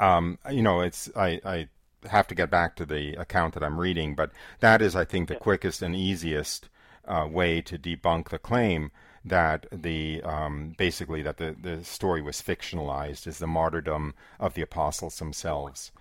um, 0.00 0.38
you 0.50 0.62
know, 0.62 0.80
it's 0.80 1.08
I, 1.14 1.40
I 1.44 1.68
have 2.08 2.26
to 2.28 2.34
get 2.34 2.50
back 2.50 2.74
to 2.76 2.84
the 2.84 3.14
account 3.14 3.54
that 3.54 3.62
I'm 3.62 3.78
reading, 3.78 4.16
but 4.16 4.32
that 4.58 4.82
is, 4.82 4.96
I 4.96 5.04
think, 5.04 5.28
the 5.28 5.36
quickest 5.36 5.80
and 5.80 5.94
easiest 5.94 6.68
uh, 7.06 7.28
way 7.30 7.60
to 7.62 7.78
debunk 7.78 8.30
the 8.30 8.38
claim 8.38 8.90
that 9.24 9.66
the 9.70 10.22
um, 10.22 10.74
basically 10.78 11.22
that 11.22 11.36
the, 11.36 11.54
the 11.60 11.84
story 11.84 12.22
was 12.22 12.40
fictionalized 12.40 13.26
is 13.26 13.38
the 13.38 13.46
martyrdom 13.46 14.14
of 14.38 14.54
the 14.54 14.62
apostles 14.62 15.18
themselves. 15.18 15.92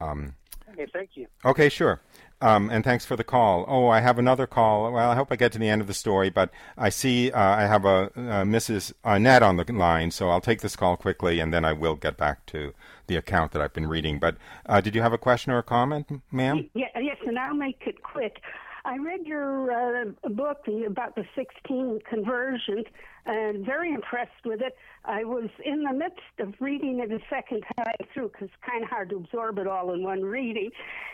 Um, 0.00 0.34
okay, 0.70 0.86
thank 0.92 1.10
you. 1.14 1.26
Okay, 1.44 1.68
sure. 1.68 2.00
Um, 2.42 2.70
and 2.70 2.82
thanks 2.82 3.04
for 3.04 3.16
the 3.16 3.24
call. 3.24 3.66
Oh, 3.68 3.88
I 3.88 4.00
have 4.00 4.18
another 4.18 4.46
call. 4.46 4.90
Well, 4.90 5.10
I 5.10 5.14
hope 5.14 5.28
I 5.30 5.36
get 5.36 5.52
to 5.52 5.58
the 5.58 5.68
end 5.68 5.82
of 5.82 5.86
the 5.86 5.94
story, 5.94 6.30
but 6.30 6.50
I 6.78 6.88
see 6.88 7.30
uh, 7.30 7.38
I 7.38 7.62
have 7.62 7.84
a 7.84 8.10
uh, 8.16 8.44
Mrs. 8.44 8.94
Annette 9.04 9.42
on 9.42 9.56
the 9.56 9.70
line, 9.70 10.10
so 10.10 10.30
I'll 10.30 10.40
take 10.40 10.62
this 10.62 10.74
call 10.74 10.96
quickly, 10.96 11.38
and 11.38 11.52
then 11.52 11.66
I 11.66 11.74
will 11.74 11.96
get 11.96 12.16
back 12.16 12.46
to 12.46 12.72
the 13.08 13.16
account 13.16 13.52
that 13.52 13.60
I've 13.60 13.74
been 13.74 13.88
reading. 13.88 14.18
But 14.18 14.36
uh, 14.64 14.80
did 14.80 14.94
you 14.94 15.02
have 15.02 15.12
a 15.12 15.18
question 15.18 15.52
or 15.52 15.58
a 15.58 15.62
comment, 15.62 16.22
ma'am? 16.32 16.70
Yeah, 16.72 16.86
yes, 16.98 17.18
and 17.26 17.38
I'll 17.38 17.52
make 17.52 17.82
it 17.86 18.02
quick. 18.02 18.40
I 18.84 18.96
read 18.96 19.26
your 19.26 19.70
uh, 19.70 20.04
book 20.30 20.66
about 20.86 21.14
the 21.14 21.24
16 21.34 22.00
conversions 22.08 22.86
and 23.26 23.64
very 23.64 23.92
impressed 23.92 24.44
with 24.44 24.60
it. 24.62 24.76
I 25.04 25.24
was 25.24 25.48
in 25.64 25.82
the 25.82 25.92
midst 25.92 26.20
of 26.38 26.54
reading 26.60 27.00
it 27.00 27.12
a 27.12 27.20
second 27.28 27.64
time 27.76 27.94
through 28.12 28.28
because 28.28 28.48
it's 28.48 28.70
kind 28.70 28.82
of 28.82 28.90
hard 28.90 29.10
to 29.10 29.16
absorb 29.16 29.58
it 29.58 29.66
all 29.66 29.92
in 29.92 30.02
one 30.02 30.22
reading. 30.22 30.70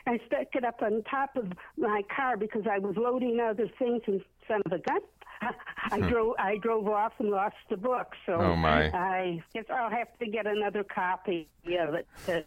I 0.07 0.21
stuck 0.27 0.55
it 0.55 0.65
up 0.65 0.83
on 0.83 1.03
top 1.11 1.37
of 1.37 1.53
my 1.77 2.03
car 2.15 2.37
because 2.37 2.63
I 2.71 2.79
was 2.79 2.97
loading 2.97 3.41
other 3.41 3.69
things 3.79 4.03
and 4.07 4.23
son 4.47 4.63
of 4.67 4.73
a 4.73 4.79
gun. 4.79 5.01
I 5.91 5.99
hmm. 5.99 6.09
drove 6.09 6.35
I 6.39 6.57
drove 6.57 6.89
off 6.89 7.13
and 7.19 7.29
lost 7.29 7.57
the 7.69 7.77
book, 7.77 8.15
so 8.25 8.35
oh 8.35 8.57
my. 8.57 8.87
I 8.87 9.43
guess 9.53 9.65
I'll 9.69 9.91
have 9.91 10.09
to 10.19 10.27
get 10.27 10.47
another 10.47 10.83
copy 10.83 11.47
of 11.79 11.95
it 11.95 12.07
to 12.25 12.45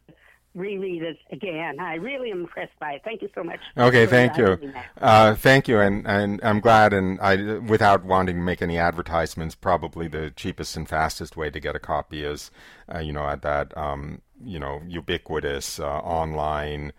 reread 0.55 1.03
it 1.03 1.17
again. 1.31 1.79
I 1.79 1.95
really 1.95 2.31
am 2.31 2.41
impressed 2.41 2.77
by 2.79 2.93
it. 2.93 3.01
Thank 3.03 3.21
you 3.21 3.29
so 3.35 3.43
much. 3.43 3.59
Okay, 3.77 4.05
thank 4.05 4.37
you. 4.37 4.73
Uh, 4.99 5.35
thank 5.35 5.67
you, 5.67 5.79
and, 5.79 6.07
and 6.07 6.39
I'm 6.43 6.59
glad. 6.59 6.93
And 6.93 7.19
I, 7.21 7.57
without 7.59 8.03
wanting 8.03 8.35
to 8.35 8.41
make 8.41 8.61
any 8.61 8.77
advertisements, 8.77 9.55
probably 9.55 10.07
the 10.07 10.31
cheapest 10.31 10.75
and 10.75 10.87
fastest 10.87 11.37
way 11.37 11.49
to 11.49 11.59
get 11.59 11.75
a 11.75 11.79
copy 11.79 12.23
is, 12.23 12.51
uh, 12.93 12.99
you 12.99 13.13
know, 13.13 13.27
at 13.27 13.41
that, 13.43 13.77
um, 13.77 14.21
you 14.43 14.59
know, 14.59 14.81
ubiquitous 14.87 15.79
uh, 15.79 15.85
online 15.85 16.93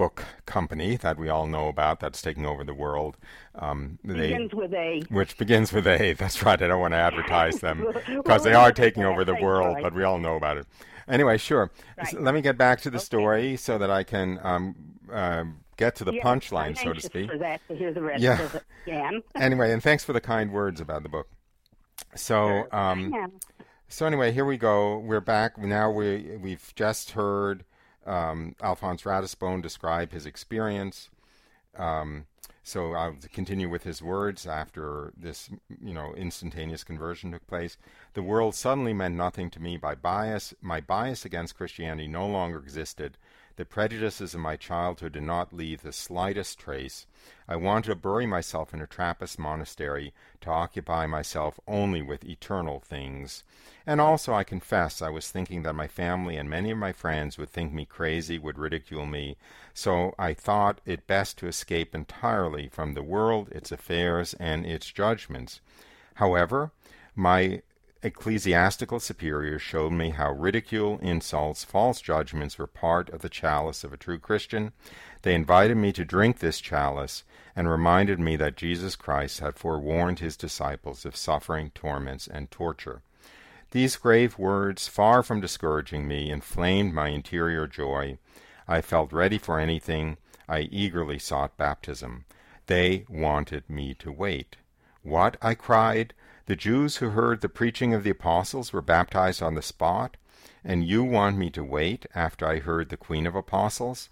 book 0.00 0.24
company 0.46 0.96
that 0.96 1.18
we 1.18 1.28
all 1.28 1.46
know 1.46 1.68
about 1.68 2.00
that's 2.00 2.22
taking 2.22 2.46
over 2.46 2.64
the 2.64 2.72
world. 2.72 3.18
Um, 3.54 3.98
begins 4.02 4.54
with 4.54 4.72
A. 4.72 5.02
Which 5.10 5.36
begins 5.36 5.74
with 5.74 5.86
A. 5.86 6.12
That's 6.18 6.42
right. 6.42 6.60
I 6.60 6.68
don't 6.68 6.80
want 6.80 6.94
to 6.94 6.98
advertise 6.98 7.60
them 7.60 7.84
because 7.94 8.24
well, 8.26 8.38
they 8.38 8.54
are 8.54 8.72
taking 8.72 9.04
over 9.04 9.26
the 9.26 9.34
world, 9.34 9.76
but 9.82 9.92
we 9.92 10.02
all 10.02 10.18
know 10.18 10.36
about 10.36 10.56
it. 10.56 10.66
Anyway, 11.10 11.36
sure. 11.38 11.70
Right. 11.98 12.06
So 12.08 12.20
let 12.20 12.34
me 12.34 12.40
get 12.40 12.56
back 12.56 12.80
to 12.82 12.90
the 12.90 12.98
okay. 12.98 13.04
story 13.04 13.56
so 13.56 13.78
that 13.78 13.90
I 13.90 14.04
can 14.04 14.38
um, 14.42 14.74
uh, 15.12 15.44
get 15.76 15.96
to 15.96 16.04
the 16.04 16.14
yes, 16.14 16.24
punchline, 16.24 16.76
so 16.76 16.92
to 16.92 17.00
speak. 17.00 17.30
For 17.30 17.38
that, 17.38 17.60
to 17.68 17.74
hear 17.74 17.92
the 17.92 18.02
rest 18.02 18.22
yeah. 18.22 18.40
of 18.40 18.54
it 18.54 18.62
again. 18.86 19.22
anyway, 19.34 19.72
and 19.72 19.82
thanks 19.82 20.04
for 20.04 20.12
the 20.12 20.20
kind 20.20 20.52
words 20.52 20.80
about 20.80 21.02
the 21.02 21.08
book. 21.08 21.28
So, 22.14 22.66
um, 22.72 23.32
so 23.88 24.06
anyway, 24.06 24.32
here 24.32 24.44
we 24.44 24.56
go. 24.56 24.98
We're 24.98 25.20
back 25.20 25.58
now. 25.58 25.90
We 25.90 26.36
we've 26.40 26.72
just 26.74 27.12
heard 27.12 27.64
um, 28.06 28.54
Alphonse 28.62 29.02
Ratisbonne 29.02 29.62
describe 29.62 30.12
his 30.12 30.26
experience. 30.26 31.10
Um, 31.76 32.26
so 32.62 32.92
I'll 32.92 33.16
continue 33.32 33.68
with 33.68 33.84
his 33.84 34.02
words 34.02 34.46
after 34.46 35.12
this, 35.16 35.50
you 35.82 35.94
know, 35.94 36.14
instantaneous 36.14 36.84
conversion 36.84 37.32
took 37.32 37.46
place. 37.46 37.76
The 38.14 38.22
world 38.22 38.56
suddenly 38.56 38.92
meant 38.92 39.14
nothing 39.14 39.50
to 39.50 39.62
me 39.62 39.76
by 39.76 39.94
bias. 39.94 40.52
My 40.60 40.80
bias 40.80 41.24
against 41.24 41.56
Christianity 41.56 42.08
no 42.08 42.26
longer 42.26 42.58
existed. 42.58 43.16
The 43.54 43.64
prejudices 43.64 44.34
of 44.34 44.40
my 44.40 44.56
childhood 44.56 45.12
did 45.12 45.22
not 45.22 45.52
leave 45.52 45.82
the 45.82 45.92
slightest 45.92 46.58
trace. 46.58 47.06
I 47.46 47.56
wanted 47.56 47.90
to 47.90 47.94
bury 47.94 48.26
myself 48.26 48.74
in 48.74 48.80
a 48.80 48.86
Trappist 48.86 49.38
monastery, 49.38 50.12
to 50.40 50.50
occupy 50.50 51.06
myself 51.06 51.60
only 51.68 52.02
with 52.02 52.24
eternal 52.24 52.80
things. 52.80 53.44
And 53.86 54.00
also, 54.00 54.32
I 54.32 54.44
confess, 54.44 55.02
I 55.02 55.10
was 55.10 55.30
thinking 55.30 55.62
that 55.62 55.74
my 55.74 55.86
family 55.86 56.36
and 56.36 56.48
many 56.48 56.70
of 56.70 56.78
my 56.78 56.92
friends 56.92 57.38
would 57.38 57.50
think 57.50 57.72
me 57.72 57.84
crazy, 57.84 58.38
would 58.38 58.58
ridicule 58.58 59.06
me, 59.06 59.36
so 59.74 60.14
I 60.18 60.34
thought 60.34 60.80
it 60.84 61.06
best 61.06 61.38
to 61.38 61.46
escape 61.46 61.94
entirely 61.94 62.68
from 62.68 62.94
the 62.94 63.02
world, 63.02 63.50
its 63.52 63.70
affairs, 63.70 64.34
and 64.40 64.66
its 64.66 64.90
judgments. 64.90 65.60
However, 66.14 66.72
my 67.14 67.62
ecclesiastical 68.02 69.00
superiors 69.00 69.60
showed 69.60 69.92
me 69.92 70.10
how 70.10 70.32
ridicule, 70.32 70.98
insults, 71.02 71.64
false 71.64 72.00
judgments 72.00 72.58
were 72.58 72.66
part 72.66 73.10
of 73.10 73.20
the 73.20 73.28
chalice 73.28 73.84
of 73.84 73.92
a 73.92 73.96
true 73.96 74.18
Christian. 74.18 74.72
They 75.22 75.34
invited 75.34 75.76
me 75.76 75.92
to 75.92 76.04
drink 76.04 76.38
this 76.38 76.60
chalice 76.60 77.24
and 77.54 77.68
reminded 77.68 78.18
me 78.18 78.36
that 78.36 78.56
Jesus 78.56 78.96
Christ 78.96 79.40
had 79.40 79.56
forewarned 79.56 80.20
his 80.20 80.36
disciples 80.36 81.04
of 81.04 81.16
suffering, 81.16 81.72
torments, 81.74 82.26
and 82.26 82.50
torture. 82.50 83.02
These 83.72 83.96
grave 83.96 84.38
words, 84.38 84.88
far 84.88 85.22
from 85.22 85.40
discouraging 85.40 86.08
me, 86.08 86.30
inflamed 86.30 86.92
my 86.92 87.08
interior 87.08 87.66
joy. 87.66 88.18
I 88.66 88.80
felt 88.80 89.12
ready 89.12 89.38
for 89.38 89.60
anything. 89.60 90.16
I 90.48 90.60
eagerly 90.60 91.18
sought 91.18 91.56
baptism. 91.56 92.24
They 92.66 93.04
wanted 93.08 93.68
me 93.68 93.94
to 93.94 94.10
wait. 94.10 94.56
What? 95.02 95.36
I 95.40 95.54
cried. 95.54 96.14
The 96.50 96.56
Jews 96.56 96.96
who 96.96 97.10
heard 97.10 97.42
the 97.42 97.48
preaching 97.48 97.94
of 97.94 98.02
the 98.02 98.10
apostles 98.10 98.72
were 98.72 98.82
baptized 98.82 99.40
on 99.40 99.54
the 99.54 99.62
spot, 99.62 100.16
and 100.64 100.84
you 100.84 101.04
want 101.04 101.38
me 101.38 101.48
to 101.50 101.62
wait 101.62 102.06
after 102.12 102.44
I 102.44 102.58
heard 102.58 102.88
the 102.88 102.96
Queen 102.96 103.24
of 103.24 103.36
Apostles? 103.36 104.08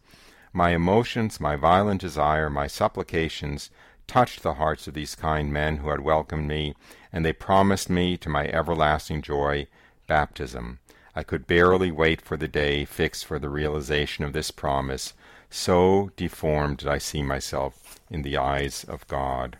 My 0.53 0.71
emotions, 0.71 1.41
my 1.41 1.57
violent 1.57 2.01
desire, 2.01 2.49
my 2.49 2.69
supplications 2.69 3.71
touched 4.07 4.45
the 4.45 4.55
hearts 4.55 4.87
of 4.87 4.95
these 4.95 5.17
kind 5.17 5.53
men 5.53 5.79
who 5.79 5.89
had 5.89 5.99
welcomed 5.99 6.47
me, 6.47 6.77
and 7.13 7.25
they 7.25 7.33
promised 7.33 7.91
me, 7.91 8.17
to 8.19 8.29
my 8.29 8.47
everlasting 8.47 9.21
joy, 9.21 9.67
baptism. 10.07 10.79
I 11.17 11.25
could 11.25 11.49
barely 11.49 11.91
wait 11.91 12.23
for 12.23 12.37
the 12.37 12.47
day 12.47 12.85
fixed 12.85 13.27
for 13.27 13.41
the 13.41 13.51
realization 13.51 14.23
of 14.23 14.33
this 14.33 14.53
promise. 14.53 15.13
So 15.51 16.13
deformed 16.15 16.77
did 16.77 16.87
I 16.87 16.99
see 16.99 17.25
myself 17.25 17.99
in 18.09 18.23
the 18.23 18.37
eyes 18.37 18.85
of 18.85 19.09
God. 19.09 19.59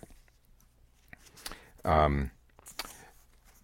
Um, 1.85 2.31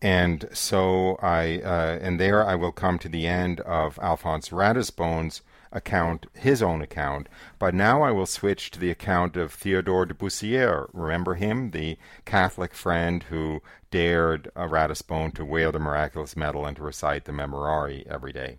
and 0.05 0.51
so 0.53 1.17
I, 1.23 1.63
uh, 1.65 1.99
and 2.03 2.21
there 2.21 2.47
I 2.47 2.57
will 2.57 2.73
come 2.73 2.99
to 2.99 3.09
the 3.09 3.27
end 3.27 3.61
of 3.61 3.99
Alphonse 4.03 4.51
Ratisbonne's 4.51 5.41
account, 5.73 6.27
his 6.35 6.63
own 6.63 6.83
account. 6.83 7.27
But 7.59 7.73
now 7.73 8.03
I 8.03 8.11
will 8.11 8.27
switch 8.27 8.71
to 8.73 8.79
the 8.79 8.91
account 8.91 9.35
of 9.39 9.51
Theodore 9.51 10.05
de 10.05 10.13
Bussière. 10.13 10.91
Remember 10.93 11.37
him, 11.37 11.71
the 11.71 11.97
Catholic 12.27 12.75
friend 12.75 13.23
who 13.31 13.63
dared 13.91 14.51
uh, 14.55 14.69
to 14.69 15.45
wear 15.45 15.73
the 15.73 15.79
miraculous 15.79 16.37
medal 16.37 16.67
and 16.67 16.77
to 16.77 16.83
recite 16.83 17.25
the 17.25 17.33
Memorare 17.33 18.07
every 18.07 18.35
day. 18.35 18.59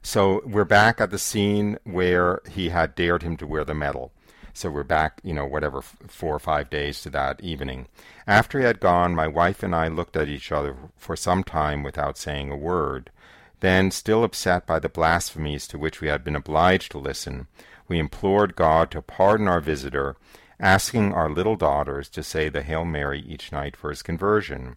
So 0.00 0.42
we're 0.46 0.64
back 0.64 1.00
at 1.00 1.10
the 1.10 1.18
scene 1.18 1.76
where 1.82 2.40
he 2.48 2.68
had 2.68 2.94
dared 2.94 3.24
him 3.24 3.36
to 3.38 3.48
wear 3.48 3.64
the 3.64 3.74
medal. 3.74 4.12
So 4.56 4.70
we're 4.70 4.84
back, 4.84 5.20
you 5.24 5.34
know, 5.34 5.46
whatever, 5.46 5.82
four 5.82 6.36
or 6.36 6.38
five 6.38 6.70
days 6.70 7.02
to 7.02 7.10
that 7.10 7.40
evening. 7.40 7.88
After 8.24 8.60
he 8.60 8.64
had 8.64 8.78
gone, 8.78 9.12
my 9.12 9.26
wife 9.26 9.64
and 9.64 9.74
I 9.74 9.88
looked 9.88 10.16
at 10.16 10.28
each 10.28 10.52
other 10.52 10.76
for 10.96 11.16
some 11.16 11.42
time 11.42 11.82
without 11.82 12.16
saying 12.16 12.52
a 12.52 12.56
word. 12.56 13.10
Then, 13.58 13.90
still 13.90 14.22
upset 14.22 14.64
by 14.64 14.78
the 14.78 14.88
blasphemies 14.88 15.66
to 15.68 15.78
which 15.78 16.00
we 16.00 16.06
had 16.06 16.22
been 16.22 16.36
obliged 16.36 16.92
to 16.92 16.98
listen, 16.98 17.48
we 17.88 17.98
implored 17.98 18.54
God 18.54 18.92
to 18.92 19.02
pardon 19.02 19.48
our 19.48 19.60
visitor, 19.60 20.14
asking 20.60 21.12
our 21.12 21.28
little 21.28 21.56
daughters 21.56 22.08
to 22.10 22.22
say 22.22 22.48
the 22.48 22.62
Hail 22.62 22.84
Mary 22.84 23.24
each 23.26 23.50
night 23.50 23.74
for 23.76 23.90
his 23.90 24.02
conversion. 24.02 24.76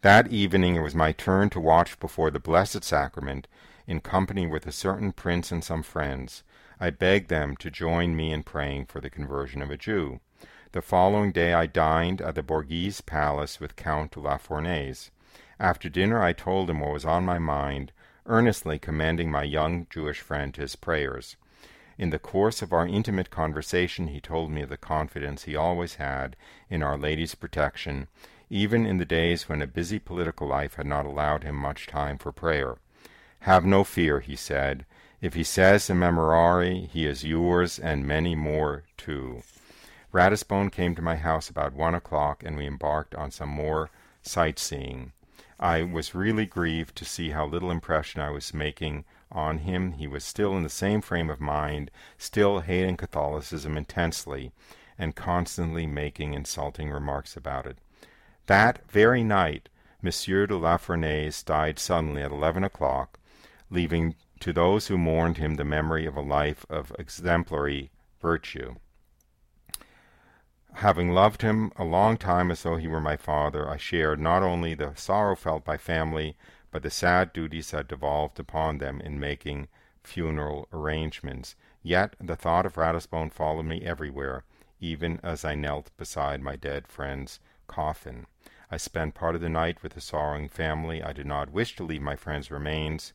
That 0.00 0.28
evening 0.28 0.76
it 0.76 0.82
was 0.82 0.94
my 0.94 1.12
turn 1.12 1.50
to 1.50 1.60
watch 1.60 2.00
before 2.00 2.30
the 2.30 2.40
Blessed 2.40 2.82
Sacrament 2.82 3.48
in 3.86 4.00
company 4.00 4.46
with 4.46 4.66
a 4.66 4.72
certain 4.72 5.12
prince 5.12 5.52
and 5.52 5.62
some 5.62 5.82
friends. 5.82 6.42
I 6.80 6.90
begged 6.90 7.28
them 7.28 7.56
to 7.58 7.70
join 7.70 8.16
me 8.16 8.32
in 8.32 8.42
praying 8.42 8.86
for 8.86 9.00
the 9.00 9.10
conversion 9.10 9.62
of 9.62 9.70
a 9.70 9.76
Jew. 9.76 10.20
The 10.72 10.82
following 10.82 11.30
day 11.30 11.54
I 11.54 11.66
dined 11.66 12.20
at 12.20 12.34
the 12.34 12.42
Borghese 12.42 13.00
Palace 13.00 13.60
with 13.60 13.76
Count 13.76 14.16
la 14.16 14.38
Ferronnays. 14.38 15.10
After 15.60 15.88
dinner 15.88 16.22
I 16.22 16.32
told 16.32 16.68
him 16.68 16.80
what 16.80 16.92
was 16.92 17.04
on 17.04 17.24
my 17.24 17.38
mind, 17.38 17.92
earnestly 18.26 18.78
commending 18.78 19.30
my 19.30 19.44
young 19.44 19.86
Jewish 19.88 20.20
friend 20.20 20.52
to 20.54 20.62
his 20.62 20.74
prayers. 20.74 21.36
In 21.96 22.10
the 22.10 22.18
course 22.18 22.60
of 22.60 22.72
our 22.72 22.88
intimate 22.88 23.30
conversation 23.30 24.08
he 24.08 24.20
told 24.20 24.50
me 24.50 24.62
of 24.62 24.68
the 24.68 24.76
confidence 24.76 25.44
he 25.44 25.54
always 25.54 25.94
had 25.94 26.34
in 26.68 26.82
Our 26.82 26.98
Lady's 26.98 27.36
protection, 27.36 28.08
even 28.50 28.84
in 28.84 28.98
the 28.98 29.04
days 29.04 29.48
when 29.48 29.62
a 29.62 29.66
busy 29.68 30.00
political 30.00 30.48
life 30.48 30.74
had 30.74 30.86
not 30.86 31.06
allowed 31.06 31.44
him 31.44 31.54
much 31.54 31.86
time 31.86 32.18
for 32.18 32.32
prayer. 32.32 32.78
Have 33.40 33.64
no 33.64 33.84
fear, 33.84 34.18
he 34.18 34.34
said. 34.34 34.84
If 35.24 35.32
he 35.32 35.42
says 35.42 35.88
a 35.88 35.94
memorare, 35.94 36.86
he 36.86 37.06
is 37.06 37.24
yours 37.24 37.78
and 37.78 38.06
many 38.06 38.34
more 38.34 38.82
too. 38.98 39.42
Ratisbonne 40.12 40.68
came 40.70 40.94
to 40.94 41.00
my 41.00 41.16
house 41.16 41.48
about 41.48 41.72
one 41.72 41.94
o'clock, 41.94 42.42
and 42.44 42.58
we 42.58 42.66
embarked 42.66 43.14
on 43.14 43.30
some 43.30 43.48
more 43.48 43.88
sightseeing. 44.20 45.12
I 45.58 45.82
was 45.82 46.14
really 46.14 46.44
grieved 46.44 46.94
to 46.96 47.06
see 47.06 47.30
how 47.30 47.46
little 47.46 47.70
impression 47.70 48.20
I 48.20 48.28
was 48.28 48.52
making 48.52 49.06
on 49.32 49.60
him. 49.60 49.92
He 49.92 50.06
was 50.06 50.24
still 50.24 50.54
in 50.58 50.62
the 50.62 50.68
same 50.68 51.00
frame 51.00 51.30
of 51.30 51.40
mind, 51.40 51.90
still 52.18 52.60
hating 52.60 52.98
Catholicism 52.98 53.78
intensely, 53.78 54.52
and 54.98 55.16
constantly 55.16 55.86
making 55.86 56.34
insulting 56.34 56.90
remarks 56.90 57.34
about 57.34 57.64
it. 57.64 57.78
That 58.44 58.80
very 58.90 59.24
night, 59.24 59.70
Monsieur 60.02 60.46
de 60.46 60.54
la 60.54 60.76
died 60.76 61.78
suddenly 61.78 62.20
at 62.20 62.30
eleven 62.30 62.62
o'clock, 62.62 63.18
leaving 63.70 64.16
to 64.40 64.52
those 64.52 64.88
who 64.88 64.98
mourned 64.98 65.38
him 65.38 65.54
the 65.54 65.64
memory 65.64 66.06
of 66.06 66.16
a 66.16 66.20
life 66.20 66.66
of 66.68 66.92
exemplary 66.98 67.90
virtue. 68.20 68.74
Having 70.78 71.12
loved 71.12 71.42
him 71.42 71.70
a 71.76 71.84
long 71.84 72.16
time 72.16 72.50
as 72.50 72.62
though 72.62 72.76
he 72.76 72.88
were 72.88 73.00
my 73.00 73.16
father, 73.16 73.68
I 73.70 73.76
shared 73.76 74.18
not 74.18 74.42
only 74.42 74.74
the 74.74 74.92
sorrow 74.96 75.36
felt 75.36 75.64
by 75.64 75.76
family, 75.76 76.36
but 76.72 76.82
the 76.82 76.90
sad 76.90 77.32
duties 77.32 77.70
that 77.70 77.86
devolved 77.86 78.40
upon 78.40 78.78
them 78.78 79.00
in 79.00 79.20
making 79.20 79.68
funeral 80.02 80.68
arrangements. 80.72 81.54
Yet 81.82 82.16
the 82.20 82.34
thought 82.34 82.66
of 82.66 82.76
Ratisbonne 82.76 83.30
followed 83.30 83.66
me 83.66 83.82
everywhere, 83.82 84.42
even 84.80 85.20
as 85.22 85.44
I 85.44 85.54
knelt 85.54 85.96
beside 85.96 86.42
my 86.42 86.56
dead 86.56 86.88
friend's 86.88 87.38
coffin. 87.68 88.26
I 88.70 88.76
spent 88.76 89.14
part 89.14 89.36
of 89.36 89.40
the 89.40 89.48
night 89.48 89.82
with 89.82 89.92
the 89.94 90.00
sorrowing 90.00 90.48
family. 90.48 91.00
I 91.02 91.12
did 91.12 91.26
not 91.26 91.52
wish 91.52 91.76
to 91.76 91.84
leave 91.84 92.02
my 92.02 92.16
friend's 92.16 92.50
remains, 92.50 93.12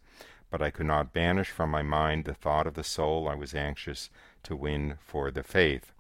but 0.49 0.61
I 0.61 0.71
could 0.71 0.85
not 0.85 1.13
banish 1.13 1.49
from 1.49 1.69
my 1.69 1.81
mind 1.81 2.25
the 2.25 2.33
thought 2.33 2.67
of 2.67 2.73
the 2.73 2.83
soul 2.83 3.27
I 3.27 3.35
was 3.35 3.53
anxious 3.53 4.09
to 4.43 4.55
win 4.55 4.95
for 4.99 5.31
the 5.31 5.43
faith. 5.43 5.91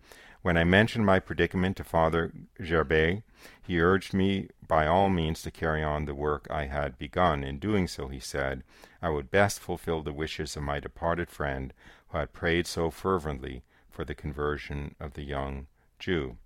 When 0.41 0.57
I 0.57 0.63
mentioned 0.63 1.05
my 1.05 1.19
predicament 1.19 1.75
to 1.77 1.83
Father 1.83 2.31
Gerbet, 2.59 3.23
he 3.61 3.81
urged 3.81 4.13
me 4.13 4.49
by 4.65 4.87
all 4.87 5.09
means 5.09 5.41
to 5.41 5.51
carry 5.51 5.83
on 5.83 6.05
the 6.05 6.15
work 6.15 6.47
I 6.49 6.65
had 6.65 6.97
begun. 6.97 7.43
In 7.43 7.59
doing 7.59 7.87
so, 7.87 8.07
he 8.07 8.19
said, 8.19 8.63
I 9.01 9.09
would 9.09 9.31
best 9.31 9.59
fulfill 9.59 10.01
the 10.01 10.13
wishes 10.13 10.55
of 10.55 10.63
my 10.63 10.79
departed 10.79 11.29
friend, 11.29 11.73
who 12.09 12.17
had 12.17 12.33
prayed 12.33 12.67
so 12.67 12.89
fervently 12.89 13.63
for 13.89 14.05
the 14.05 14.15
conversion 14.15 14.95
of 14.99 15.13
the 15.13 15.23
young 15.23 15.67
Jew. 15.99 16.37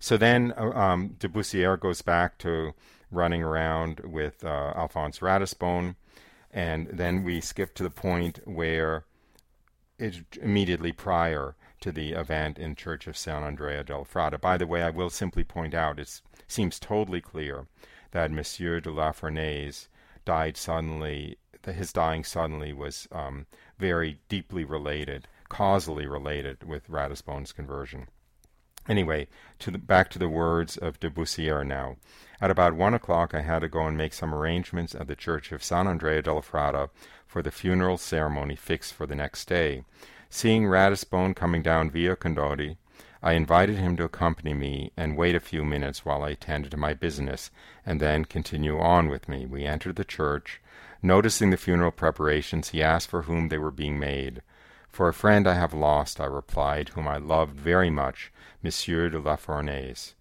So 0.00 0.16
then 0.16 0.52
uh, 0.58 0.70
um, 0.70 1.14
de 1.20 1.28
Bussière 1.28 1.78
goes 1.78 2.02
back 2.02 2.36
to 2.38 2.74
running 3.12 3.42
around 3.42 4.00
with 4.00 4.44
uh, 4.44 4.72
Alphonse 4.74 5.20
Ratisbonne, 5.20 5.94
and 6.52 6.88
then 6.88 7.22
we 7.22 7.40
skip 7.40 7.74
to 7.74 7.82
the 7.82 7.90
point 7.90 8.40
where 8.46 9.04
it 9.98 10.22
immediately 10.40 10.92
prior 10.92 11.54
to 11.80 11.92
the 11.92 12.12
event 12.12 12.58
in 12.58 12.74
Church 12.74 13.06
of 13.06 13.16
San 13.16 13.42
Andrea 13.42 13.82
del 13.82 14.04
Fratte. 14.04 14.40
By 14.40 14.56
the 14.56 14.66
way, 14.66 14.82
I 14.82 14.90
will 14.90 15.10
simply 15.10 15.44
point 15.44 15.74
out 15.74 15.98
it 15.98 16.20
seems 16.48 16.78
totally 16.78 17.20
clear 17.20 17.66
that 18.12 18.30
Monsieur 18.30 18.80
de 18.80 18.90
la 18.90 19.12
Ferronnays 19.12 19.88
died 20.24 20.56
suddenly. 20.56 21.38
That 21.62 21.76
his 21.76 21.92
dying 21.92 22.24
suddenly 22.24 22.72
was 22.72 23.06
um, 23.12 23.46
very 23.78 24.18
deeply 24.28 24.64
related, 24.64 25.28
causally 25.48 26.06
related 26.06 26.64
with 26.64 26.88
Ratisbonne's 26.88 27.52
conversion. 27.52 28.08
Anyway, 28.88 29.28
to 29.60 29.70
the, 29.70 29.78
back 29.78 30.10
to 30.10 30.18
the 30.18 30.28
words 30.28 30.76
of 30.76 30.98
de 30.98 31.08
Bussière 31.08 31.66
now. 31.66 31.96
At 32.40 32.50
about 32.50 32.74
one 32.74 32.94
o'clock, 32.94 33.32
I 33.32 33.42
had 33.42 33.60
to 33.60 33.68
go 33.68 33.86
and 33.86 33.96
make 33.96 34.12
some 34.12 34.34
arrangements 34.34 34.94
at 34.94 35.06
the 35.06 35.14
church 35.14 35.52
of 35.52 35.62
San 35.62 35.86
Andrea 35.86 36.22
della 36.22 36.42
Fratte 36.42 36.90
for 37.26 37.42
the 37.42 37.52
funeral 37.52 37.96
ceremony 37.96 38.56
fixed 38.56 38.92
for 38.92 39.06
the 39.06 39.14
next 39.14 39.46
day. 39.46 39.84
Seeing 40.28 40.66
Ratisbonne 40.66 41.34
coming 41.34 41.62
down 41.62 41.90
Via 41.90 42.16
Condotti, 42.16 42.76
I 43.22 43.34
invited 43.34 43.76
him 43.76 43.96
to 43.98 44.04
accompany 44.04 44.52
me 44.52 44.90
and 44.96 45.16
wait 45.16 45.36
a 45.36 45.40
few 45.40 45.64
minutes 45.64 46.04
while 46.04 46.24
I 46.24 46.30
attended 46.30 46.72
to 46.72 46.76
my 46.76 46.92
business, 46.92 47.52
and 47.86 48.00
then 48.00 48.24
continue 48.24 48.80
on 48.80 49.08
with 49.08 49.28
me. 49.28 49.46
We 49.46 49.64
entered 49.64 49.94
the 49.94 50.04
church. 50.04 50.60
Noticing 51.00 51.50
the 51.50 51.56
funeral 51.56 51.92
preparations, 51.92 52.70
he 52.70 52.82
asked 52.82 53.08
for 53.08 53.22
whom 53.22 53.48
they 53.48 53.58
were 53.58 53.70
being 53.70 54.00
made. 54.00 54.42
For 54.88 55.06
a 55.06 55.14
friend 55.14 55.46
I 55.46 55.54
have 55.54 55.72
lost, 55.72 56.20
I 56.20 56.24
replied, 56.24 56.90
whom 56.90 57.06
I 57.06 57.18
loved 57.18 57.60
very 57.60 57.90
much, 57.90 58.32
Monsieur 58.62 59.08
de 59.08 59.18
la 59.18 59.36
Ferronnays. 59.36 60.14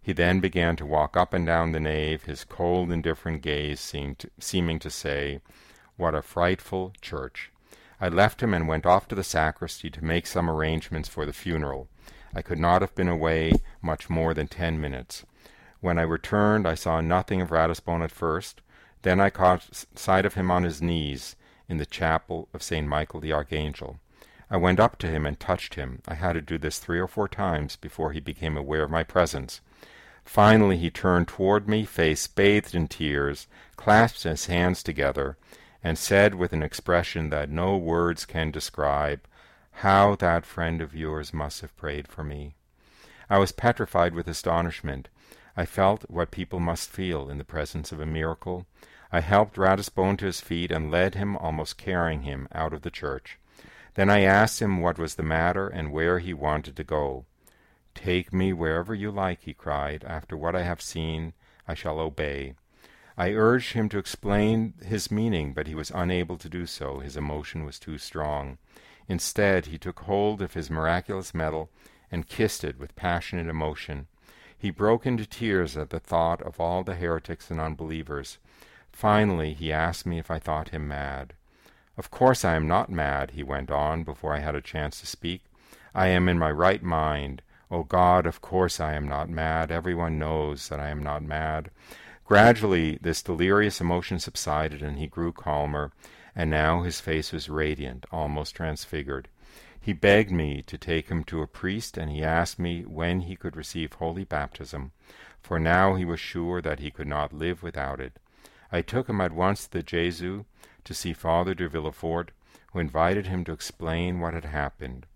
He 0.00 0.12
then 0.12 0.40
began 0.40 0.76
to 0.76 0.86
walk 0.86 1.16
up 1.16 1.34
and 1.34 1.46
down 1.46 1.72
the 1.72 1.80
nave, 1.80 2.24
his 2.24 2.42
cold, 2.42 2.90
indifferent 2.90 3.42
gaze 3.42 3.90
to, 3.90 4.16
seeming 4.40 4.78
to 4.78 4.90
say, 4.90 5.40
What 5.96 6.14
a 6.14 6.22
frightful 6.22 6.92
church! 7.00 7.52
I 8.00 8.08
left 8.08 8.42
him 8.42 8.54
and 8.54 8.66
went 8.66 8.86
off 8.86 9.06
to 9.08 9.14
the 9.14 9.22
sacristy 9.22 9.90
to 9.90 10.04
make 10.04 10.26
some 10.26 10.50
arrangements 10.50 11.08
for 11.08 11.24
the 11.24 11.32
funeral. 11.32 11.88
I 12.34 12.42
could 12.42 12.58
not 12.58 12.80
have 12.80 12.94
been 12.94 13.08
away 13.08 13.52
much 13.80 14.08
more 14.08 14.34
than 14.34 14.48
ten 14.48 14.80
minutes. 14.80 15.24
When 15.80 15.98
I 15.98 16.02
returned, 16.02 16.66
I 16.66 16.74
saw 16.74 17.00
nothing 17.00 17.40
of 17.40 17.50
Ratisbonne 17.50 18.02
at 18.02 18.10
first. 18.10 18.62
Then 19.02 19.20
I 19.20 19.30
caught 19.30 19.86
sight 19.94 20.24
of 20.24 20.34
him 20.34 20.50
on 20.50 20.62
his 20.62 20.80
knees 20.80 21.36
in 21.68 21.76
the 21.76 21.86
chapel 21.86 22.48
of 22.54 22.62
St. 22.62 22.88
Michael 22.88 23.20
the 23.20 23.32
Archangel. 23.32 24.00
I 24.52 24.58
went 24.58 24.80
up 24.80 24.98
to 24.98 25.06
him 25.06 25.24
and 25.24 25.40
touched 25.40 25.76
him. 25.76 26.02
I 26.06 26.12
had 26.12 26.34
to 26.34 26.42
do 26.42 26.58
this 26.58 26.78
three 26.78 27.00
or 27.00 27.06
four 27.06 27.26
times 27.26 27.76
before 27.76 28.12
he 28.12 28.20
became 28.20 28.54
aware 28.54 28.82
of 28.82 28.90
my 28.90 29.02
presence. 29.02 29.62
Finally, 30.26 30.76
he 30.76 30.90
turned 30.90 31.26
toward 31.26 31.66
me, 31.66 31.86
face 31.86 32.26
bathed 32.26 32.74
in 32.74 32.86
tears, 32.86 33.46
clasped 33.76 34.24
his 34.24 34.44
hands 34.46 34.82
together, 34.82 35.38
and 35.82 35.96
said 35.96 36.34
with 36.34 36.52
an 36.52 36.62
expression 36.62 37.30
that 37.30 37.48
no 37.48 37.78
words 37.78 38.26
can 38.26 38.50
describe, 38.50 39.22
How 39.70 40.16
that 40.16 40.44
friend 40.44 40.82
of 40.82 40.94
yours 40.94 41.32
must 41.32 41.62
have 41.62 41.74
prayed 41.78 42.06
for 42.06 42.22
me. 42.22 42.54
I 43.30 43.38
was 43.38 43.52
petrified 43.52 44.14
with 44.14 44.28
astonishment. 44.28 45.08
I 45.56 45.64
felt 45.64 46.04
what 46.10 46.30
people 46.30 46.60
must 46.60 46.90
feel 46.90 47.30
in 47.30 47.38
the 47.38 47.44
presence 47.44 47.90
of 47.90 48.00
a 48.00 48.06
miracle. 48.06 48.66
I 49.10 49.20
helped 49.20 49.56
Ratisbonne 49.56 50.18
to 50.18 50.26
his 50.26 50.42
feet 50.42 50.70
and 50.70 50.90
led 50.90 51.14
him, 51.14 51.38
almost 51.38 51.78
carrying 51.78 52.24
him, 52.24 52.48
out 52.52 52.74
of 52.74 52.82
the 52.82 52.90
church. 52.90 53.38
Then 53.94 54.08
I 54.08 54.20
asked 54.20 54.60
him 54.60 54.80
what 54.80 54.98
was 54.98 55.16
the 55.16 55.22
matter 55.22 55.68
and 55.68 55.92
where 55.92 56.18
he 56.18 56.32
wanted 56.32 56.76
to 56.76 56.84
go. 56.84 57.26
Take 57.94 58.32
me 58.32 58.52
wherever 58.52 58.94
you 58.94 59.10
like, 59.10 59.42
he 59.42 59.52
cried. 59.52 60.04
After 60.04 60.36
what 60.36 60.56
I 60.56 60.62
have 60.62 60.80
seen, 60.80 61.34
I 61.68 61.74
shall 61.74 62.00
obey. 62.00 62.54
I 63.18 63.32
urged 63.32 63.74
him 63.74 63.90
to 63.90 63.98
explain 63.98 64.74
his 64.82 65.10
meaning, 65.10 65.52
but 65.52 65.66
he 65.66 65.74
was 65.74 65.90
unable 65.90 66.38
to 66.38 66.48
do 66.48 66.64
so. 66.64 67.00
His 67.00 67.16
emotion 67.16 67.64
was 67.64 67.78
too 67.78 67.98
strong. 67.98 68.56
Instead, 69.08 69.66
he 69.66 69.76
took 69.76 70.00
hold 70.00 70.40
of 70.40 70.54
his 70.54 70.70
miraculous 70.70 71.34
medal 71.34 71.70
and 72.10 72.26
kissed 72.26 72.64
it 72.64 72.78
with 72.78 72.96
passionate 72.96 73.48
emotion. 73.48 74.06
He 74.56 74.70
broke 74.70 75.04
into 75.04 75.26
tears 75.26 75.76
at 75.76 75.90
the 75.90 76.00
thought 76.00 76.40
of 76.40 76.58
all 76.58 76.82
the 76.82 76.94
heretics 76.94 77.50
and 77.50 77.60
unbelievers. 77.60 78.38
Finally, 78.90 79.54
he 79.54 79.72
asked 79.72 80.06
me 80.06 80.18
if 80.18 80.30
I 80.30 80.38
thought 80.38 80.70
him 80.70 80.88
mad. 80.88 81.34
Of 81.96 82.10
course 82.10 82.44
I 82.44 82.54
am 82.54 82.66
not 82.66 82.90
mad, 82.90 83.32
he 83.32 83.42
went 83.42 83.70
on 83.70 84.02
before 84.02 84.34
I 84.34 84.40
had 84.40 84.54
a 84.54 84.62
chance 84.62 85.00
to 85.00 85.06
speak. 85.06 85.42
I 85.94 86.06
am 86.08 86.28
in 86.28 86.38
my 86.38 86.50
right 86.50 86.82
mind. 86.82 87.42
Oh 87.70 87.82
God, 87.82 88.24
of 88.24 88.40
course 88.40 88.80
I 88.80 88.94
am 88.94 89.06
not 89.06 89.28
mad. 89.28 89.70
Everyone 89.70 90.18
knows 90.18 90.68
that 90.68 90.80
I 90.80 90.88
am 90.88 91.02
not 91.02 91.22
mad. 91.22 91.70
Gradually 92.24 92.98
this 93.02 93.22
delirious 93.22 93.80
emotion 93.80 94.18
subsided, 94.18 94.82
and 94.82 94.98
he 94.98 95.06
grew 95.06 95.32
calmer, 95.32 95.92
and 96.34 96.48
now 96.48 96.82
his 96.82 97.00
face 97.00 97.30
was 97.30 97.50
radiant, 97.50 98.06
almost 98.10 98.56
transfigured. 98.56 99.28
He 99.78 99.92
begged 99.92 100.30
me 100.30 100.62
to 100.62 100.78
take 100.78 101.10
him 101.10 101.24
to 101.24 101.42
a 101.42 101.46
priest, 101.46 101.98
and 101.98 102.10
he 102.10 102.24
asked 102.24 102.58
me 102.58 102.82
when 102.82 103.22
he 103.22 103.36
could 103.36 103.56
receive 103.56 103.92
holy 103.94 104.24
baptism, 104.24 104.92
for 105.42 105.58
now 105.58 105.94
he 105.96 106.06
was 106.06 106.20
sure 106.20 106.62
that 106.62 106.78
he 106.78 106.90
could 106.90 107.08
not 107.08 107.34
live 107.34 107.62
without 107.62 108.00
it. 108.00 108.18
I 108.70 108.80
took 108.80 109.08
him 109.08 109.20
at 109.20 109.32
once 109.32 109.66
to 109.66 109.72
the 109.72 109.82
Gesù 109.82 110.46
to 110.84 110.94
see 110.94 111.12
Father 111.12 111.54
de 111.54 111.68
Villefort, 111.68 112.30
who 112.72 112.78
invited 112.78 113.26
him 113.26 113.44
to 113.44 113.52
explain 113.52 114.20
what 114.20 114.34
had 114.34 114.44
happened. 114.44 115.06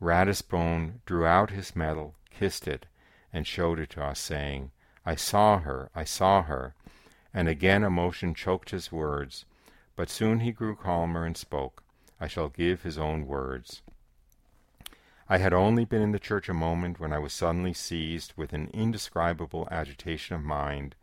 Ratisbonne 0.00 1.00
drew 1.06 1.26
out 1.26 1.50
his 1.50 1.74
medal, 1.74 2.14
kissed 2.30 2.68
it, 2.68 2.86
and 3.32 3.46
showed 3.46 3.78
it 3.78 3.90
to 3.90 4.04
us, 4.04 4.20
saying, 4.20 4.70
I 5.04 5.14
saw 5.14 5.58
her, 5.58 5.90
I 5.94 6.04
saw 6.04 6.42
her. 6.42 6.74
And 7.32 7.48
again 7.48 7.84
emotion 7.84 8.34
choked 8.34 8.70
his 8.70 8.92
words, 8.92 9.44
but 9.96 10.10
soon 10.10 10.40
he 10.40 10.52
grew 10.52 10.76
calmer 10.76 11.24
and 11.24 11.36
spoke. 11.36 11.82
I 12.20 12.26
shall 12.26 12.48
give 12.48 12.82
his 12.82 12.98
own 12.98 13.26
words. 13.26 13.82
I 15.28 15.38
had 15.38 15.52
only 15.52 15.84
been 15.84 16.00
in 16.00 16.12
the 16.12 16.18
church 16.18 16.48
a 16.48 16.54
moment 16.54 16.98
when 16.98 17.12
I 17.12 17.18
was 17.18 17.32
suddenly 17.32 17.74
seized 17.74 18.32
with 18.36 18.52
an 18.52 18.70
indescribable 18.72 19.68
agitation 19.70 20.36
of 20.36 20.42
mind. 20.42 20.94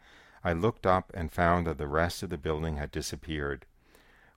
I 0.43 0.53
looked 0.53 0.85
up 0.85 1.11
and 1.13 1.31
found 1.31 1.67
that 1.67 1.77
the 1.77 1.87
rest 1.87 2.23
of 2.23 2.31
the 2.31 2.37
building 2.37 2.77
had 2.77 2.91
disappeared. 2.91 3.65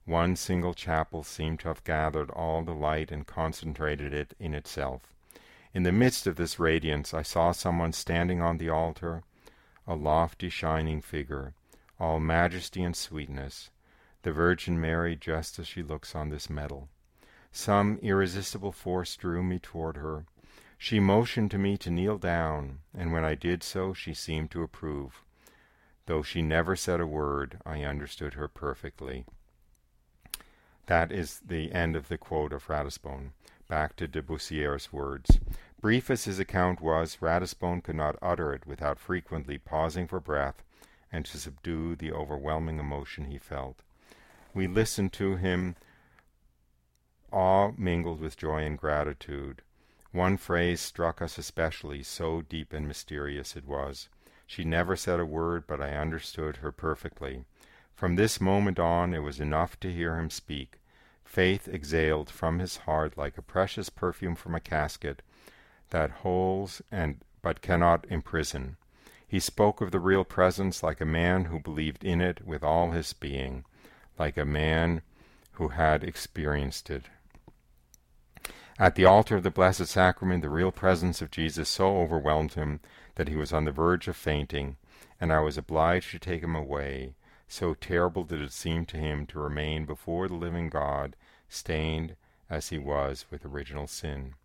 One 0.09 0.35
single 0.35 0.73
chapel 0.73 1.23
seemed 1.23 1.59
to 1.59 1.67
have 1.67 1.83
gathered 1.83 2.31
all 2.31 2.63
the 2.63 2.73
light 2.73 3.11
and 3.11 3.27
concentrated 3.27 4.11
it 4.11 4.33
in 4.39 4.55
itself. 4.55 5.13
In 5.71 5.83
the 5.83 5.91
midst 5.91 6.25
of 6.25 6.35
this 6.35 6.57
radiance 6.57 7.13
I 7.13 7.21
saw 7.21 7.51
someone 7.51 7.93
standing 7.93 8.41
on 8.41 8.57
the 8.57 8.69
altar, 8.69 9.21
a 9.85 9.93
lofty 9.93 10.49
shining 10.49 10.99
figure, 10.99 11.53
all 11.99 12.19
majesty 12.19 12.81
and 12.81 12.95
sweetness, 12.95 13.69
the 14.23 14.31
Virgin 14.31 14.81
Mary 14.81 15.15
just 15.15 15.59
as 15.59 15.67
she 15.67 15.83
looks 15.83 16.15
on 16.15 16.29
this 16.29 16.49
medal. 16.49 16.89
Some 17.51 17.99
irresistible 18.01 18.71
force 18.71 19.15
drew 19.15 19.43
me 19.43 19.59
toward 19.59 19.97
her. 19.97 20.25
She 20.79 20.99
motioned 20.99 21.51
to 21.51 21.59
me 21.59 21.77
to 21.77 21.91
kneel 21.91 22.17
down, 22.17 22.79
and 22.97 23.13
when 23.13 23.23
I 23.23 23.35
did 23.35 23.61
so 23.61 23.93
she 23.93 24.15
seemed 24.15 24.49
to 24.51 24.63
approve. 24.63 25.21
Though 26.07 26.23
she 26.23 26.41
never 26.41 26.75
said 26.75 26.99
a 26.99 27.05
word, 27.05 27.59
I 27.63 27.83
understood 27.83 28.33
her 28.33 28.47
perfectly. 28.47 29.25
That 30.89 31.11
is 31.11 31.41
the 31.45 31.71
end 31.71 31.95
of 31.95 32.07
the 32.07 32.17
quote 32.17 32.51
of 32.51 32.67
Ratisbonne. 32.67 33.33
Back 33.67 33.95
to 33.97 34.07
de 34.07 34.23
Bussière's 34.23 34.91
words. 34.91 35.39
Brief 35.79 36.09
as 36.09 36.25
his 36.25 36.39
account 36.39 36.81
was, 36.81 37.21
Ratisbonne 37.21 37.83
could 37.83 37.95
not 37.95 38.17
utter 38.23 38.51
it 38.53 38.65
without 38.65 38.97
frequently 38.97 39.59
pausing 39.59 40.07
for 40.07 40.19
breath 40.19 40.63
and 41.11 41.25
to 41.25 41.37
subdue 41.37 41.95
the 41.95 42.11
overwhelming 42.11 42.79
emotion 42.79 43.25
he 43.25 43.37
felt. 43.37 43.83
We 44.55 44.65
listened 44.65 45.13
to 45.13 45.35
him, 45.35 45.75
awe 47.31 47.69
mingled 47.77 48.19
with 48.19 48.35
joy 48.35 48.65
and 48.65 48.75
gratitude. 48.75 49.61
One 50.11 50.37
phrase 50.37 50.81
struck 50.81 51.21
us 51.21 51.37
especially, 51.37 52.01
so 52.01 52.41
deep 52.41 52.73
and 52.73 52.87
mysterious 52.87 53.55
it 53.55 53.67
was. 53.67 54.09
She 54.47 54.63
never 54.63 54.95
said 54.95 55.19
a 55.19 55.25
word, 55.25 55.65
but 55.67 55.81
I 55.81 55.91
understood 55.91 56.57
her 56.57 56.71
perfectly. 56.71 57.45
From 57.93 58.15
this 58.15 58.41
moment 58.41 58.79
on 58.79 59.13
it 59.13 59.19
was 59.19 59.39
enough 59.39 59.79
to 59.81 59.93
hear 59.93 60.17
him 60.17 60.31
speak. 60.31 60.78
Faith 61.29 61.67
exhaled 61.67 62.27
from 62.27 62.57
his 62.57 62.77
heart 62.77 63.15
like 63.15 63.37
a 63.37 63.43
precious 63.43 63.87
perfume 63.87 64.33
from 64.33 64.55
a 64.55 64.59
casket 64.59 65.21
that 65.91 66.09
holds 66.09 66.81
and 66.91 67.23
but 67.43 67.61
cannot 67.61 68.03
imprison. 68.09 68.77
He 69.27 69.39
spoke 69.39 69.79
of 69.79 69.91
the 69.91 69.99
real 69.99 70.23
presence 70.23 70.81
like 70.81 70.99
a 70.99 71.05
man 71.05 71.45
who 71.45 71.59
believed 71.59 72.03
in 72.03 72.19
it 72.19 72.43
with 72.47 72.63
all 72.63 72.89
his 72.89 73.13
being, 73.13 73.63
like 74.17 74.37
a 74.37 74.43
man 74.43 75.03
who 75.51 75.67
had 75.67 76.03
experienced 76.03 76.89
it. 76.89 77.03
At 78.79 78.95
the 78.95 79.05
altar 79.05 79.35
of 79.35 79.43
the 79.43 79.51
Blessed 79.51 79.85
Sacrament, 79.85 80.41
the 80.41 80.49
real 80.49 80.71
presence 80.71 81.21
of 81.21 81.29
Jesus 81.29 81.69
so 81.69 81.99
overwhelmed 81.99 82.53
him 82.55 82.79
that 83.15 83.27
he 83.27 83.35
was 83.35 83.53
on 83.53 83.65
the 83.65 83.71
verge 83.71 84.07
of 84.07 84.15
fainting, 84.15 84.77
and 85.21 85.31
I 85.31 85.41
was 85.41 85.59
obliged 85.59 86.09
to 86.09 86.17
take 86.17 86.41
him 86.41 86.55
away. 86.55 87.13
So 87.51 87.73
terrible 87.73 88.23
did 88.25 88.43
it 88.43 88.53
seem 88.53 88.85
to 88.85 88.97
him 88.97 89.25
to 89.25 89.39
remain 89.39 89.85
before 89.85 90.27
the 90.27 90.35
living 90.35 90.69
God, 90.69 91.15
stained 91.49 92.15
as 92.47 92.69
he 92.69 92.77
was 92.77 93.25
with 93.31 93.43
original 93.43 93.87
sin. 93.87 94.35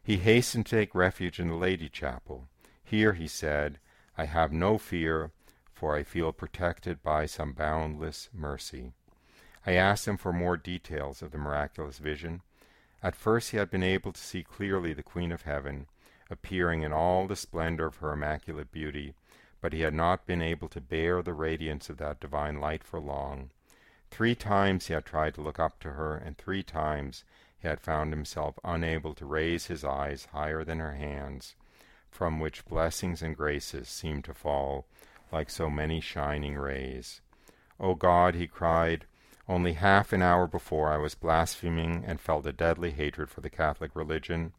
He 0.00 0.18
hastened 0.18 0.66
to 0.66 0.76
take 0.76 0.94
refuge 0.94 1.40
in 1.40 1.48
the 1.48 1.56
Lady 1.56 1.88
Chapel. 1.88 2.46
Here, 2.84 3.14
he 3.14 3.26
said, 3.26 3.80
I 4.16 4.26
have 4.26 4.52
no 4.52 4.78
fear, 4.78 5.32
for 5.72 5.96
I 5.96 6.04
feel 6.04 6.30
protected 6.30 7.02
by 7.02 7.26
some 7.26 7.52
boundless 7.52 8.28
mercy. 8.32 8.92
I 9.66 9.72
asked 9.72 10.06
him 10.06 10.16
for 10.16 10.32
more 10.32 10.56
details 10.56 11.20
of 11.20 11.32
the 11.32 11.38
miraculous 11.38 11.98
vision. 11.98 12.42
At 13.02 13.16
first 13.16 13.50
he 13.50 13.56
had 13.56 13.70
been 13.70 13.82
able 13.82 14.12
to 14.12 14.20
see 14.20 14.44
clearly 14.44 14.92
the 14.92 15.02
Queen 15.02 15.32
of 15.32 15.42
Heaven, 15.42 15.88
appearing 16.30 16.82
in 16.82 16.92
all 16.92 17.26
the 17.26 17.34
splendor 17.34 17.86
of 17.86 17.96
her 17.96 18.12
immaculate 18.12 18.70
beauty, 18.70 19.14
but 19.62 19.72
he 19.72 19.80
had 19.80 19.94
not 19.94 20.26
been 20.26 20.42
able 20.42 20.68
to 20.68 20.80
bear 20.80 21.22
the 21.22 21.32
radiance 21.32 21.88
of 21.88 21.96
that 21.96 22.20
divine 22.20 22.60
light 22.60 22.84
for 22.84 23.00
long. 23.00 23.48
Three 24.10 24.34
times 24.34 24.88
he 24.88 24.92
had 24.92 25.06
tried 25.06 25.34
to 25.34 25.40
look 25.40 25.58
up 25.58 25.80
to 25.80 25.92
her, 25.92 26.16
and 26.16 26.36
three 26.36 26.62
times 26.62 27.24
he 27.58 27.68
had 27.68 27.80
found 27.80 28.12
himself 28.12 28.58
unable 28.64 29.14
to 29.14 29.24
raise 29.24 29.66
his 29.66 29.84
eyes 29.84 30.26
higher 30.32 30.64
than 30.64 30.80
her 30.80 30.94
hands, 30.94 31.54
from 32.10 32.40
which 32.40 32.66
blessings 32.66 33.22
and 33.22 33.36
graces 33.36 33.88
seemed 33.88 34.24
to 34.24 34.34
fall 34.34 34.84
like 35.30 35.48
so 35.48 35.70
many 35.70 36.00
shining 36.00 36.56
rays. 36.56 37.20
O 37.80 37.94
God, 37.94 38.34
he 38.34 38.46
cried, 38.46 39.06
only 39.48 39.74
half 39.74 40.12
an 40.12 40.22
hour 40.22 40.46
before 40.46 40.92
I 40.92 40.98
was 40.98 41.14
blaspheming 41.14 42.04
and 42.06 42.20
felt 42.20 42.46
a 42.46 42.52
deadly 42.52 42.90
hatred 42.90 43.30
for 43.30 43.40
the 43.40 43.50
Catholic 43.50 43.92
religion. 43.94 44.52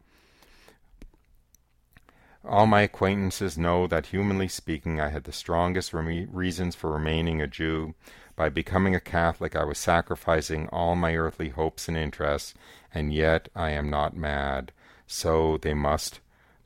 All 2.46 2.66
my 2.66 2.82
acquaintances 2.82 3.58
know 3.58 3.88
that, 3.88 4.08
humanly 4.08 4.50
speaking, 4.50 5.00
I 5.00 5.10
had 5.10 5.24
the 5.24 5.32
strongest 5.32 5.94
re- 5.94 6.28
reasons 6.30 6.76
for 6.76 6.92
remaining 6.92 7.42
a 7.42 7.48
Jew. 7.48 7.96
By 8.36 8.50
becoming 8.50 8.94
a 8.94 9.00
Catholic, 9.00 9.56
I 9.56 9.64
was 9.64 9.78
sacrificing 9.78 10.68
all 10.68 10.96
my 10.96 11.16
earthly 11.16 11.50
hopes 11.50 11.88
and 11.88 11.96
interests, 11.96 12.54
and 12.94 13.14
yet 13.14 13.48
I 13.56 13.70
am 13.70 13.90
not 13.90 14.18
mad. 14.18 14.74
So 15.08 15.58
they 15.58 15.74
must 15.74 16.20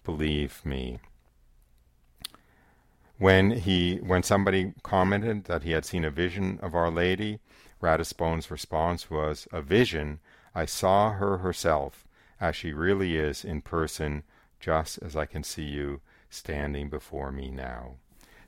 believe 0.03 0.65
me. 0.65 0.99
When 3.19 3.51
he, 3.51 3.97
when 3.97 4.23
somebody 4.23 4.73
commented 4.81 5.45
that 5.45 5.61
he 5.61 5.71
had 5.71 5.85
seen 5.85 6.05
a 6.05 6.09
vision 6.09 6.59
of 6.61 6.73
Our 6.73 6.89
Lady, 6.89 7.39
Ratisbonne's 7.81 8.49
response 8.49 9.11
was, 9.11 9.47
"A 9.51 9.61
vision! 9.61 10.21
I 10.55 10.65
saw 10.65 11.11
her 11.11 11.37
herself, 11.39 12.07
as 12.39 12.55
she 12.55 12.73
really 12.73 13.15
is 13.15 13.45
in 13.45 13.61
person." 13.61 14.23
Just 14.59 14.99
as 15.01 15.15
I 15.15 15.25
can 15.25 15.43
see 15.43 15.63
you 15.63 16.01
standing 16.29 16.89
before 16.89 17.31
me 17.31 17.49
now. 17.49 17.95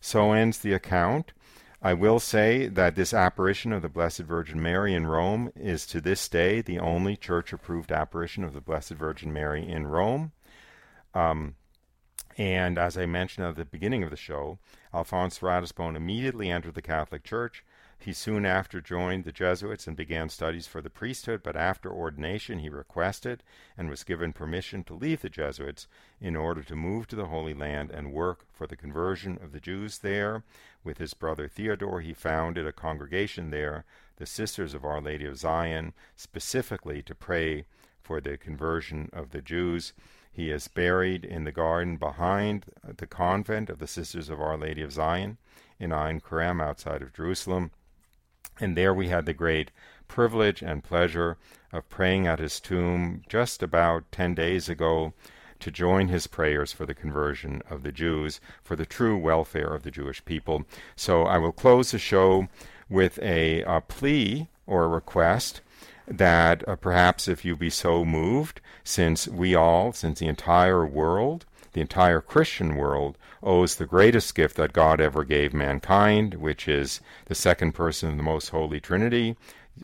So 0.01 0.31
ends 0.31 0.59
the 0.59 0.73
account. 0.73 1.33
I 1.81 1.93
will 1.93 2.19
say 2.19 2.67
that 2.67 2.95
this 2.95 3.13
apparition 3.13 3.71
of 3.71 3.81
the 3.81 3.89
Blessed 3.89 4.19
Virgin 4.19 4.61
Mary 4.61 4.93
in 4.93 5.07
Rome 5.07 5.51
is 5.55 5.85
to 5.87 6.01
this 6.01 6.27
day 6.27 6.61
the 6.61 6.79
only 6.79 7.15
church 7.15 7.53
approved 7.53 7.91
apparition 7.91 8.43
of 8.43 8.53
the 8.53 8.61
Blessed 8.61 8.91
Virgin 8.91 9.31
Mary 9.31 9.67
in 9.67 9.87
Rome. 9.87 10.33
Um, 11.13 11.55
and 12.37 12.77
as 12.77 12.97
I 12.97 13.05
mentioned 13.05 13.47
at 13.47 13.55
the 13.55 13.65
beginning 13.65 14.03
of 14.03 14.09
the 14.09 14.17
show, 14.17 14.59
Alphonse 14.93 15.39
Ratisbonne 15.39 15.95
immediately 15.95 16.49
entered 16.49 16.75
the 16.75 16.81
Catholic 16.81 17.23
Church 17.23 17.63
he 18.01 18.13
soon 18.13 18.45
after 18.45 18.79
joined 18.79 19.25
the 19.25 19.31
Jesuits 19.31 19.85
and 19.85 19.97
began 19.97 20.29
studies 20.29 20.67
for 20.67 20.81
the 20.81 20.89
priesthood, 20.89 21.43
but 21.43 21.57
after 21.57 21.91
ordination 21.91 22.59
he 22.59 22.69
requested 22.69 23.43
and 23.77 23.89
was 23.89 24.05
given 24.05 24.31
permission 24.31 24.85
to 24.85 24.93
leave 24.93 25.21
the 25.21 25.29
Jesuits 25.29 25.85
in 26.21 26.35
order 26.35 26.63
to 26.63 26.77
move 26.77 27.07
to 27.07 27.17
the 27.17 27.25
Holy 27.25 27.53
Land 27.53 27.91
and 27.91 28.13
work 28.13 28.45
for 28.53 28.67
the 28.67 28.77
conversion 28.77 29.37
of 29.43 29.51
the 29.51 29.59
Jews 29.59 29.97
there. 29.97 30.43
With 30.81 30.97
his 30.97 31.13
brother 31.13 31.49
Theodore, 31.49 31.99
he 31.99 32.13
founded 32.13 32.65
a 32.65 32.71
congregation 32.71 33.49
there, 33.49 33.83
the 34.15 34.25
Sisters 34.25 34.73
of 34.73 34.85
Our 34.85 35.01
Lady 35.01 35.25
of 35.25 35.37
Zion, 35.37 35.93
specifically 36.15 37.01
to 37.03 37.13
pray 37.13 37.65
for 38.01 38.21
the 38.21 38.37
conversion 38.37 39.09
of 39.11 39.31
the 39.31 39.41
Jews. 39.41 39.91
He 40.31 40.51
is 40.51 40.69
buried 40.69 41.25
in 41.25 41.43
the 41.43 41.51
garden 41.51 41.97
behind 41.97 42.65
the 42.81 43.07
convent 43.07 43.69
of 43.69 43.79
the 43.79 43.87
Sisters 43.87 44.29
of 44.29 44.39
Our 44.39 44.57
Lady 44.57 44.81
of 44.81 44.93
Zion 44.93 45.37
in 45.79 45.91
Ein 45.91 46.21
Kerem 46.21 46.61
outside 46.61 47.01
of 47.01 47.13
Jerusalem. 47.13 47.71
And 48.59 48.75
there 48.75 48.93
we 48.93 49.07
had 49.07 49.25
the 49.25 49.33
great 49.33 49.71
privilege 50.07 50.61
and 50.61 50.83
pleasure 50.83 51.37
of 51.71 51.89
praying 51.89 52.27
at 52.27 52.39
his 52.39 52.59
tomb 52.59 53.23
just 53.29 53.63
about 53.63 54.11
10 54.11 54.35
days 54.35 54.67
ago 54.67 55.13
to 55.59 55.71
join 55.71 56.07
his 56.07 56.27
prayers 56.27 56.71
for 56.71 56.85
the 56.85 56.93
conversion 56.93 57.61
of 57.69 57.83
the 57.83 57.91
Jews, 57.91 58.39
for 58.63 58.75
the 58.75 58.85
true 58.85 59.17
welfare 59.17 59.73
of 59.73 59.83
the 59.83 59.91
Jewish 59.91 60.23
people. 60.25 60.65
So 60.95 61.23
I 61.23 61.37
will 61.37 61.51
close 61.51 61.91
the 61.91 61.99
show 61.99 62.47
with 62.89 63.19
a, 63.19 63.61
a 63.63 63.81
plea 63.81 64.47
or 64.65 64.85
a 64.85 64.89
request 64.89 65.61
that 66.07 66.67
uh, 66.67 66.75
perhaps 66.75 67.27
if 67.27 67.45
you 67.45 67.55
be 67.55 67.69
so 67.69 68.03
moved, 68.03 68.61
since 68.83 69.27
we 69.27 69.53
all, 69.53 69.93
since 69.93 70.19
the 70.19 70.27
entire 70.27 70.85
world, 70.85 71.45
the 71.79 71.83
entire 71.83 72.19
Christian 72.19 72.75
world 72.75 73.17
owes 73.41 73.75
the 73.75 73.85
greatest 73.85 74.35
gift 74.35 74.57
that 74.57 74.73
God 74.73 74.99
ever 74.99 75.23
gave 75.23 75.53
mankind, 75.53 76.33
which 76.33 76.67
is 76.67 76.99
the 77.27 77.35
second 77.35 77.71
person 77.71 78.09
of 78.09 78.17
the 78.17 78.23
most 78.23 78.49
holy 78.49 78.81
Trinity, 78.81 79.37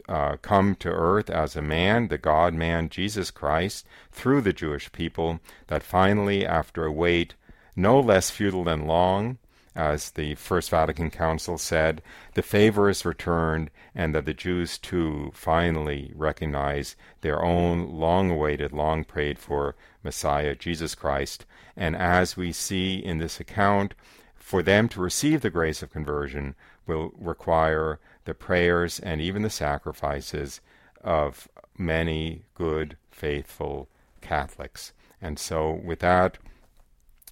uh, 0.10 0.36
come 0.42 0.76
to 0.76 0.90
earth 0.90 1.30
as 1.30 1.56
a 1.56 1.62
man, 1.62 2.10
the 2.10 2.18
God 2.18 2.54
man 2.54 2.90
Jesus 2.90 3.32
Christ, 3.32 3.88
through 4.12 4.42
the 4.42 4.52
Jewish 4.52 4.92
people, 4.92 5.40
that 5.68 5.84
finally, 5.84 6.46
after 6.46 6.84
a 6.84 6.92
wait 6.92 7.36
no 7.78 7.98
less 7.98 8.30
futile 8.30 8.66
than 8.66 8.88
long, 8.88 9.38
as 9.74 10.12
the 10.12 10.36
First 10.36 10.70
Vatican 10.72 11.10
Council 11.10 11.58
said, 11.58 12.02
the 12.34 12.42
favor 12.42 12.90
is 12.90 13.06
returned, 13.06 13.70
and 13.94 14.14
that 14.14 14.26
the 14.26 14.34
Jews 14.34 14.78
too 14.78 15.32
finally 15.34 16.12
recognize 16.14 16.98
their 17.22 17.42
own 17.42 17.90
long 17.90 18.32
awaited, 18.32 18.74
long 18.74 19.06
prayed 19.06 19.40
for 19.40 19.76
Messiah, 20.04 20.56
Jesus 20.56 20.94
Christ. 20.94 21.46
And 21.78 21.96
as 21.96 22.38
we 22.38 22.52
see 22.52 22.96
in 22.96 23.18
this 23.18 23.40
account, 23.40 23.94
for 24.36 24.62
them 24.62 24.88
to 24.90 25.02
receive 25.02 25.42
the 25.42 25.50
grace 25.50 25.82
of 25.82 25.92
conversion 25.92 26.56
will 26.86 27.12
require 27.18 28.00
the 28.26 28.34
prayers 28.34 29.00
and 29.00 29.20
even 29.20 29.42
the 29.42 29.50
sacrifices 29.50 30.62
of 31.04 31.48
many 31.78 32.44
good, 32.54 32.98
faithful 33.12 33.90
Catholics. 34.22 34.94
And 35.22 35.40
so, 35.40 35.72
with 35.72 36.00
that, 36.00 36.38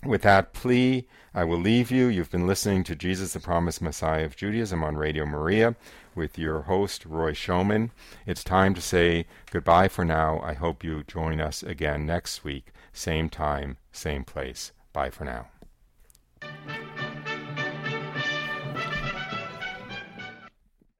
with 0.03 0.21
that 0.23 0.53
plea, 0.53 1.07
I 1.33 1.43
will 1.43 1.59
leave 1.59 1.91
you. 1.91 2.07
You've 2.07 2.31
been 2.31 2.47
listening 2.47 2.83
to 2.85 2.95
Jesus, 2.95 3.33
the 3.33 3.39
Promised 3.39 3.81
Messiah 3.81 4.25
of 4.25 4.35
Judaism 4.35 4.83
on 4.83 4.97
Radio 4.97 5.25
Maria 5.25 5.75
with 6.15 6.37
your 6.37 6.63
host, 6.63 7.05
Roy 7.05 7.33
Schoeman. 7.33 7.91
It's 8.25 8.43
time 8.43 8.73
to 8.75 8.81
say 8.81 9.25
goodbye 9.51 9.87
for 9.87 10.05
now. 10.05 10.39
I 10.41 10.53
hope 10.53 10.83
you 10.83 11.03
join 11.03 11.39
us 11.39 11.63
again 11.63 12.05
next 12.05 12.43
week, 12.43 12.71
same 12.93 13.27
time, 13.29 13.77
same 13.91 14.23
place. 14.23 14.71
Bye 14.93 15.09
for 15.09 15.25
now. 15.25 15.47